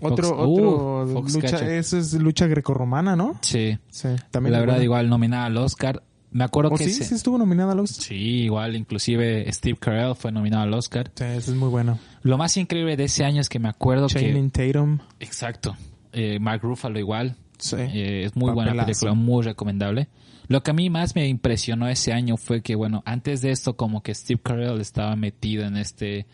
Otro, 0.00 0.28
Fox- 0.28 0.38
otro 0.38 1.02
uh, 1.04 1.28
lucha, 1.28 1.74
eso 1.76 1.98
es 1.98 2.12
lucha 2.14 2.46
grecorromana, 2.46 3.16
¿no? 3.16 3.36
sí. 3.42 3.76
Sí, 3.90 4.08
también. 4.30 4.52
la 4.52 4.60
verdad, 4.60 4.74
buena. 4.74 4.84
igual 4.84 5.08
nominada 5.08 5.46
al 5.46 5.56
Oscar. 5.56 6.04
Me 6.30 6.44
acuerdo 6.44 6.70
¿Oh, 6.72 6.76
que... 6.76 6.84
sí? 6.84 6.92
se- 6.92 7.04
Sí 7.04 7.14
estuvo 7.14 7.36
nominada 7.38 7.72
a 7.72 7.74
los... 7.74 7.90
Sí, 7.90 8.14
igual, 8.42 8.76
inclusive 8.76 9.50
Steve 9.52 9.76
Carell 9.80 10.14
fue 10.14 10.30
nominado 10.30 10.62
al 10.62 10.74
Oscar. 10.74 11.10
Sí, 11.16 11.24
esa 11.24 11.50
es 11.50 11.56
muy 11.56 11.68
buena. 11.68 11.98
Lo 12.22 12.38
más 12.38 12.56
increíble 12.58 12.96
de 12.96 13.04
ese 13.04 13.24
año 13.24 13.40
es 13.40 13.48
que 13.48 13.58
me 13.58 13.68
acuerdo 13.68 14.06
que... 14.06 14.20
Channing 14.20 14.50
Tatum. 14.50 14.98
Exacto. 15.18 15.74
Eh, 16.12 16.38
Mark 16.38 16.60
Ruffalo 16.62 16.98
igual. 16.98 17.36
Sí. 17.58 17.76
Eh, 17.78 18.24
es 18.26 18.36
muy 18.36 18.52
buena 18.52 18.72
película, 18.84 19.14
muy 19.14 19.42
recomendable. 19.42 20.08
Lo 20.46 20.62
que 20.62 20.70
a 20.70 20.74
mí 20.74 20.90
más 20.90 21.16
me 21.16 21.26
impresionó 21.26 21.88
ese 21.88 22.12
año 22.12 22.36
fue 22.36 22.62
que, 22.62 22.74
bueno, 22.76 23.02
antes 23.04 23.40
de 23.42 23.50
esto 23.50 23.76
como 23.76 24.02
que 24.02 24.14
Steve 24.14 24.40
Carell 24.42 24.80
estaba 24.80 25.16
metido 25.16 25.64
en 25.64 25.76
este, 25.76 26.26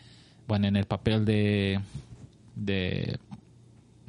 bueno, 0.47 0.67
en 0.67 0.75
el 0.75 0.85
papel 0.85 1.25
de, 1.25 1.79
de 2.55 3.19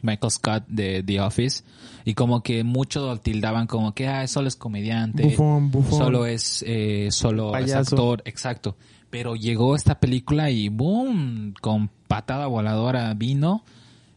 Michael 0.02 0.30
Scott 0.30 0.64
de 0.68 1.02
The 1.02 1.20
Office 1.20 1.64
y 2.04 2.14
como 2.14 2.42
que 2.42 2.64
muchos 2.64 3.04
lo 3.04 3.16
tildaban 3.18 3.66
como 3.66 3.94
que, 3.94 4.06
ah, 4.06 4.26
solo 4.26 4.48
es 4.48 4.56
comediante. 4.56 5.24
Bufón, 5.24 5.70
bufón. 5.70 5.98
Solo 5.98 6.26
es, 6.26 6.64
eh, 6.66 7.08
solo 7.10 7.56
es 7.56 7.74
actor, 7.74 8.22
exacto. 8.24 8.76
Pero 9.10 9.36
llegó 9.36 9.74
esta 9.74 9.98
película 9.98 10.50
y 10.50 10.68
boom, 10.68 11.54
con 11.60 11.88
patada 12.06 12.46
voladora 12.46 13.12
vino 13.14 13.64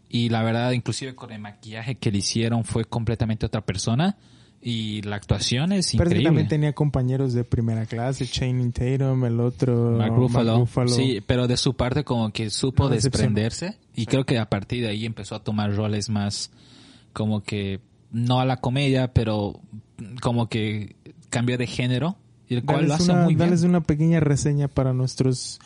y 0.09 0.29
la 0.29 0.43
verdad, 0.43 0.71
inclusive 0.71 1.15
con 1.15 1.31
el 1.31 1.39
maquillaje 1.39 1.95
que 1.95 2.11
le 2.11 2.19
hicieron 2.19 2.63
fue 2.63 2.85
completamente 2.85 3.45
otra 3.45 3.61
persona 3.61 4.17
y 4.61 5.01
la 5.03 5.15
actuación 5.15 5.71
es 5.71 5.91
Pero 5.91 6.05
increíble. 6.05 6.25
también 6.25 6.47
tenía 6.47 6.73
compañeros 6.73 7.33
de 7.33 7.43
primera 7.45 7.85
clase, 7.85 8.27
Channing 8.27 8.73
Tatum, 8.73 9.23
el 9.25 9.39
otro... 9.39 9.91
Mark 9.91 10.13
Ruffalo. 10.13 10.59
Ruffalo. 10.59 10.89
Sí, 10.89 11.21
pero 11.25 11.47
de 11.47 11.55
su 11.55 11.75
parte 11.75 12.03
como 12.03 12.31
que 12.31 12.49
supo 12.49 12.83
No 12.83 12.89
desprenderse 12.89 13.77
y 13.95 14.05
creo 14.05 14.25
que 14.25 14.37
a 14.37 14.49
partir 14.49 14.83
de 14.83 14.89
ahí 14.89 15.05
empezó 15.05 15.35
a 15.35 15.43
tomar 15.43 15.73
roles 15.73 16.09
más 16.09 16.51
como 17.13 17.41
que 17.41 17.79
no 18.11 18.39
a 18.39 18.45
la 18.45 18.57
comedia, 18.57 19.13
pero 19.13 19.59
como 20.21 20.49
que 20.49 20.95
cambió 21.29 21.57
de 21.57 21.67
género 21.67 22.17
y 22.47 22.55
el 22.55 22.65
cual 22.65 22.83
lo 22.83 22.89
Dales 22.89 23.01
hace 23.01 23.11
una, 23.11 23.23
muy 23.23 23.35
bien. 23.35 23.49
dales 23.49 23.63
una 23.63 23.81
pequeña 23.81 24.19
reseña 24.19 24.67
para 24.67 24.91
nuestros 24.93 25.59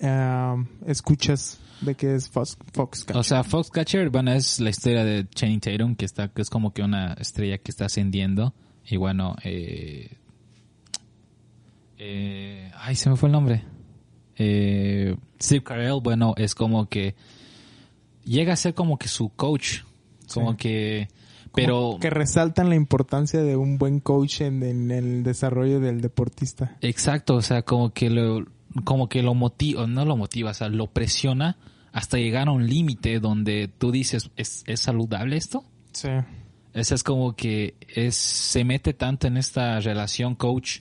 ah, 0.00 0.56
escuchas. 0.86 1.58
De 1.80 1.94
qué 1.94 2.14
es 2.14 2.28
Fox, 2.28 2.56
Foxcatcher. 2.72 3.16
O 3.16 3.22
sea, 3.22 3.42
Foxcatcher, 3.44 4.10
bueno, 4.10 4.32
es 4.32 4.60
la 4.60 4.70
historia 4.70 5.04
de 5.04 5.26
Channing 5.28 5.60
Tatum, 5.60 5.94
que 5.96 6.04
está, 6.04 6.28
que 6.28 6.42
es 6.42 6.50
como 6.50 6.72
que 6.72 6.82
una 6.82 7.14
estrella 7.14 7.58
que 7.58 7.70
está 7.70 7.86
ascendiendo. 7.86 8.54
Y 8.86 8.96
bueno, 8.96 9.36
eh, 9.44 10.16
eh, 11.98 12.70
ay, 12.76 12.96
se 12.96 13.10
me 13.10 13.16
fue 13.16 13.28
el 13.28 13.32
nombre. 13.32 13.64
Eh, 14.36 15.16
Steve 15.40 15.62
Carell, 15.62 16.00
bueno, 16.02 16.34
es 16.36 16.54
como 16.54 16.88
que 16.88 17.14
llega 18.24 18.52
a 18.54 18.56
ser 18.56 18.74
como 18.74 18.98
que 18.98 19.08
su 19.08 19.28
coach, 19.30 19.80
como 20.32 20.52
Sí. 20.52 20.56
que, 20.56 21.08
Como 21.44 21.52
pero 21.54 21.98
que 22.00 22.10
resaltan 22.10 22.68
la 22.70 22.76
importancia 22.76 23.42
de 23.42 23.56
un 23.56 23.76
buen 23.76 24.00
coach 24.00 24.40
en, 24.40 24.62
en 24.62 24.90
el 24.90 25.22
desarrollo 25.22 25.80
del 25.80 26.00
deportista. 26.00 26.76
exacto, 26.80 27.34
o 27.36 27.42
sea, 27.42 27.62
como 27.62 27.90
que 27.92 28.08
lo, 28.08 28.46
como 28.84 29.08
que 29.08 29.22
lo 29.22 29.34
motiva, 29.34 29.86
no 29.86 30.04
lo 30.04 30.16
motiva, 30.16 30.50
o 30.50 30.54
sea, 30.54 30.68
lo 30.68 30.86
presiona 30.88 31.56
hasta 31.92 32.18
llegar 32.18 32.48
a 32.48 32.52
un 32.52 32.66
límite 32.68 33.18
donde 33.20 33.68
tú 33.78 33.90
dices, 33.90 34.30
¿es, 34.36 34.62
es 34.66 34.80
saludable 34.80 35.36
esto? 35.36 35.64
Sí. 35.92 36.08
Ese 36.72 36.94
es 36.94 37.02
como 37.02 37.34
que 37.34 37.74
es 37.88 38.14
se 38.14 38.64
mete 38.64 38.94
tanto 38.94 39.26
en 39.26 39.36
esta 39.36 39.80
relación 39.80 40.36
coach 40.36 40.80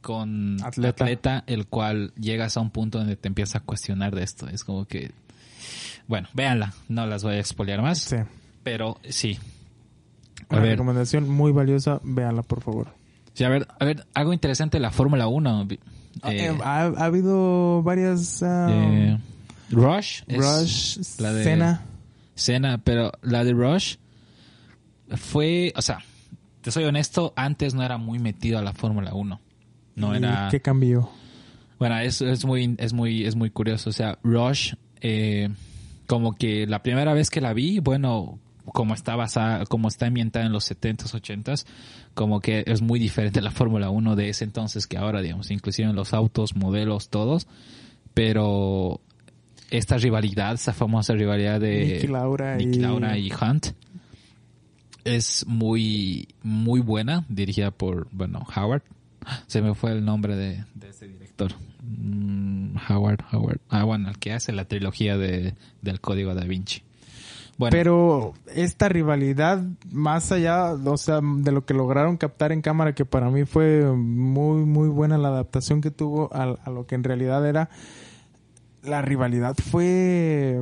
con 0.00 0.62
Atleta. 0.62 1.04
atleta. 1.04 1.44
el 1.48 1.66
cual 1.66 2.12
llegas 2.14 2.56
a 2.56 2.60
un 2.60 2.70
punto 2.70 2.98
donde 2.98 3.16
te 3.16 3.26
empiezas 3.26 3.56
a 3.56 3.60
cuestionar 3.60 4.14
de 4.14 4.22
esto. 4.22 4.48
Es 4.48 4.62
como 4.62 4.84
que, 4.84 5.10
bueno, 6.06 6.28
véanla, 6.32 6.74
no 6.88 7.06
las 7.06 7.24
voy 7.24 7.34
a 7.34 7.38
expoliar 7.40 7.82
más, 7.82 7.98
Sí. 7.98 8.16
pero 8.62 9.00
sí. 9.08 9.36
A 10.48 10.54
Una 10.54 10.60
ver, 10.62 10.70
recomendación 10.72 11.28
muy 11.28 11.50
valiosa, 11.50 11.98
véanla 12.04 12.42
por 12.44 12.60
favor. 12.62 12.94
sí, 13.34 13.42
a 13.42 13.48
ver, 13.48 13.66
a 13.80 13.84
ver, 13.84 14.06
algo 14.14 14.32
interesante 14.32 14.76
de 14.76 14.80
la 14.82 14.92
Fórmula 14.92 15.26
1. 15.26 15.66
Eh, 16.24 16.46
Eh, 16.46 16.58
ha, 16.62 16.82
ha 16.84 17.04
habido 17.04 17.82
varias 17.82 18.42
ah, 18.42 18.68
eh, 18.70 19.18
Rush, 19.70 20.22
Rush, 20.28 20.98
la 21.18 21.32
de 21.32 21.44
Cena. 21.44 21.82
Cena, 22.34 22.78
pero 22.78 23.12
la 23.22 23.44
de 23.44 23.52
Rush 23.52 23.96
fue, 25.16 25.72
o 25.76 25.82
sea, 25.82 25.98
te 26.60 26.70
soy 26.70 26.84
honesto, 26.84 27.32
antes 27.36 27.74
no 27.74 27.82
era 27.82 27.96
muy 27.96 28.18
metido 28.18 28.58
a 28.58 28.62
la 28.62 28.72
Fórmula 28.72 29.14
1. 29.14 29.40
No 29.96 30.14
¿Y 30.14 30.16
era 30.18 30.48
¿Qué 30.50 30.60
cambió? 30.60 31.10
Bueno, 31.78 31.98
es, 31.98 32.20
es 32.20 32.44
muy, 32.44 32.74
es 32.78 32.92
muy, 32.92 33.24
es 33.24 33.36
muy 33.36 33.50
curioso. 33.50 33.90
O 33.90 33.92
sea, 33.92 34.18
Rush, 34.22 34.74
eh, 35.00 35.48
como 36.06 36.34
que 36.34 36.66
la 36.66 36.82
primera 36.82 37.12
vez 37.14 37.30
que 37.30 37.40
la 37.40 37.52
vi, 37.52 37.78
bueno, 37.80 38.38
como 38.72 38.94
está 38.94 39.16
basada, 39.16 39.64
como 39.66 39.88
está 39.88 40.06
ambientada 40.06 40.46
en 40.46 40.52
los 40.52 40.70
70s, 40.70 41.12
80s, 41.12 41.66
como 42.16 42.40
que 42.40 42.64
es 42.66 42.82
muy 42.82 42.98
diferente 42.98 43.40
la 43.40 43.52
Fórmula 43.52 43.90
1 43.90 44.16
de 44.16 44.30
ese 44.30 44.42
entonces 44.42 44.88
que 44.88 44.96
ahora, 44.98 45.20
digamos, 45.22 45.52
inclusive 45.52 45.88
en 45.88 45.94
los 45.94 46.12
autos, 46.14 46.56
modelos, 46.56 47.10
todos. 47.10 47.46
Pero 48.14 49.00
esta 49.70 49.98
rivalidad, 49.98 50.54
esa 50.54 50.72
famosa 50.72 51.12
rivalidad 51.14 51.60
de 51.60 51.94
Niki 51.96 52.06
Lauda 52.08 52.56
Niki 52.56 52.78
y- 52.78 52.80
Lauda 52.80 53.18
y 53.18 53.30
Hunt, 53.30 53.66
es 55.04 55.46
muy, 55.46 56.28
muy 56.42 56.80
buena, 56.80 57.24
dirigida 57.28 57.70
por, 57.70 58.08
bueno, 58.10 58.44
Howard. 58.56 58.82
Se 59.46 59.60
me 59.60 59.74
fue 59.74 59.92
el 59.92 60.04
nombre 60.04 60.36
de, 60.36 60.64
de 60.74 60.88
ese 60.88 61.06
director. 61.08 61.52
Mm, 61.82 62.76
Howard, 62.88 63.20
Howard. 63.32 63.60
Ah, 63.68 63.84
bueno, 63.84 64.08
el 64.08 64.18
que 64.18 64.32
hace 64.32 64.52
la 64.52 64.64
trilogía 64.66 65.16
de, 65.16 65.54
del 65.82 66.00
Código 66.00 66.34
Da 66.34 66.44
Vinci. 66.44 66.82
Bueno, 67.58 67.70
Pero 67.72 68.34
esta 68.54 68.88
rivalidad, 68.88 69.62
más 69.90 70.30
allá, 70.30 70.72
o 70.72 70.96
sea, 70.98 71.20
de 71.22 71.52
lo 71.52 71.64
que 71.64 71.72
lograron 71.72 72.18
captar 72.18 72.52
en 72.52 72.60
cámara, 72.60 72.94
que 72.94 73.06
para 73.06 73.30
mí 73.30 73.46
fue 73.46 73.82
muy, 73.92 74.64
muy 74.64 74.88
buena 74.88 75.16
la 75.16 75.28
adaptación 75.28 75.80
que 75.80 75.90
tuvo 75.90 76.28
a, 76.34 76.56
a 76.62 76.70
lo 76.70 76.86
que 76.86 76.96
en 76.96 77.04
realidad 77.04 77.46
era, 77.46 77.70
la 78.82 79.02
rivalidad 79.02 79.54
fue 79.56 80.60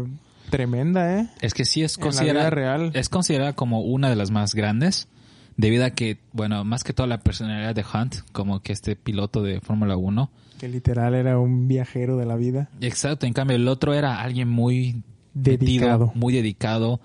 tremenda, 0.51 1.18
¿eh? 1.18 1.28
es 1.40 1.55
que 1.55 1.64
sí 1.64 1.82
es 1.82 1.99
considerada, 1.99 2.51
real. 2.51 2.90
es 2.95 3.09
considerada 3.09 3.55
como 3.55 3.80
una 3.80 4.09
de 4.09 4.16
las 4.16 4.30
más 4.30 4.55
grandes, 4.55 5.09
debido 5.57 5.84
a 5.84 5.90
que, 5.90 6.18
bueno, 6.32 6.64
más 6.64 6.84
que 6.84 6.92
toda 6.92 7.07
la 7.07 7.18
personalidad 7.18 7.74
de 7.74 7.84
Hunt, 7.84 8.16
como 8.32 8.61
que 8.61 8.72
este 8.72 8.97
piloto 8.97 9.42
de 9.42 9.61
Fórmula 9.61 9.97
1, 9.97 10.30
Que 10.59 10.68
literal 10.68 11.14
era 11.14 11.38
un 11.38 11.66
viajero 11.68 12.16
de 12.16 12.26
la 12.26 12.36
vida. 12.36 12.68
Exacto, 12.80 13.26
en 13.26 13.32
cambio 13.32 13.57
el 13.57 13.68
otro 13.68 13.95
era 13.95 14.20
alguien 14.20 14.49
muy 14.49 15.03
Dedicado. 15.35 16.07
metido, 16.07 16.12
muy 16.14 16.32
dedicado. 16.32 17.01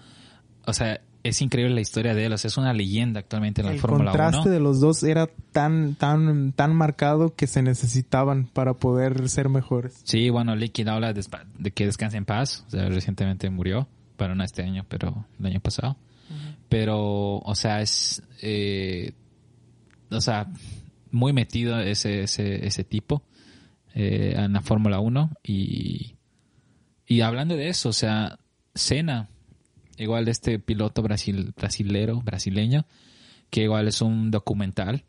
O 0.66 0.74
sea, 0.74 1.02
es 1.24 1.42
increíble 1.42 1.76
la 1.76 1.82
historia 1.82 2.14
de 2.14 2.26
él, 2.26 2.34
o 2.34 2.38
sea, 2.38 2.48
es 2.48 2.58
una 2.58 2.74
leyenda 2.74 3.20
actualmente 3.20 3.62
en 3.62 3.68
la 3.68 3.74
El 3.74 3.80
Fórmula 3.80 4.12
contraste 4.12 4.50
1. 4.50 4.52
de 4.52 4.60
los 4.60 4.80
dos 4.80 5.04
era 5.04 5.28
tan, 5.52 5.96
tan, 5.96 6.54
tan 6.54 6.76
marcado 6.76 7.36
que 7.36 7.48
se 7.48 7.62
necesitaban 7.62 8.46
para 8.46 8.74
poder 8.74 9.28
ser 9.30 9.50
mejores. 9.50 10.00
Sí, 10.04 10.30
bueno, 10.30 10.56
Licky 10.56 10.88
habla 10.88 11.14
de, 11.14 11.26
de 11.58 11.72
que 11.72 11.86
descanse 11.86 12.18
en 12.18 12.26
paz, 12.26 12.64
o 12.68 12.72
sea, 12.72 12.88
recientemente 12.88 13.50
murió, 13.50 13.88
bueno, 14.18 14.36
no 14.36 14.44
este 14.44 14.64
año, 14.64 14.86
pero 14.88 15.26
el 15.40 15.46
año 15.46 15.60
pasado. 15.60 15.98
Pero, 16.70 17.38
o 17.38 17.56
sea, 17.56 17.82
es, 17.82 18.22
eh, 18.42 19.14
o 20.12 20.22
sea, 20.22 20.48
muy 21.12 21.34
metido 21.34 21.80
ese, 21.80 22.24
ese, 22.24 22.66
ese 22.68 22.84
tipo 22.84 23.24
eh, 23.96 24.36
en 24.38 24.54
la 24.54 24.62
Fórmula 24.62 25.00
1 25.00 25.32
y, 25.44 26.16
y 27.10 27.22
hablando 27.22 27.58
de 27.58 27.70
eso, 27.70 27.90
o 27.90 27.94
sea, 27.94 28.38
Senna, 28.76 29.30
igual 29.98 30.26
de 30.26 30.32
este 30.32 30.60
piloto 30.60 31.02
brasil, 31.02 31.54
brasilero, 31.58 32.22
brasileño, 32.22 32.86
que 33.50 33.64
igual 33.64 33.88
es 33.88 34.04
un 34.04 34.30
documental 34.30 35.06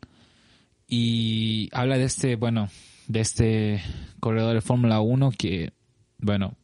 y 0.87 1.69
habla 1.71 1.99
de 1.99 2.05
este, 2.05 2.37
bueno, 2.37 2.69
de 3.07 3.19
este 3.19 3.83
corredor 4.19 4.55
de 4.55 4.61
Fórmula 4.61 4.99
1 4.99 5.31
que, 5.37 5.73
bueno, 6.17 6.55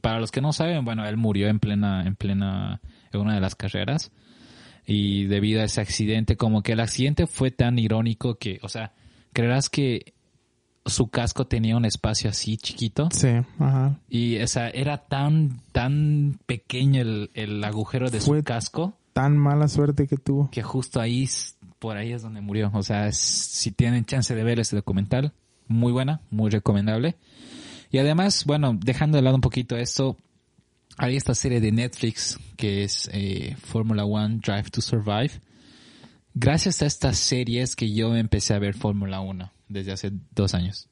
para 0.00 0.20
los 0.20 0.30
que 0.30 0.40
no 0.40 0.52
saben, 0.52 0.84
bueno, 0.84 1.04
él 1.04 1.16
murió 1.16 1.48
en 1.48 1.58
plena, 1.58 2.06
en 2.06 2.14
plena, 2.14 2.80
en 3.12 3.20
una 3.20 3.34
de 3.34 3.40
las 3.40 3.56
carreras 3.56 4.12
y 4.86 5.24
debido 5.24 5.60
a 5.60 5.64
ese 5.64 5.80
accidente, 5.80 6.36
como 6.36 6.62
que 6.62 6.72
el 6.72 6.80
accidente 6.80 7.26
fue 7.26 7.50
tan 7.50 7.80
irónico 7.80 8.36
que, 8.36 8.60
o 8.62 8.68
sea, 8.68 8.92
creerás 9.32 9.68
que 9.68 10.13
su 10.86 11.08
casco 11.08 11.46
tenía 11.46 11.76
un 11.76 11.84
espacio 11.84 12.28
así 12.30 12.56
chiquito 12.58 13.08
Sí, 13.12 13.28
ajá. 13.58 13.98
y, 14.08 14.38
o 14.40 14.46
sea, 14.46 14.68
era 14.68 14.98
tan, 14.98 15.60
tan 15.72 16.38
pequeño 16.46 17.00
el, 17.00 17.30
el 17.34 17.62
agujero 17.64 18.10
de 18.10 18.20
Fue- 18.20 18.38
su 18.38 18.44
casco 18.44 18.94
Tan 19.14 19.36
mala 19.38 19.68
suerte 19.68 20.06
que 20.08 20.16
tuvo. 20.16 20.50
que 20.50 20.62
justo 20.62 21.00
ahí, 21.00 21.28
por 21.78 21.96
ahí 21.96 22.12
es 22.12 22.22
donde 22.22 22.40
murió. 22.40 22.70
O 22.74 22.82
sea, 22.82 23.06
es- 23.06 23.16
si 23.16 23.70
tienen 23.70 24.04
chance 24.04 24.34
de 24.34 24.42
ver 24.42 24.58
ese 24.58 24.74
documental, 24.74 25.32
muy 25.68 25.92
buena, 25.92 26.20
muy 26.30 26.50
recomendable. 26.50 27.14
Y 27.92 27.98
además, 27.98 28.44
bueno, 28.44 28.76
dejando 28.78 29.16
de 29.16 29.22
lado 29.22 29.36
un 29.36 29.40
poquito 29.40 29.76
esto, 29.76 30.16
hay 30.98 31.14
esta 31.16 31.34
serie 31.34 31.60
de 31.60 31.70
Netflix 31.70 32.38
que 32.56 32.82
es 32.82 33.08
eh, 33.12 33.56
Formula 33.62 34.04
One 34.04 34.40
Drive 34.44 34.70
to 34.70 34.80
Survive. 34.80 35.30
Gracias 36.34 36.82
a 36.82 36.86
estas 36.86 37.16
series 37.16 37.76
que 37.76 37.92
yo 37.92 38.16
empecé 38.16 38.54
a 38.54 38.58
ver 38.58 38.74
Fórmula 38.74 39.20
1 39.20 39.52
desde 39.68 39.92
hace 39.92 40.10
dos 40.32 40.54
años. 40.54 40.88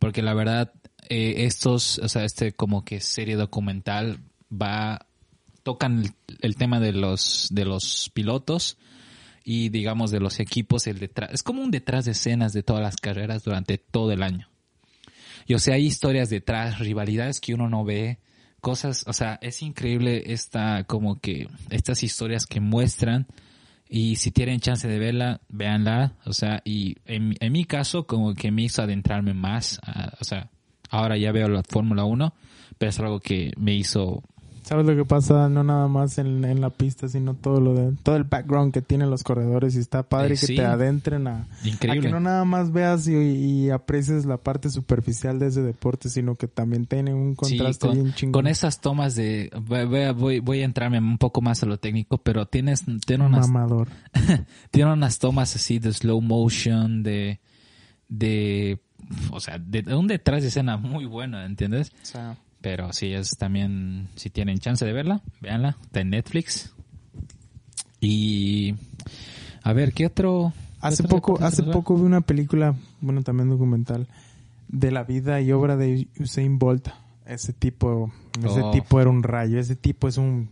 Porque 0.00 0.20
la 0.20 0.34
verdad, 0.34 0.72
eh, 1.08 1.44
estos, 1.46 1.98
o 2.00 2.08
sea, 2.08 2.24
este 2.24 2.52
como 2.52 2.84
que 2.84 3.00
serie 3.00 3.36
documental 3.36 4.18
va, 4.50 5.06
tocan 5.62 6.00
el, 6.00 6.10
el 6.40 6.56
tema 6.56 6.80
de 6.80 6.92
los, 6.92 7.48
de 7.52 7.64
los 7.64 8.10
pilotos 8.14 8.76
y 9.44 9.68
digamos 9.68 10.10
de 10.10 10.18
los 10.18 10.40
equipos, 10.40 10.88
el 10.88 10.98
detrás, 10.98 11.30
es 11.32 11.44
como 11.44 11.62
un 11.62 11.70
detrás 11.70 12.06
de 12.06 12.12
escenas 12.12 12.52
de 12.52 12.64
todas 12.64 12.82
las 12.82 12.96
carreras 12.96 13.44
durante 13.44 13.78
todo 13.78 14.10
el 14.10 14.24
año. 14.24 14.48
Y 15.46 15.54
o 15.54 15.60
sea, 15.60 15.74
hay 15.74 15.86
historias 15.86 16.30
detrás, 16.30 16.80
rivalidades 16.80 17.40
que 17.40 17.54
uno 17.54 17.68
no 17.68 17.84
ve, 17.84 18.18
cosas, 18.60 19.04
o 19.06 19.12
sea, 19.12 19.38
es 19.40 19.62
increíble 19.62 20.32
esta, 20.32 20.82
como 20.84 21.20
que, 21.20 21.48
estas 21.70 22.02
historias 22.02 22.46
que 22.46 22.60
muestran 22.60 23.28
y 23.96 24.16
si 24.16 24.32
tienen 24.32 24.58
chance 24.58 24.88
de 24.88 24.98
verla, 24.98 25.40
véanla, 25.48 26.14
o 26.24 26.32
sea, 26.32 26.60
y 26.64 26.96
en, 27.06 27.36
en 27.38 27.52
mi 27.52 27.64
caso 27.64 28.08
como 28.08 28.34
que 28.34 28.50
me 28.50 28.62
hizo 28.62 28.82
adentrarme 28.82 29.34
más, 29.34 29.78
a- 29.84 30.12
o 30.20 30.24
sea, 30.24 30.50
ahora 30.90 31.16
ya 31.16 31.30
veo 31.30 31.48
la 31.48 31.62
Fórmula 31.62 32.04
1, 32.04 32.34
pero 32.76 32.90
es 32.90 32.98
algo 32.98 33.20
que 33.20 33.52
me 33.56 33.72
hizo 33.74 34.24
¿Sabes 34.64 34.86
lo 34.86 34.96
que 34.96 35.04
pasa? 35.04 35.48
No 35.50 35.62
nada 35.62 35.86
más 35.88 36.16
en, 36.18 36.44
en 36.44 36.60
la 36.62 36.70
pista, 36.70 37.06
sino 37.06 37.34
todo 37.34 37.60
lo 37.60 37.74
de, 37.74 37.92
todo 38.02 38.16
el 38.16 38.24
background 38.24 38.72
que 38.72 38.80
tienen 38.82 39.10
los 39.10 39.22
corredores 39.22 39.76
y 39.76 39.78
está 39.78 40.02
padre 40.02 40.34
Eh, 40.34 40.38
que 40.38 40.46
sí. 40.46 40.56
te 40.56 40.64
adentren 40.64 41.26
a, 41.26 41.40
a 41.42 41.68
increíble. 41.68 42.08
que 42.08 42.10
no 42.12 42.18
nada 42.18 42.44
más 42.46 42.72
veas 42.72 43.06
y, 43.06 43.14
y 43.14 43.70
aprecies 43.70 44.24
la 44.24 44.38
parte 44.38 44.70
superficial 44.70 45.38
de 45.38 45.48
ese 45.48 45.60
deporte, 45.62 46.08
sino 46.08 46.34
que 46.36 46.48
también 46.48 46.86
tiene 46.86 47.12
un 47.12 47.32
Sí, 47.32 47.56
contraste 47.58 47.86
con, 47.86 47.94
bien 47.94 48.14
chingón. 48.14 48.32
con 48.32 48.46
esas 48.46 48.80
tomas 48.80 49.14
de 49.14 49.50
voy, 49.66 49.84
voy 49.84 50.00
a- 50.02 50.12
voy, 50.12 50.60
a 50.62 50.64
entrarme 50.64 50.98
un 50.98 51.18
poco 51.18 51.40
más 51.42 51.62
a 51.62 51.66
lo 51.66 51.76
técnico, 51.78 52.16
pero 52.18 52.46
tienes 52.46 52.84
tiene 53.06 53.26
unas 53.26 53.48
Mamador. 53.48 53.88
tiene 54.70 54.90
unas 54.92 55.18
tomas 55.18 55.54
así 55.56 55.78
de 55.78 55.92
slow 55.92 56.20
motion 56.22 57.02
de 57.02 57.38
de 58.08 58.80
o 59.30 59.40
sea, 59.40 59.58
de, 59.58 59.82
de 59.82 59.94
un 59.94 60.06
detrás 60.06 60.40
de 60.42 60.48
escena 60.48 60.78
muy 60.78 61.04
bueno, 61.04 61.42
¿entiendes? 61.42 61.92
O 62.02 62.06
sea, 62.06 62.36
Pero 62.64 62.94
sí 62.94 63.12
es 63.12 63.36
también 63.36 64.08
si 64.16 64.30
tienen 64.30 64.56
chance 64.58 64.86
de 64.86 64.92
verla, 64.94 65.20
véanla, 65.42 65.76
está 65.82 66.00
en 66.00 66.08
Netflix. 66.08 66.72
Y 68.00 68.74
a 69.62 69.74
ver, 69.74 69.92
¿qué 69.92 70.06
otro 70.06 70.54
qué 70.56 70.86
hace 70.86 71.02
otro 71.02 71.20
poco, 71.20 71.44
hace 71.44 71.62
poco 71.62 71.94
vi 71.94 72.04
una 72.04 72.22
película, 72.22 72.74
bueno, 73.02 73.22
también 73.22 73.50
documental, 73.50 74.08
de 74.68 74.90
la 74.90 75.04
vida 75.04 75.42
y 75.42 75.52
obra 75.52 75.76
de 75.76 76.08
Usain 76.18 76.58
Bolt. 76.58 76.88
Ese 77.26 77.52
tipo, 77.52 78.10
ese 78.42 78.62
Oh. 78.62 78.70
tipo 78.70 78.98
era 78.98 79.10
un 79.10 79.22
rayo. 79.22 79.60
Ese 79.60 79.76
tipo 79.76 80.08
es 80.08 80.16
un, 80.16 80.48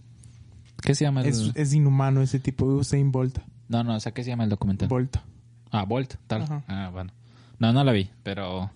¿Qué 0.82 0.94
se 0.94 1.06
llama? 1.06 1.22
El... 1.22 1.28
es, 1.28 1.50
es 1.54 1.72
inhumano. 1.72 2.20
Ese 2.20 2.40
tipo, 2.40 2.66
Usain 2.66 3.10
Bolt. 3.10 3.38
No, 3.68 3.82
no, 3.84 3.96
o 3.96 4.00
sea, 4.00 4.12
¿qué 4.12 4.22
se 4.22 4.28
llama 4.28 4.44
el 4.44 4.50
documental? 4.50 4.86
Bolt. 4.86 5.16
ah, 5.70 5.86
Bolt, 5.86 6.16
tal. 6.26 6.42
Ajá. 6.42 6.62
Ah, 6.68 6.90
bueno. 6.92 7.10
No, 7.58 7.72
no 7.72 7.82
la 7.84 7.92
vi, 7.92 8.10
pero... 8.22 8.70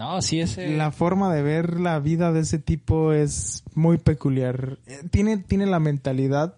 No, 0.00 0.22
sí, 0.22 0.40
ese... 0.40 0.76
La 0.78 0.92
forma 0.92 1.30
de 1.34 1.42
ver 1.42 1.78
la 1.78 2.00
vida 2.00 2.32
de 2.32 2.40
ese 2.40 2.58
tipo 2.58 3.12
es 3.12 3.62
muy 3.74 3.98
peculiar. 3.98 4.78
Eh, 4.86 5.00
Tiene, 5.10 5.36
tiene 5.36 5.66
la 5.66 5.78
mentalidad. 5.78 6.54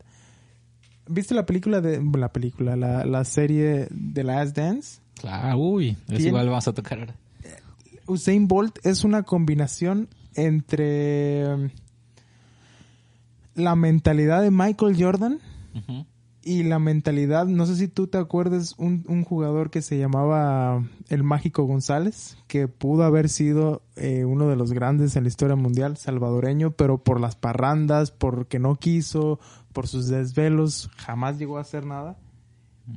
¿Viste 1.08 1.34
la 1.34 1.44
película 1.44 1.80
de 1.80 2.00
la 2.16 2.32
película, 2.32 2.76
la, 2.76 3.04
la 3.04 3.24
serie 3.24 3.88
de 3.90 4.22
Last 4.22 4.56
Dance? 4.56 5.00
Claro, 5.20 5.58
uy, 5.58 5.90
es 5.90 6.06
Tiene- 6.06 6.28
igual 6.28 6.48
vamos 6.50 6.68
a 6.68 6.72
tocar 6.72 7.00
ahora. 7.00 7.16
Usain 8.06 8.46
Bolt 8.46 8.78
es 8.86 9.02
una 9.02 9.24
combinación 9.24 10.08
entre 10.36 11.52
um, 11.52 11.68
la 13.56 13.74
mentalidad 13.74 14.40
de 14.42 14.52
Michael 14.52 14.94
Jordan. 14.96 15.40
Y 16.44 16.64
la 16.64 16.78
mentalidad, 16.78 17.46
no 17.46 17.66
sé 17.66 17.76
si 17.76 17.88
tú 17.88 18.06
te 18.06 18.18
acuerdas, 18.18 18.74
un, 18.78 19.04
un 19.08 19.24
jugador 19.24 19.70
que 19.70 19.82
se 19.82 19.98
llamaba 19.98 20.84
el 21.08 21.22
Mágico 21.22 21.64
González, 21.64 22.36
que 22.48 22.68
pudo 22.68 23.04
haber 23.04 23.28
sido 23.28 23.82
eh, 23.96 24.24
uno 24.24 24.48
de 24.48 24.56
los 24.56 24.72
grandes 24.72 25.16
en 25.16 25.24
la 25.24 25.28
historia 25.28 25.56
mundial, 25.56 25.96
salvadoreño, 25.96 26.72
pero 26.72 26.98
por 26.98 27.20
las 27.20 27.36
parrandas, 27.36 28.10
porque 28.10 28.58
no 28.58 28.76
quiso, 28.76 29.38
por 29.72 29.86
sus 29.86 30.08
desvelos, 30.08 30.90
jamás 30.96 31.38
llegó 31.38 31.58
a 31.58 31.62
hacer 31.62 31.86
nada. 31.86 32.18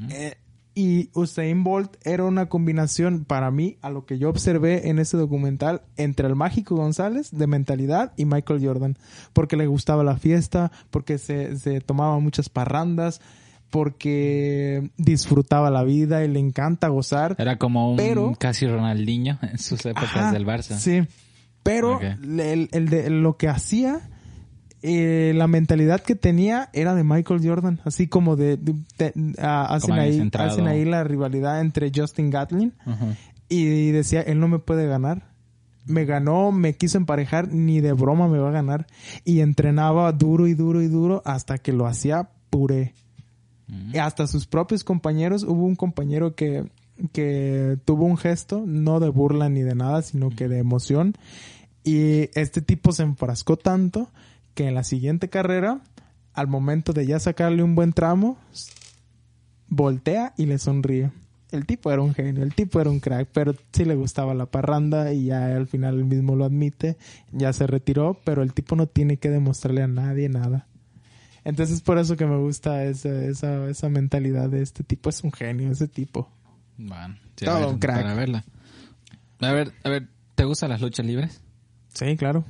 Eh, 0.09 0.35
y 0.77 1.09
Usain 1.13 1.63
Bolt 1.63 1.95
era 2.05 2.25
una 2.25 2.47
combinación 2.47 3.23
para 3.23 3.49
mí, 3.49 3.77
a 3.81 3.89
lo 3.89 4.05
que 4.05 4.19
yo 4.19 4.29
observé 4.29 4.89
en 4.89 4.99
ese 4.99 5.15
documental, 5.15 5.83
entre 5.95 6.27
el 6.27 6.35
mágico 6.35 6.75
González 6.75 7.31
de 7.31 7.47
mentalidad 7.47 8.11
y 8.17 8.25
Michael 8.25 8.63
Jordan. 8.65 8.97
Porque 9.31 9.55
le 9.55 9.67
gustaba 9.67 10.03
la 10.03 10.17
fiesta, 10.17 10.71
porque 10.91 11.17
se, 11.17 11.57
se 11.57 11.79
tomaba 11.79 12.19
muchas 12.19 12.49
parrandas, 12.49 13.21
porque 13.69 14.89
disfrutaba 14.97 15.69
la 15.69 15.83
vida 15.83 16.23
y 16.23 16.27
le 16.27 16.39
encanta 16.39 16.87
gozar. 16.87 17.35
Era 17.37 17.57
como 17.57 17.91
un 17.91 17.97
Pero- 17.97 18.33
casi 18.37 18.67
Ronaldinho 18.67 19.37
en 19.41 19.57
sus 19.57 19.85
épocas 19.85 20.15
Ajá, 20.15 20.31
del 20.31 20.45
Barça. 20.45 20.77
Sí. 20.77 21.07
Pero 21.63 21.99
el, 22.01 22.69
el 22.71 22.89
de, 22.89 23.09
lo 23.09 23.37
que 23.37 23.47
hacía, 23.49 23.99
eh, 24.87 25.33
la 25.35 25.47
mentalidad 25.47 25.99
que 26.01 26.13
tenía 26.15 26.69
era 26.71 26.93
de 26.93 27.03
Michael 27.03 27.41
Jordan. 27.43 27.79
Así 27.85 28.07
como 28.07 28.35
de... 28.35 28.57
de- 28.57 28.75
de- 28.99 29.35
hacen, 29.41 29.89
Como 29.89 30.01
ahí, 30.01 30.19
hacen 30.51 30.67
ahí 30.67 30.85
la 30.85 31.03
rivalidad 31.03 31.59
entre 31.61 31.91
Justin 31.93 32.29
Gatlin 32.29 32.73
y 33.49 33.89
decía, 33.91 34.21
él 34.21 34.39
no 34.39 34.47
me 34.47 34.59
puede 34.59 34.87
ganar. 34.87 35.23
Me 35.87 36.05
ganó, 36.05 36.51
me 36.51 36.73
quiso 36.75 36.97
emparejar, 36.97 37.51
ni 37.51 37.79
de 37.81 37.93
broma 37.93 38.27
me 38.27 38.37
va 38.37 38.49
a 38.49 38.53
ganar. 38.53 38.85
Y 39.23 39.39
entrenaba 39.39 40.11
duro 40.11 40.47
y 40.47 40.53
duro 40.53 40.81
y 40.83 40.87
duro 40.87 41.21
hasta 41.25 41.57
que 41.57 41.73
lo 41.73 41.87
hacía 41.87 42.29
puré. 42.51 42.93
Y 43.91 43.97
hasta 43.97 44.27
sus 44.27 44.45
propios 44.45 44.83
compañeros, 44.83 45.43
hubo 45.43 45.65
un 45.65 45.75
compañero 45.75 46.35
que, 46.35 46.65
que 47.11 47.77
tuvo 47.85 48.05
un 48.05 48.17
gesto, 48.17 48.63
no 48.67 48.99
de 48.99 49.09
burla 49.09 49.49
ni 49.49 49.61
de 49.61 49.73
nada, 49.73 50.03
sino 50.03 50.29
que 50.29 50.47
de 50.47 50.59
emoción. 50.59 51.15
Y 51.83 52.29
este 52.39 52.61
tipo 52.61 52.91
se 52.91 53.03
enfrascó 53.03 53.57
tanto 53.57 54.09
que 54.55 54.67
en 54.67 54.73
la 54.73 54.83
siguiente 54.83 55.29
carrera, 55.29 55.81
al 56.33 56.47
momento 56.47 56.93
de 56.93 57.05
ya 57.05 57.19
sacarle 57.19 57.61
un 57.61 57.75
buen 57.75 57.93
tramo, 57.93 58.37
voltea 59.67 60.33
y 60.37 60.47
le 60.47 60.57
sonríe. 60.57 61.11
El 61.51 61.65
tipo 61.65 61.91
era 61.91 62.01
un 62.01 62.13
genio, 62.13 62.43
el 62.43 62.55
tipo 62.55 62.81
era 62.81 62.89
un 62.89 62.99
crack, 62.99 63.29
pero 63.31 63.53
sí 63.71 63.85
le 63.85 63.95
gustaba 63.95 64.33
la 64.33 64.47
parranda 64.47 65.13
y 65.13 65.25
ya 65.25 65.55
al 65.55 65.67
final 65.67 65.95
él 65.99 66.05
mismo 66.05 66.35
lo 66.35 66.43
admite, 66.43 66.97
ya 67.31 67.53
se 67.53 67.67
retiró, 67.67 68.19
pero 68.25 68.41
el 68.41 68.53
tipo 68.53 68.75
no 68.75 68.87
tiene 68.87 69.17
que 69.17 69.29
demostrarle 69.29 69.83
a 69.83 69.87
nadie 69.87 70.27
nada. 70.27 70.67
Entonces 71.43 71.81
por 71.81 71.99
eso 71.99 72.17
que 72.17 72.25
me 72.25 72.37
gusta 72.37 72.83
esa, 72.85 73.09
esa, 73.23 73.69
esa 73.69 73.89
mentalidad 73.89 74.49
de 74.49 74.63
este 74.63 74.83
tipo, 74.83 75.09
es 75.09 75.23
un 75.23 75.31
genio 75.31 75.71
ese 75.71 75.87
tipo. 75.87 76.29
Bueno, 76.77 77.15
sí, 77.35 77.45
Todo 77.45 77.55
a 77.55 77.59
ver, 77.59 77.67
un 77.69 77.79
crack. 77.79 78.01
Para 78.01 78.13
verla. 78.15 78.43
A 79.39 79.51
ver, 79.51 79.71
a 79.83 79.89
ver, 79.89 80.07
¿te 80.33 80.43
gustan 80.43 80.71
las 80.71 80.81
luchas 80.81 81.05
libres? 81.05 81.41
Sí, 81.93 82.17
claro. 82.17 82.43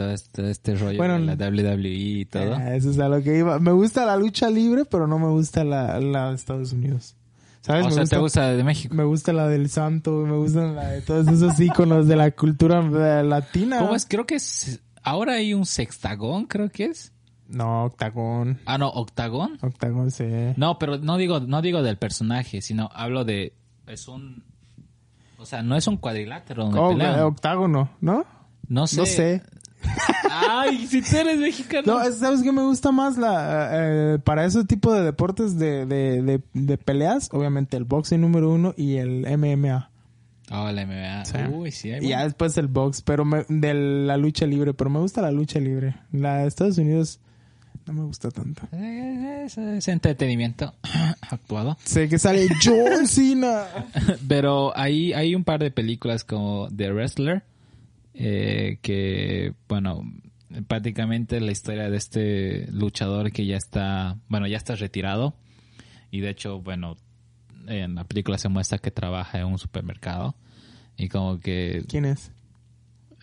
Todo 0.00 0.10
este, 0.12 0.50
este 0.50 0.74
rollo 0.76 0.96
Bueno, 0.96 1.18
de 1.20 1.36
la 1.36 1.48
WWE 1.50 1.88
y 1.90 2.24
todo. 2.24 2.54
Ah, 2.54 2.74
eso 2.74 2.90
es 2.90 2.98
a 2.98 3.08
lo 3.08 3.22
que 3.22 3.36
iba. 3.36 3.58
Me 3.58 3.72
gusta 3.72 4.06
la 4.06 4.16
lucha 4.16 4.48
libre, 4.48 4.86
pero 4.86 5.06
no 5.06 5.18
me 5.18 5.28
gusta 5.28 5.62
la, 5.62 6.00
la 6.00 6.30
de 6.30 6.36
Estados 6.36 6.72
Unidos. 6.72 7.16
¿Sabes? 7.60 7.84
o 7.84 7.88
me 7.88 7.92
sea, 7.92 8.00
gusta, 8.04 8.16
¿te 8.16 8.20
gusta 8.22 8.50
de 8.52 8.64
México? 8.64 8.94
me 8.94 9.04
gusta 9.04 9.34
la 9.34 9.46
del 9.46 9.68
santo, 9.68 10.12
me 10.24 10.36
gustan 10.38 10.74
la 10.74 10.88
de 10.88 11.02
todos 11.02 11.28
esos 11.28 11.60
íconos 11.60 12.08
de 12.08 12.16
la 12.16 12.30
cultura 12.30 12.80
eh, 12.80 13.22
latina. 13.22 13.80
¿Cómo 13.80 13.94
es? 13.94 14.06
Creo 14.06 14.24
que 14.24 14.36
es... 14.36 14.80
Ahora 15.02 15.34
hay 15.34 15.52
un 15.52 15.66
sextagón, 15.66 16.46
creo 16.46 16.70
que 16.70 16.86
es. 16.86 17.12
No, 17.46 17.84
octagón. 17.84 18.60
Ah, 18.64 18.78
no, 18.78 18.88
octagón. 18.88 19.58
Octagón, 19.60 20.10
sí. 20.10 20.24
No, 20.56 20.78
pero 20.78 20.96
no 20.96 21.18
digo, 21.18 21.40
no 21.40 21.60
digo 21.60 21.82
del 21.82 21.98
personaje, 21.98 22.62
sino 22.62 22.88
hablo 22.94 23.26
de... 23.26 23.52
Es 23.86 24.08
un... 24.08 24.44
O 25.36 25.44
sea, 25.44 25.62
no 25.62 25.76
es 25.76 25.86
un 25.86 25.98
cuadrilátero 25.98 26.64
donde 26.64 26.78
Oh, 26.80 26.88
pelean. 26.90 27.18
eh, 27.18 27.22
octágono, 27.22 27.90
¿no? 28.00 28.24
no 28.68 28.86
sé. 28.86 28.96
No 28.96 29.04
sé. 29.06 29.42
Ay, 30.30 30.86
si 30.86 31.02
tú 31.02 31.16
eres 31.16 31.38
mexicano. 31.38 31.82
No, 31.86 32.02
es- 32.02 32.16
¿sabes 32.18 32.42
qué 32.42 32.52
me 32.52 32.62
gusta 32.62 32.92
más? 32.92 33.16
la 33.18 33.70
eh, 33.72 34.18
Para 34.18 34.44
ese 34.44 34.64
tipo 34.64 34.92
de 34.92 35.02
deportes 35.02 35.58
de, 35.58 35.86
de, 35.86 36.22
de, 36.22 36.40
de 36.54 36.78
peleas, 36.78 37.28
obviamente 37.32 37.76
el 37.76 37.84
boxing 37.84 38.20
número 38.20 38.50
uno 38.50 38.74
y 38.76 38.96
el 38.96 39.26
MMA. 39.38 39.90
Oh, 40.52 40.70
la 40.70 40.84
MMA. 40.84 41.24
Sí. 41.24 41.36
Uy, 41.52 41.70
sí, 41.70 41.92
hay 41.92 42.04
Y 42.04 42.08
ya 42.08 42.24
después 42.24 42.56
el 42.58 42.66
box, 42.68 43.02
pero 43.02 43.24
me- 43.24 43.44
de 43.48 43.72
la 43.74 44.16
lucha 44.16 44.46
libre. 44.46 44.74
Pero 44.74 44.90
me 44.90 44.98
gusta 44.98 45.22
la 45.22 45.30
lucha 45.30 45.60
libre. 45.60 45.94
La 46.12 46.38
de 46.38 46.48
Estados 46.48 46.76
Unidos 46.78 47.20
no 47.86 47.92
me 47.92 48.02
gusta 48.02 48.30
tanto. 48.30 48.62
Eh, 48.72 49.44
Es, 49.46 49.56
es 49.58 49.86
entretenimiento 49.88 50.74
actuado. 51.30 51.76
Sé 51.84 52.08
que 52.08 52.18
sale 52.18 52.48
John 52.64 53.06
Cena. 53.06 53.64
Pero 54.28 54.76
hay, 54.76 55.12
hay 55.12 55.34
un 55.36 55.44
par 55.44 55.60
de 55.60 55.70
películas 55.70 56.24
como 56.24 56.68
The 56.76 56.92
Wrestler, 56.92 57.42
eh, 58.14 58.78
que, 58.82 59.54
bueno, 59.68 60.02
prácticamente 60.66 61.40
la 61.40 61.52
historia 61.52 61.88
de 61.90 61.96
este 61.96 62.66
luchador 62.72 63.32
que 63.32 63.46
ya 63.46 63.56
está, 63.56 64.18
bueno, 64.28 64.46
ya 64.46 64.56
está 64.56 64.74
retirado. 64.74 65.34
Y 66.10 66.20
de 66.20 66.30
hecho, 66.30 66.60
bueno, 66.60 66.96
en 67.66 67.94
la 67.94 68.04
película 68.04 68.38
se 68.38 68.48
muestra 68.48 68.78
que 68.78 68.90
trabaja 68.90 69.38
en 69.38 69.46
un 69.46 69.58
supermercado. 69.58 70.34
Y 70.96 71.08
como 71.08 71.38
que, 71.40 71.84
¿Quién 71.88 72.04
es? 72.04 72.32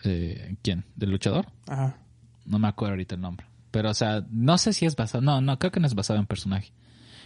eh, 0.04 0.56
¿quién? 0.62 0.84
¿Del 0.96 1.10
luchador? 1.10 1.46
Ajá. 1.66 1.98
No 2.46 2.58
me 2.58 2.68
acuerdo 2.68 2.92
ahorita 2.92 3.14
el 3.14 3.20
nombre. 3.20 3.46
Pero, 3.70 3.90
o 3.90 3.94
sea, 3.94 4.24
no 4.30 4.56
sé 4.56 4.72
si 4.72 4.86
es 4.86 4.96
basado. 4.96 5.22
No, 5.22 5.40
no, 5.40 5.58
creo 5.58 5.70
que 5.70 5.80
no 5.80 5.86
es 5.86 5.94
basado 5.94 6.18
en 6.18 6.26
personaje. 6.26 6.72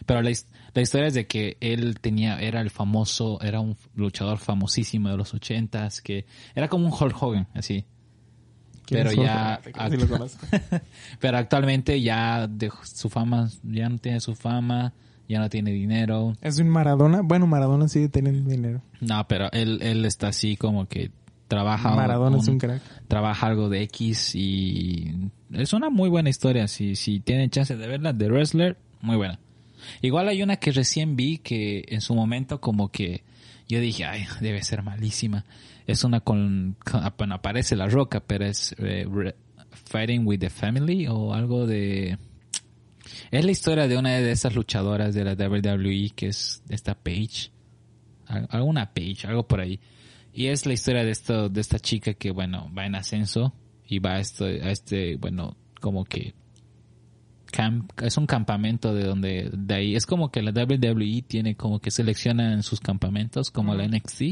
Pero 0.05 0.21
la, 0.21 0.33
la 0.75 0.83
historia 0.83 1.07
es 1.09 1.15
de 1.15 1.27
que 1.27 1.57
él 1.61 1.99
tenía, 2.01 2.41
era 2.41 2.61
el 2.61 2.71
famoso, 2.71 3.41
era 3.43 3.61
un 3.61 3.77
luchador 3.95 4.39
famosísimo 4.39 5.09
de 5.11 5.17
los 5.17 5.35
ochentas, 5.35 6.01
que 6.01 6.25
era 6.55 6.69
como 6.69 6.87
un 6.87 6.93
Hulk 6.93 7.23
Hogan, 7.23 7.49
así. 7.55 7.85
¿Quién 8.87 9.05
Pero 9.05 9.13
ya, 9.23 9.61
conozco. 10.09 10.47
pero 11.21 11.39
actualmente 11.39 12.01
ya 12.01 12.49
su 12.83 13.09
fama, 13.09 13.49
ya 13.63 13.89
no 13.89 13.99
tiene 13.99 14.21
su 14.21 14.35
fama, 14.35 14.93
ya 15.29 15.39
no 15.39 15.49
tiene 15.49 15.71
dinero. 15.71 16.35
¿Es 16.41 16.59
un 16.59 16.69
Maradona? 16.69 17.21
Bueno, 17.23 17.47
Maradona 17.47 17.87
sigue 17.89 18.09
teniendo 18.09 18.51
dinero. 18.51 18.83
No, 19.01 19.27
pero 19.29 19.51
él, 19.53 19.79
él 19.83 20.05
está 20.05 20.29
así 20.29 20.57
como 20.57 20.89
que 20.89 21.11
trabaja. 21.49 21.95
Maradona 21.95 22.39
es 22.39 22.49
un- 22.49 22.55
un 22.55 22.59
crack. 22.59 22.83
trabaja 23.09 23.47
algo 23.47 23.69
de 23.69 23.83
X 23.83 24.35
y 24.35 25.31
es 25.53 25.73
una 25.73 25.89
muy 25.91 26.09
buena 26.11 26.29
historia. 26.29 26.67
Si, 26.67 26.97
si 26.97 27.21
tienen 27.21 27.51
chance 27.51 27.77
de 27.77 27.87
verla, 27.87 28.17
The 28.17 28.29
Wrestler, 28.29 28.77
muy 29.01 29.17
buena. 29.17 29.39
Igual 30.01 30.29
hay 30.29 30.43
una 30.43 30.57
que 30.57 30.71
recién 30.73 31.17
vi 31.17 31.39
que 31.39 31.85
en 31.89 32.01
su 32.01 32.15
momento 32.15 32.61
como 32.61 32.91
que 32.91 33.25
yo 33.69 33.81
dije, 33.81 34.05
ay, 34.05 34.27
debe 34.41 34.63
ser 34.63 34.83
malísima. 34.83 35.45
Es 35.87 36.05
una 36.05 36.21
con, 36.21 36.77
bueno, 37.19 37.35
aparece 37.37 37.75
La 37.77 37.87
Roca, 37.89 38.21
pero 38.21 38.45
es 38.47 38.75
eh, 38.79 39.07
Fighting 39.87 40.27
with 40.27 40.41
the 40.41 40.51
Family 40.51 41.07
o 41.09 41.33
algo 41.35 41.67
de... 41.67 42.19
Es 43.31 43.45
la 43.45 43.51
historia 43.51 43.89
de 43.89 43.97
una 43.99 44.11
de 44.11 44.31
esas 44.31 44.55
luchadoras 44.55 45.15
de 45.15 45.25
la 45.25 45.33
WWE 45.35 46.11
que 46.15 46.29
es 46.29 46.63
esta 46.69 46.95
Paige. 46.95 47.51
Al- 48.27 48.47
Alguna 48.51 48.93
Paige, 48.95 49.27
algo 49.27 49.47
por 49.47 49.61
ahí. 49.61 49.81
Y 50.33 50.47
es 50.47 50.65
la 50.67 50.73
historia 50.73 51.05
de 51.05 51.11
esto, 51.11 51.49
de 51.49 51.61
esta 51.61 51.79
chica 51.79 52.15
que, 52.15 52.31
bueno, 52.31 52.71
va 52.77 52.87
en 52.87 52.95
ascenso 52.95 53.53
y 53.87 53.99
va 53.99 54.15
a 54.15 54.21
esto, 54.21 54.45
a 54.45 54.71
este, 54.71 55.17
bueno, 55.17 55.57
como 55.81 56.05
que 56.05 56.35
camp, 57.53 57.93
es 58.03 58.17
un 58.17 58.27
campamento 58.27 58.93
de 58.93 59.05
donde, 59.05 59.49
de 59.53 59.75
ahí, 59.75 59.95
es 59.95 60.05
como 60.07 60.33
que 60.33 60.43
la 60.43 60.51
WWE 60.51 61.23
tiene 61.29 61.55
como 61.55 61.79
que 61.79 61.93
selecciona 61.93 62.53
en 62.53 62.65
sus 62.65 62.81
campamentos, 62.81 63.53
como 63.53 63.75
la 63.77 63.85
NXT. 63.87 64.23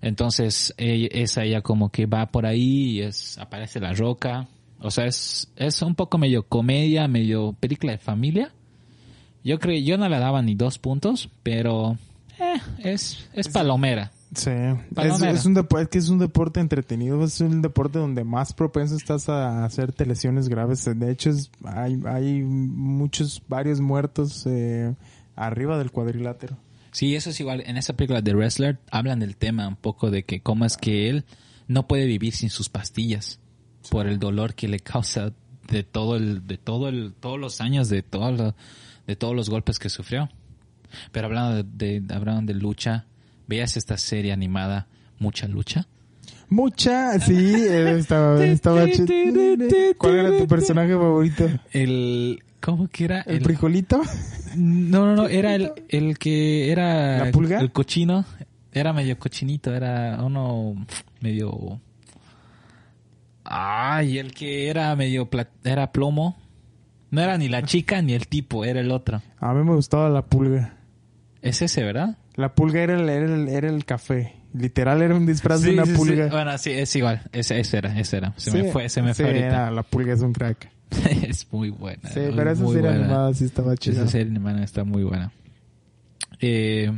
Entonces, 0.00 0.74
ella- 0.76 1.08
es 1.10 1.36
ella 1.36 1.60
como 1.62 1.90
que 1.90 2.06
va 2.06 2.26
por 2.26 2.46
ahí 2.46 2.92
y 2.92 3.00
es, 3.00 3.38
aparece 3.38 3.80
la 3.80 3.92
roca. 3.92 4.48
O 4.80 4.90
sea, 4.90 5.06
es, 5.06 5.50
es 5.56 5.80
un 5.82 5.94
poco 5.94 6.18
medio 6.18 6.42
comedia, 6.46 7.08
medio 7.08 7.52
película 7.58 7.92
de 7.92 7.98
familia. 7.98 8.52
Yo 9.42 9.58
creo, 9.58 9.78
yo 9.80 9.96
no 9.98 10.08
le 10.08 10.18
daba 10.18 10.42
ni 10.42 10.54
dos 10.54 10.78
puntos, 10.78 11.28
pero, 11.42 11.96
eh, 12.38 12.60
es, 12.78 13.28
es 13.34 13.48
palomera. 13.48 14.10
Sí, 14.34 14.50
es, 14.50 15.46
un 15.46 15.54
deporte, 15.54 15.82
es 15.84 15.88
que 15.90 15.98
es 15.98 16.08
un 16.08 16.18
deporte 16.18 16.60
entretenido, 16.60 17.22
es 17.24 17.40
un 17.40 17.62
deporte 17.62 17.98
donde 17.98 18.24
más 18.24 18.52
propenso 18.52 18.96
estás 18.96 19.28
a 19.28 19.64
hacerte 19.64 20.06
lesiones 20.06 20.48
graves. 20.48 20.84
De 20.84 21.10
hecho, 21.10 21.30
es, 21.30 21.50
hay, 21.64 22.00
hay 22.06 22.42
muchos, 22.42 23.42
varios 23.48 23.80
muertos 23.80 24.44
eh, 24.46 24.94
arriba 25.36 25.78
del 25.78 25.90
cuadrilátero. 25.92 26.56
Sí, 26.90 27.14
eso 27.14 27.30
es 27.30 27.38
igual. 27.40 27.62
En 27.66 27.76
esa 27.76 27.92
película 27.94 28.22
de 28.22 28.34
Wrestler 28.34 28.78
hablan 28.90 29.20
del 29.20 29.36
tema 29.36 29.68
un 29.68 29.76
poco 29.76 30.10
de 30.10 30.24
que 30.24 30.40
cómo 30.40 30.64
es 30.64 30.76
que 30.76 31.10
él 31.10 31.24
no 31.68 31.86
puede 31.86 32.06
vivir 32.06 32.34
sin 32.34 32.50
sus 32.50 32.68
pastillas 32.68 33.40
por 33.90 34.06
el 34.06 34.18
dolor 34.18 34.54
que 34.54 34.68
le 34.68 34.80
causa 34.80 35.32
de 35.68 35.82
todo 35.82 36.16
el, 36.16 36.46
de 36.46 36.58
todo 36.58 36.88
el, 36.88 37.14
todos 37.18 37.38
los 37.38 37.60
años 37.60 37.88
de 37.88 38.02
todo 38.02 38.30
lo- 38.32 38.54
de 39.06 39.16
todos 39.16 39.34
los 39.34 39.50
golpes 39.50 39.78
que 39.78 39.88
sufrió. 39.90 40.28
Pero 41.12 41.26
hablando 41.26 41.62
de, 41.62 42.00
de- 42.00 42.14
hablaban 42.14 42.46
de 42.46 42.54
lucha, 42.54 43.06
veas 43.46 43.76
esta 43.76 43.96
serie 43.96 44.32
animada, 44.32 44.86
mucha 45.18 45.46
lucha. 45.48 45.86
Mucha, 46.48 47.18
sí, 47.20 47.34
eh, 47.54 47.96
estaba, 47.98 48.44
estaba 48.44 48.84
¿Cuál 49.98 50.14
era 50.18 50.38
tu 50.38 50.46
personaje 50.46 50.92
favorito? 50.92 51.48
El, 51.72 52.42
¿cómo 52.60 52.88
que 52.88 53.04
era? 53.04 53.20
¿El 53.22 53.42
frijolito? 53.42 54.02
No, 54.56 55.06
no, 55.06 55.16
no, 55.16 55.26
era 55.28 55.54
el, 55.54 55.72
el 55.88 56.18
que 56.18 56.70
era 56.70 57.24
¿La 57.26 57.30
pulga? 57.32 57.58
el 57.60 57.72
cochino, 57.72 58.24
era 58.72 58.92
medio 58.92 59.18
cochinito, 59.18 59.74
era 59.74 60.18
uno 60.22 60.74
medio 61.20 61.80
Ay, 63.44 64.18
el 64.18 64.32
que 64.32 64.68
era 64.70 64.94
medio 64.96 65.28
pla- 65.28 65.48
era 65.64 65.92
plomo. 65.92 66.36
No 67.10 67.20
era 67.20 67.36
ni 67.38 67.48
la 67.48 67.62
chica 67.62 68.00
ni 68.02 68.14
el 68.14 68.26
tipo, 68.26 68.64
era 68.64 68.80
el 68.80 68.90
otro. 68.90 69.22
A 69.38 69.52
mí 69.54 69.62
me 69.64 69.74
gustaba 69.74 70.08
la 70.08 70.22
pulga. 70.22 70.74
Es 71.42 71.62
ese, 71.62 71.84
¿verdad? 71.84 72.16
La 72.36 72.54
pulga 72.54 72.80
era 72.82 72.94
el, 72.94 73.08
era 73.08 73.26
el, 73.26 73.48
era 73.48 73.68
el 73.68 73.84
café. 73.84 74.34
Literal 74.52 75.02
era 75.02 75.14
un 75.14 75.26
disfraz 75.26 75.62
de 75.62 75.72
una 75.72 75.84
sí, 75.84 75.90
sí. 75.92 75.96
pulga. 75.96 76.28
Bueno, 76.28 76.56
sí, 76.58 76.70
es 76.70 76.94
igual. 76.96 77.22
Ese, 77.32 77.58
ese 77.60 77.78
era, 77.78 77.98
ese 77.98 78.16
era. 78.18 78.34
Se 78.36 78.50
me 78.52 78.70
fue, 78.70 78.88
se 78.88 79.02
me 79.02 79.14
fue 79.14 79.26
ahorita. 79.26 79.46
era, 79.46 79.70
la 79.70 79.82
pulga 79.82 80.12
es 80.14 80.20
un 80.20 80.32
crack. 80.32 80.70
es 81.26 81.46
muy 81.52 81.70
buena. 81.70 82.08
Sí, 82.10 82.20
muy, 82.20 82.32
pero 82.36 82.50
esa 82.52 82.66
serie 82.66 82.80
buena. 82.82 82.96
animada 82.96 83.34
sí 83.34 83.44
estaba 83.44 83.76
chida. 83.76 84.02
Esa 84.02 84.08
serie 84.10 84.28
animada 84.28 84.62
está 84.62 84.84
muy 84.84 85.02
buena. 85.04 85.32
Eh, 86.40 86.90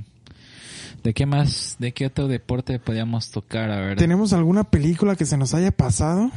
¿De 1.03 1.14
qué 1.14 1.24
más, 1.24 1.76
de 1.78 1.93
qué 1.93 2.07
otro 2.07 2.26
deporte 2.26 2.78
podíamos 2.80 3.30
tocar? 3.30 3.70
A 3.70 3.80
ver. 3.80 3.97
¿Tenemos 3.97 4.32
alguna 4.32 4.64
película 4.64 5.14
que 5.14 5.24
se 5.24 5.37
nos 5.37 5.55
haya 5.55 5.70
pasado? 5.70 6.30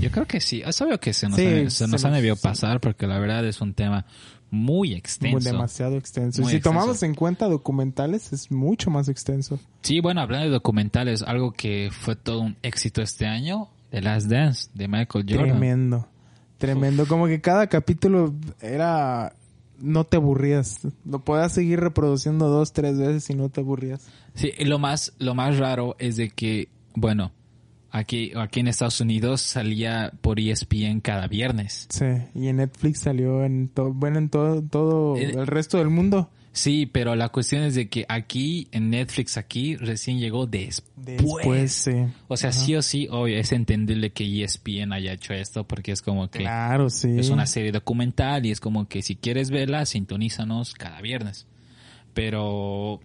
Yo 0.00 0.10
creo 0.10 0.26
que 0.26 0.40
sí. 0.40 0.62
Es 0.66 0.80
obvio 0.80 0.98
que 0.98 1.12
se 1.12 1.28
nos, 1.28 1.36
Sí, 1.38 1.46
ha, 1.46 1.70
se 1.70 1.70
se 1.70 1.88
nos 1.88 2.04
ha 2.04 2.08
nos- 2.08 2.16
debido 2.16 2.36
pasar 2.36 2.80
porque 2.80 3.06
la 3.06 3.18
verdad 3.20 3.46
es 3.46 3.60
un 3.60 3.72
tema 3.72 4.04
muy 4.50 4.94
extenso. 4.94 5.50
Demasiado 5.50 5.96
extenso. 5.96 6.42
Muy 6.42 6.48
y 6.48 6.52
si 6.52 6.56
extenso. 6.56 6.78
tomamos 6.78 7.02
en 7.02 7.14
cuenta 7.14 7.48
documentales, 7.48 8.32
es 8.32 8.50
mucho 8.50 8.90
más 8.90 9.08
extenso. 9.08 9.58
Sí, 9.82 10.00
bueno, 10.00 10.20
hablando 10.20 10.46
de 10.46 10.52
documentales, 10.52 11.22
algo 11.22 11.52
que 11.52 11.90
fue 11.90 12.16
todo 12.16 12.40
un 12.40 12.56
éxito 12.62 13.02
este 13.02 13.26
año, 13.26 13.68
The 13.90 14.02
Last 14.02 14.28
Dance 14.28 14.70
de 14.74 14.88
Michael 14.88 15.26
Jordan. 15.28 15.48
Tremendo. 15.48 16.08
Tremendo. 16.58 17.06
Como 17.06 17.26
que 17.26 17.40
cada 17.40 17.66
capítulo 17.66 18.34
era... 18.60 19.34
No 19.78 20.04
te 20.04 20.16
aburrías. 20.16 20.88
Lo 21.04 21.22
podías 21.22 21.52
seguir 21.52 21.80
reproduciendo 21.80 22.48
dos, 22.48 22.72
tres 22.72 22.96
veces 22.96 23.28
y 23.28 23.34
no 23.34 23.50
te 23.50 23.60
aburrías. 23.60 24.06
Sí, 24.34 24.50
y 24.56 24.64
lo 24.64 24.78
más, 24.78 25.12
lo 25.18 25.34
más 25.34 25.58
raro 25.58 25.96
es 25.98 26.16
de 26.16 26.30
que, 26.30 26.70
bueno, 26.94 27.30
aquí, 27.96 28.32
aquí 28.36 28.60
en 28.60 28.68
Estados 28.68 29.00
Unidos 29.00 29.40
salía 29.40 30.12
por 30.20 30.38
ESPN 30.40 31.00
cada 31.00 31.26
viernes. 31.26 31.86
Sí. 31.90 32.04
Y 32.34 32.48
en 32.48 32.56
Netflix 32.56 33.00
salió 33.00 33.44
en 33.44 33.68
todo... 33.68 33.92
Bueno, 33.92 34.18
en 34.18 34.28
todo, 34.28 34.62
todo 34.62 35.16
Eh, 35.16 35.32
el 35.34 35.46
resto 35.46 35.78
del 35.78 35.88
mundo. 35.90 36.30
Sí, 36.52 36.86
pero 36.86 37.14
la 37.16 37.28
cuestión 37.28 37.64
es 37.64 37.74
de 37.74 37.90
que 37.90 38.06
aquí, 38.08 38.68
en 38.72 38.88
Netflix, 38.88 39.36
aquí 39.36 39.76
recién 39.76 40.18
llegó 40.18 40.46
después. 40.46 40.90
Después, 40.96 41.72
sí. 41.72 41.92
O 42.28 42.36
sea, 42.38 42.50
sí 42.50 42.74
o 42.74 42.80
sí, 42.80 43.08
obvio, 43.10 43.36
es 43.36 43.52
entendible 43.52 44.10
que 44.12 44.24
ESPN 44.42 44.94
haya 44.94 45.12
hecho 45.12 45.34
esto 45.34 45.64
porque 45.64 45.92
es 45.92 46.00
como 46.00 46.30
que 46.30 46.38
Claro, 46.38 46.88
sí. 46.88 47.10
es 47.18 47.28
una 47.28 47.44
serie 47.46 47.72
documental 47.72 48.46
y 48.46 48.52
es 48.52 48.60
como 48.60 48.88
que 48.88 49.02
si 49.02 49.16
quieres 49.16 49.50
verla, 49.50 49.84
sintonízanos 49.84 50.72
cada 50.72 51.02
viernes. 51.02 51.46
Pero 52.14 53.00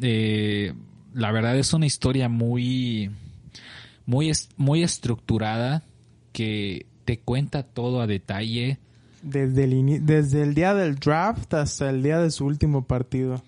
eh, 0.00 0.72
la 1.12 1.32
verdad 1.32 1.58
es 1.58 1.74
una 1.74 1.84
historia 1.84 2.30
muy, 2.30 3.10
muy, 4.06 4.32
muy 4.56 4.82
estructurada 4.82 5.82
que 6.32 6.86
te 7.04 7.18
cuenta 7.20 7.62
todo 7.62 8.00
a 8.00 8.06
detalle. 8.06 8.78
Desde 9.22 9.64
el, 9.64 10.06
desde 10.06 10.42
el 10.42 10.54
día 10.54 10.74
del 10.74 10.96
draft 10.96 11.52
hasta 11.54 11.90
el 11.90 12.02
día 12.02 12.20
de 12.20 12.30
su 12.30 12.46
último 12.46 12.86
partido. 12.86 13.42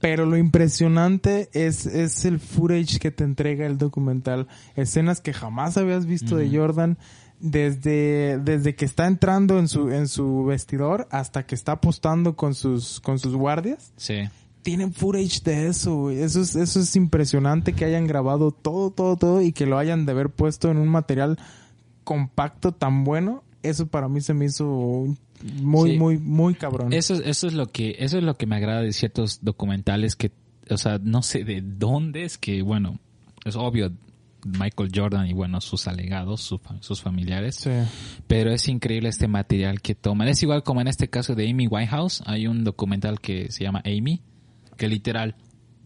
Pero 0.00 0.26
lo 0.26 0.36
impresionante 0.36 1.48
es, 1.54 1.86
es 1.86 2.24
el 2.24 2.38
footage 2.38 2.98
que 2.98 3.10
te 3.10 3.24
entrega 3.24 3.66
el 3.66 3.78
documental. 3.78 4.48
Escenas 4.76 5.20
que 5.20 5.32
jamás 5.32 5.76
habías 5.76 6.06
visto 6.06 6.36
de 6.36 6.54
Jordan. 6.56 6.98
Desde, 7.40 8.38
desde 8.38 8.74
que 8.74 8.84
está 8.84 9.06
entrando 9.06 9.58
en 9.58 9.68
su, 9.68 9.90
en 9.90 10.08
su 10.08 10.44
vestidor 10.44 11.08
hasta 11.10 11.44
que 11.44 11.54
está 11.54 11.72
apostando 11.72 12.36
con 12.36 12.54
sus, 12.54 13.00
con 13.00 13.18
sus 13.18 13.34
guardias. 13.34 13.92
Sí. 13.96 14.28
Tienen 14.64 14.92
footage 14.92 15.40
de 15.44 15.68
eso, 15.68 15.94
güey. 15.94 16.18
Eso 16.22 16.40
es, 16.40 16.56
eso 16.56 16.80
es 16.80 16.96
impresionante 16.96 17.72
que 17.74 17.84
hayan 17.84 18.06
grabado 18.08 18.50
todo, 18.50 18.90
todo, 18.90 19.16
todo 19.16 19.40
y 19.42 19.52
que 19.52 19.66
lo 19.66 19.78
hayan 19.78 20.06
de 20.06 20.12
haber 20.12 20.30
puesto 20.30 20.70
en 20.70 20.78
un 20.78 20.88
material 20.88 21.38
compacto 22.02 22.72
tan 22.72 23.04
bueno. 23.04 23.44
Eso 23.62 23.86
para 23.86 24.08
mí 24.08 24.20
se 24.20 24.34
me 24.34 24.46
hizo 24.46 25.06
muy, 25.62 25.90
Sí. 25.92 25.98
muy, 25.98 26.18
muy 26.18 26.54
cabrón. 26.54 26.92
Eso, 26.92 27.14
eso 27.14 27.46
es 27.46 27.52
lo 27.54 27.66
que, 27.66 27.96
eso 27.98 28.18
es 28.18 28.24
lo 28.24 28.36
que 28.36 28.46
me 28.46 28.56
agrada 28.56 28.80
de 28.82 28.92
ciertos 28.92 29.40
documentales 29.42 30.16
que, 30.16 30.32
o 30.70 30.76
sea, 30.78 30.98
no 31.02 31.22
sé 31.22 31.44
de 31.44 31.62
dónde 31.62 32.24
es 32.24 32.38
que, 32.38 32.62
bueno, 32.62 32.98
es 33.44 33.56
obvio 33.56 33.92
Michael 34.46 34.90
Jordan 34.94 35.26
y 35.26 35.32
bueno, 35.32 35.60
sus 35.62 35.86
alegados, 35.88 36.42
su 36.42 36.58
fa- 36.58 36.76
sus 36.80 37.00
familiares, 37.00 37.56
Sí. 37.56 37.70
pero 38.26 38.50
es 38.50 38.68
increíble 38.68 39.08
este 39.08 39.28
material 39.28 39.80
que 39.80 39.94
toman. 39.94 40.28
Es 40.28 40.42
igual 40.42 40.62
como 40.62 40.82
en 40.82 40.88
este 40.88 41.08
caso 41.08 41.34
de 41.34 41.48
Amy 41.50 41.66
Winehouse, 41.66 42.22
hay 42.26 42.46
un 42.46 42.64
documental 42.64 43.20
que 43.20 43.50
se 43.50 43.64
llama 43.64 43.82
Amy, 43.86 44.20
que 44.76 44.88
literal, 44.88 45.36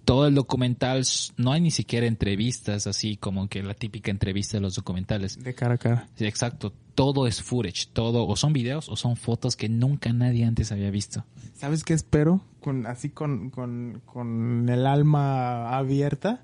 todo 0.05 0.27
el 0.27 0.35
documental, 0.35 1.05
no 1.37 1.53
hay 1.53 1.61
ni 1.61 1.71
siquiera 1.71 2.07
entrevistas 2.07 2.87
así 2.87 3.17
como 3.17 3.49
que 3.49 3.63
la 3.63 3.75
típica 3.75 4.11
entrevista 4.11 4.57
de 4.57 4.63
los 4.63 4.75
documentales. 4.75 5.37
De 5.43 5.55
cara 5.55 5.75
a 5.75 5.79
cara. 5.79 6.09
Sí, 6.15 6.27
exacto, 6.27 6.73
todo 6.95 7.27
es 7.27 7.43
footage, 7.43 7.89
todo, 7.93 8.27
o 8.27 8.35
son 8.35 8.53
videos 8.53 8.89
o 8.89 8.97
son 8.97 9.17
fotos 9.17 9.55
que 9.55 9.69
nunca 9.69 10.13
nadie 10.13 10.45
antes 10.45 10.73
había 10.73 10.91
visto. 10.91 11.25
¿Sabes 11.55 11.85
qué 11.85 11.93
espero? 11.93 12.41
Con, 12.61 12.87
así 12.87 13.11
con, 13.11 13.51
con, 13.51 14.01
con 14.07 14.69
el 14.69 14.87
alma 14.87 15.77
abierta. 15.77 16.43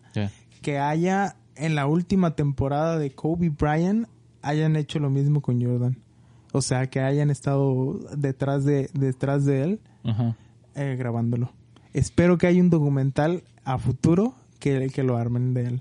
Que 0.61 0.79
haya 0.79 1.37
en 1.57 1.75
la 1.75 1.87
última 1.87 2.37
temporada 2.37 2.99
de 2.99 3.13
Kobe 3.13 3.49
Bryant 3.49 4.09
hayan 4.43 4.77
hecho 4.77 4.99
lo 4.99 5.11
mismo 5.11 5.41
con 5.41 5.63
Jordan. 5.63 5.97
O 6.53 6.63
sea, 6.63 6.89
que 6.89 7.01
hayan 7.01 7.31
estado 7.31 7.99
detrás 8.17 8.65
de, 8.65 8.91
detrás 8.93 9.45
de 9.45 9.63
él 9.63 9.81
eh, 10.75 10.97
grabándolo. 10.99 11.51
Espero 11.95 12.37
que 12.37 12.47
haya 12.47 12.61
un 12.61 12.69
documental 12.71 13.43
a 13.65 13.79
futuro 13.79 14.35
que, 14.59 14.91
que 14.93 15.03
lo 15.03 15.17
armen 15.17 15.55
de 15.55 15.65
él. 15.67 15.81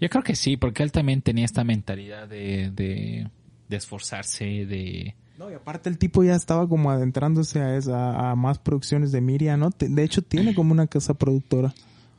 Yo 0.00 0.08
creo 0.10 0.22
que 0.22 0.34
sí, 0.34 0.56
porque 0.56 0.82
él 0.82 0.92
también 0.92 1.22
tenía 1.22 1.44
esta 1.44 1.64
mentalidad 1.64 2.28
de, 2.28 2.70
de, 2.70 3.28
de 3.68 3.76
esforzarse, 3.76 4.44
de... 4.66 5.14
No, 5.38 5.50
y 5.50 5.54
aparte 5.54 5.88
el 5.88 5.96
tipo 5.96 6.22
ya 6.22 6.34
estaba 6.34 6.68
como 6.68 6.90
adentrándose 6.90 7.60
a, 7.60 7.76
esa, 7.76 8.30
a 8.30 8.34
más 8.36 8.58
producciones 8.58 9.10
de 9.12 9.22
Miria, 9.22 9.56
¿no? 9.56 9.70
De 9.78 10.02
hecho, 10.02 10.20
tiene 10.20 10.54
como 10.54 10.72
una 10.72 10.86
casa 10.86 11.14
productora. 11.14 11.72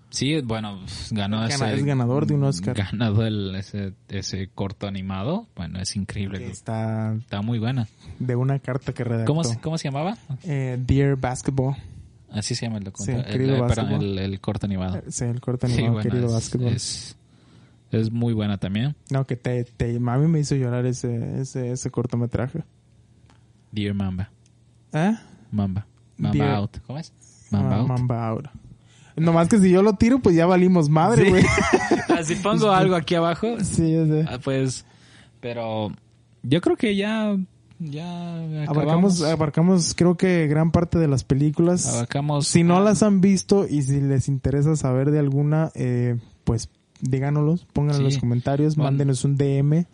Sí, 0.10 0.42
bueno, 0.42 0.80
ganó 1.12 1.46
Es 1.46 1.56
ese... 1.56 1.74
es 1.74 1.86
ganador 1.86 2.26
de 2.26 2.34
un 2.34 2.44
Oscar. 2.44 2.76
Ganado 2.76 3.26
el, 3.26 3.56
ese, 3.56 3.94
ese 4.10 4.48
corto 4.54 4.88
animado. 4.88 5.48
Bueno, 5.56 5.80
es 5.80 5.96
increíble. 5.96 6.40
Que 6.40 6.48
está 6.50 7.14
Está 7.16 7.42
muy 7.42 7.60
buena. 7.60 7.88
de 8.20 8.36
una 8.36 8.60
carta 8.60 8.92
que 8.94 9.04
redactó. 9.04 9.32
¿Cómo, 9.32 9.44
se- 9.44 9.60
¿Cómo 9.60 9.78
se 9.78 9.88
llamaba? 9.88 10.18
Eh, 10.44 10.78
Dear 10.86 11.16
Basketball. 11.16 11.76
Así 12.32 12.56
se 12.56 12.66
llama 12.66 12.78
el 12.78 12.84
documental. 12.86 13.26
Sí, 13.32 13.38
perdón, 13.38 13.60
básquetbol. 13.68 14.04
el, 14.04 14.20
el 14.20 14.40
corto 14.42 14.66
animado. 14.66 14.98
Eh, 14.98 15.04
Sí, 15.10 15.26
el 15.26 15.42
corto 15.42 15.68
Sí, 15.68 15.74
animado, 15.74 15.94
bueno, 15.96 16.10
querido 16.10 16.28
es, 16.28 16.34
Basketball. 16.34 16.74
es, 16.74 17.16
es 17.92 18.12
muy 18.12 18.34
buena 18.34 18.58
también. 18.58 18.96
No, 19.10 19.26
que 19.26 19.36
te, 19.36 19.64
te, 19.66 19.96
a 19.98 20.00
mí 20.18 20.28
me 20.28 20.40
hizo 20.40 20.56
llorar 20.56 20.86
ese, 20.86 21.42
ese, 21.42 21.72
ese 21.72 21.92
cortometraje. 21.92 22.64
Dear 23.72 23.94
Mamba. 23.94 24.30
¿Eh? 24.94 25.14
Mamba. 25.52 25.86
Mamba 26.18 26.38
Dear- 26.46 26.56
Out. 26.56 26.78
¿Cómo 26.88 27.00
es? 27.00 27.14
Mamba 27.50 27.76
Out. 27.78 27.88
Mamba 27.88 28.28
Out. 28.30 28.46
Nomás 29.18 29.50
que 29.50 29.60
si 29.60 29.70
yo 29.70 29.84
lo 29.84 29.94
tiro, 29.94 30.20
pues 30.20 30.36
ya 30.36 30.46
valimos 30.46 30.90
madre, 30.90 31.24
Sí. 31.26 31.30
güey. 31.30 31.44
Ah, 32.10 32.24
si 32.24 32.36
pongo 32.36 32.72
algo 32.74 32.96
aquí 32.96 33.16
abajo, 33.16 33.58
Sí, 33.62 33.92
ya 33.94 34.06
sé. 34.06 34.26
ah, 34.30 34.40
pues, 34.44 34.86
pero 35.40 35.92
yo 36.44 36.62
creo 36.62 36.76
que 36.78 36.96
ya, 36.96 37.36
ya 37.82 38.36
Abarcamos, 38.36 38.78
acabamos, 38.78 39.22
abarcamos, 39.24 39.94
creo 39.96 40.16
que 40.16 40.48
gran 40.48 40.72
parte 40.72 41.00
de 41.00 41.08
las 41.08 41.24
películas. 41.24 41.88
abarcamos. 41.88 42.48
Si 42.48 42.64
no 42.64 42.80
las 42.82 43.04
han 43.04 43.22
visto 43.22 43.68
y 43.68 43.82
si 43.82 44.00
les 44.02 44.28
interesa 44.28 44.76
saber 44.76 45.12
de 45.12 45.20
alguna, 45.20 45.72
eh, 45.76 46.18
pues 46.44 46.70
díganoslos, 47.02 47.66
pónganlo 47.74 48.00
en 48.00 48.06
los 48.06 48.18
comentarios, 48.20 48.76
Bueno. 48.76 48.92
mándenos 48.92 49.26
un 49.26 49.36
DM 49.38 49.86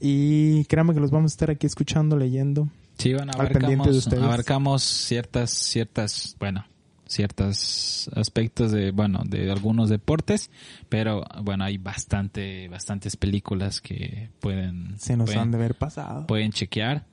y 0.00 0.64
créanme 0.64 0.94
que 0.94 1.00
los 1.00 1.10
vamos 1.10 1.32
a 1.32 1.34
estar 1.34 1.50
aquí 1.50 1.66
escuchando, 1.66 2.16
leyendo. 2.16 2.68
Sí, 2.98 3.14
bueno, 3.14 3.32
de 3.32 3.38
abarcamos, 3.38 4.08
abarcamos 4.12 4.82
ciertas, 4.82 5.50
ciertas, 5.50 6.36
bueno, 6.38 6.64
ciertos 7.06 8.10
aspectos 8.14 8.72
de, 8.72 8.90
bueno, 8.90 9.22
de 9.26 9.50
algunos 9.50 9.88
deportes, 9.88 10.50
pero 10.88 11.24
bueno, 11.42 11.64
hay 11.64 11.78
bastante, 11.78 12.68
bastantes 12.68 13.16
películas 13.16 13.80
que 13.80 14.30
pueden, 14.40 14.94
Se 14.98 15.16
nos 15.16 15.26
pueden, 15.26 15.40
han 15.42 15.50
de 15.50 15.56
haber 15.58 15.74
pasado. 15.76 16.26
pueden 16.26 16.52
chequear. 16.52 17.06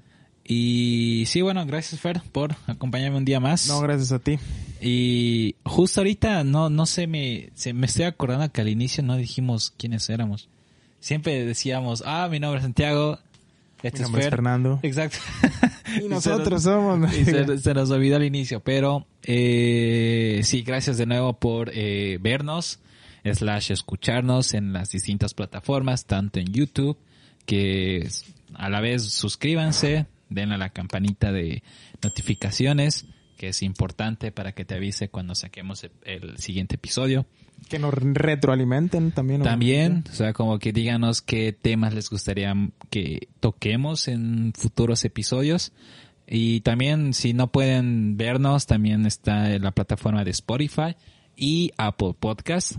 Y 0.50 1.26
sí, 1.28 1.42
bueno, 1.42 1.66
gracias 1.66 2.00
Fer 2.00 2.22
por 2.32 2.56
acompañarme 2.68 3.18
un 3.18 3.26
día 3.26 3.42
más. 3.42 3.68
No, 3.68 3.82
gracias 3.82 4.14
a 4.14 4.20
ti. 4.20 4.40
Y 4.80 5.56
justo 5.66 6.00
ahorita 6.00 6.46
no, 6.46 6.70
no 6.70 6.86
sé, 6.86 7.06
me, 7.06 7.50
se, 7.54 7.74
me 7.74 7.86
estoy 7.86 8.06
acordando 8.06 8.50
que 8.52 8.62
al 8.62 8.70
inicio 8.70 9.04
no 9.04 9.18
dijimos 9.18 9.74
quiénes 9.78 10.10
éramos. 10.10 10.48
Siempre 11.02 11.46
decíamos, 11.46 12.02
ah, 12.06 12.30
mi 12.32 12.40
nombre 12.40 12.60
es 12.60 12.64
Santiago, 12.64 13.20
este 13.84 14.00
Mi 14.00 14.04
nombre 14.04 14.22
es 14.22 14.26
Fer. 14.26 14.32
Fernando. 14.32 14.80
Exacto. 14.84 15.18
Y 16.04 16.10
nosotros 16.10 16.64
somos. 16.64 17.18
Y 17.18 17.24
se, 17.24 17.58
se 17.60 17.74
nos 17.74 17.90
olvidó 17.92 18.18
al 18.18 18.26
inicio, 18.26 18.60
pero 18.60 19.08
eh, 19.24 20.42
sí, 20.44 20.62
gracias 20.62 20.98
de 20.98 21.06
nuevo 21.06 21.34
por 21.34 21.72
eh, 21.74 22.18
vernos, 22.22 22.80
slash 23.24 23.72
escucharnos 23.72 24.54
en 24.54 24.74
las 24.74 24.92
distintas 24.92 25.34
plataformas, 25.34 26.06
tanto 26.06 26.40
en 26.40 26.52
YouTube, 26.52 26.98
que 27.46 28.10
a 28.54 28.70
la 28.70 28.82
vez 28.82 29.04
suscríbanse, 29.04 30.08
den 30.30 30.52
a 30.52 30.58
la 30.58 30.70
campanita 30.70 31.32
de 31.32 31.64
notificaciones, 32.04 33.06
que 33.38 33.50
es 33.50 33.62
importante 33.62 34.32
para 34.32 34.54
que 34.54 34.66
te 34.66 34.76
avise 34.76 35.10
cuando 35.10 35.36
saquemos 35.36 35.84
el, 35.84 35.92
el 36.04 36.38
siguiente 36.38 36.76
episodio. 36.76 37.26
Que 37.70 37.80
nos 37.80 37.94
retroalimenten 37.94 39.12
también. 39.12 39.44
También, 39.44 40.04
o 40.10 40.14
sea, 40.14 40.34
como 40.34 40.58
que 40.60 40.72
díganos 40.72 41.22
qué 41.22 41.54
temas 41.54 41.94
les 41.94 42.10
gustaría 42.10 42.54
que 42.90 43.28
toquemos 43.40 44.08
en 44.08 44.54
futuros 44.56 45.04
episodios. 45.06 45.74
Y 46.28 46.62
también, 46.62 47.14
si 47.14 47.34
no 47.34 47.52
pueden 47.52 48.18
vernos, 48.18 48.68
también 48.68 49.06
está 49.06 49.54
en 49.54 49.64
la 49.64 49.72
plataforma 49.72 50.24
de 50.24 50.32
Spotify 50.32 50.96
y 51.36 51.72
Apple 51.78 52.16
Podcast. 52.20 52.74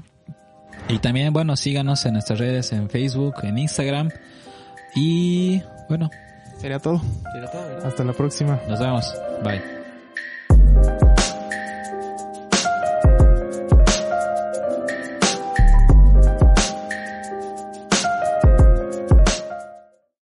Y 0.89 0.99
también, 0.99 1.33
bueno, 1.33 1.57
síganos 1.57 2.05
en 2.07 2.15
nuestras 2.15 2.39
redes, 2.39 2.73
en 2.73 2.89
Facebook, 2.89 3.35
en 3.43 3.59
Instagram. 3.59 4.11
Y 4.95 5.63
bueno, 5.89 6.11
Sería 6.59 6.79
todo. 6.79 7.01
Sería 7.33 7.51
todo 7.51 7.63
¿verdad? 7.63 7.87
Hasta 7.87 8.05
la 8.05 8.13
próxima. 8.13 8.61
Nos 8.69 8.81
vemos. 8.81 9.15
Bye. 9.43 11.08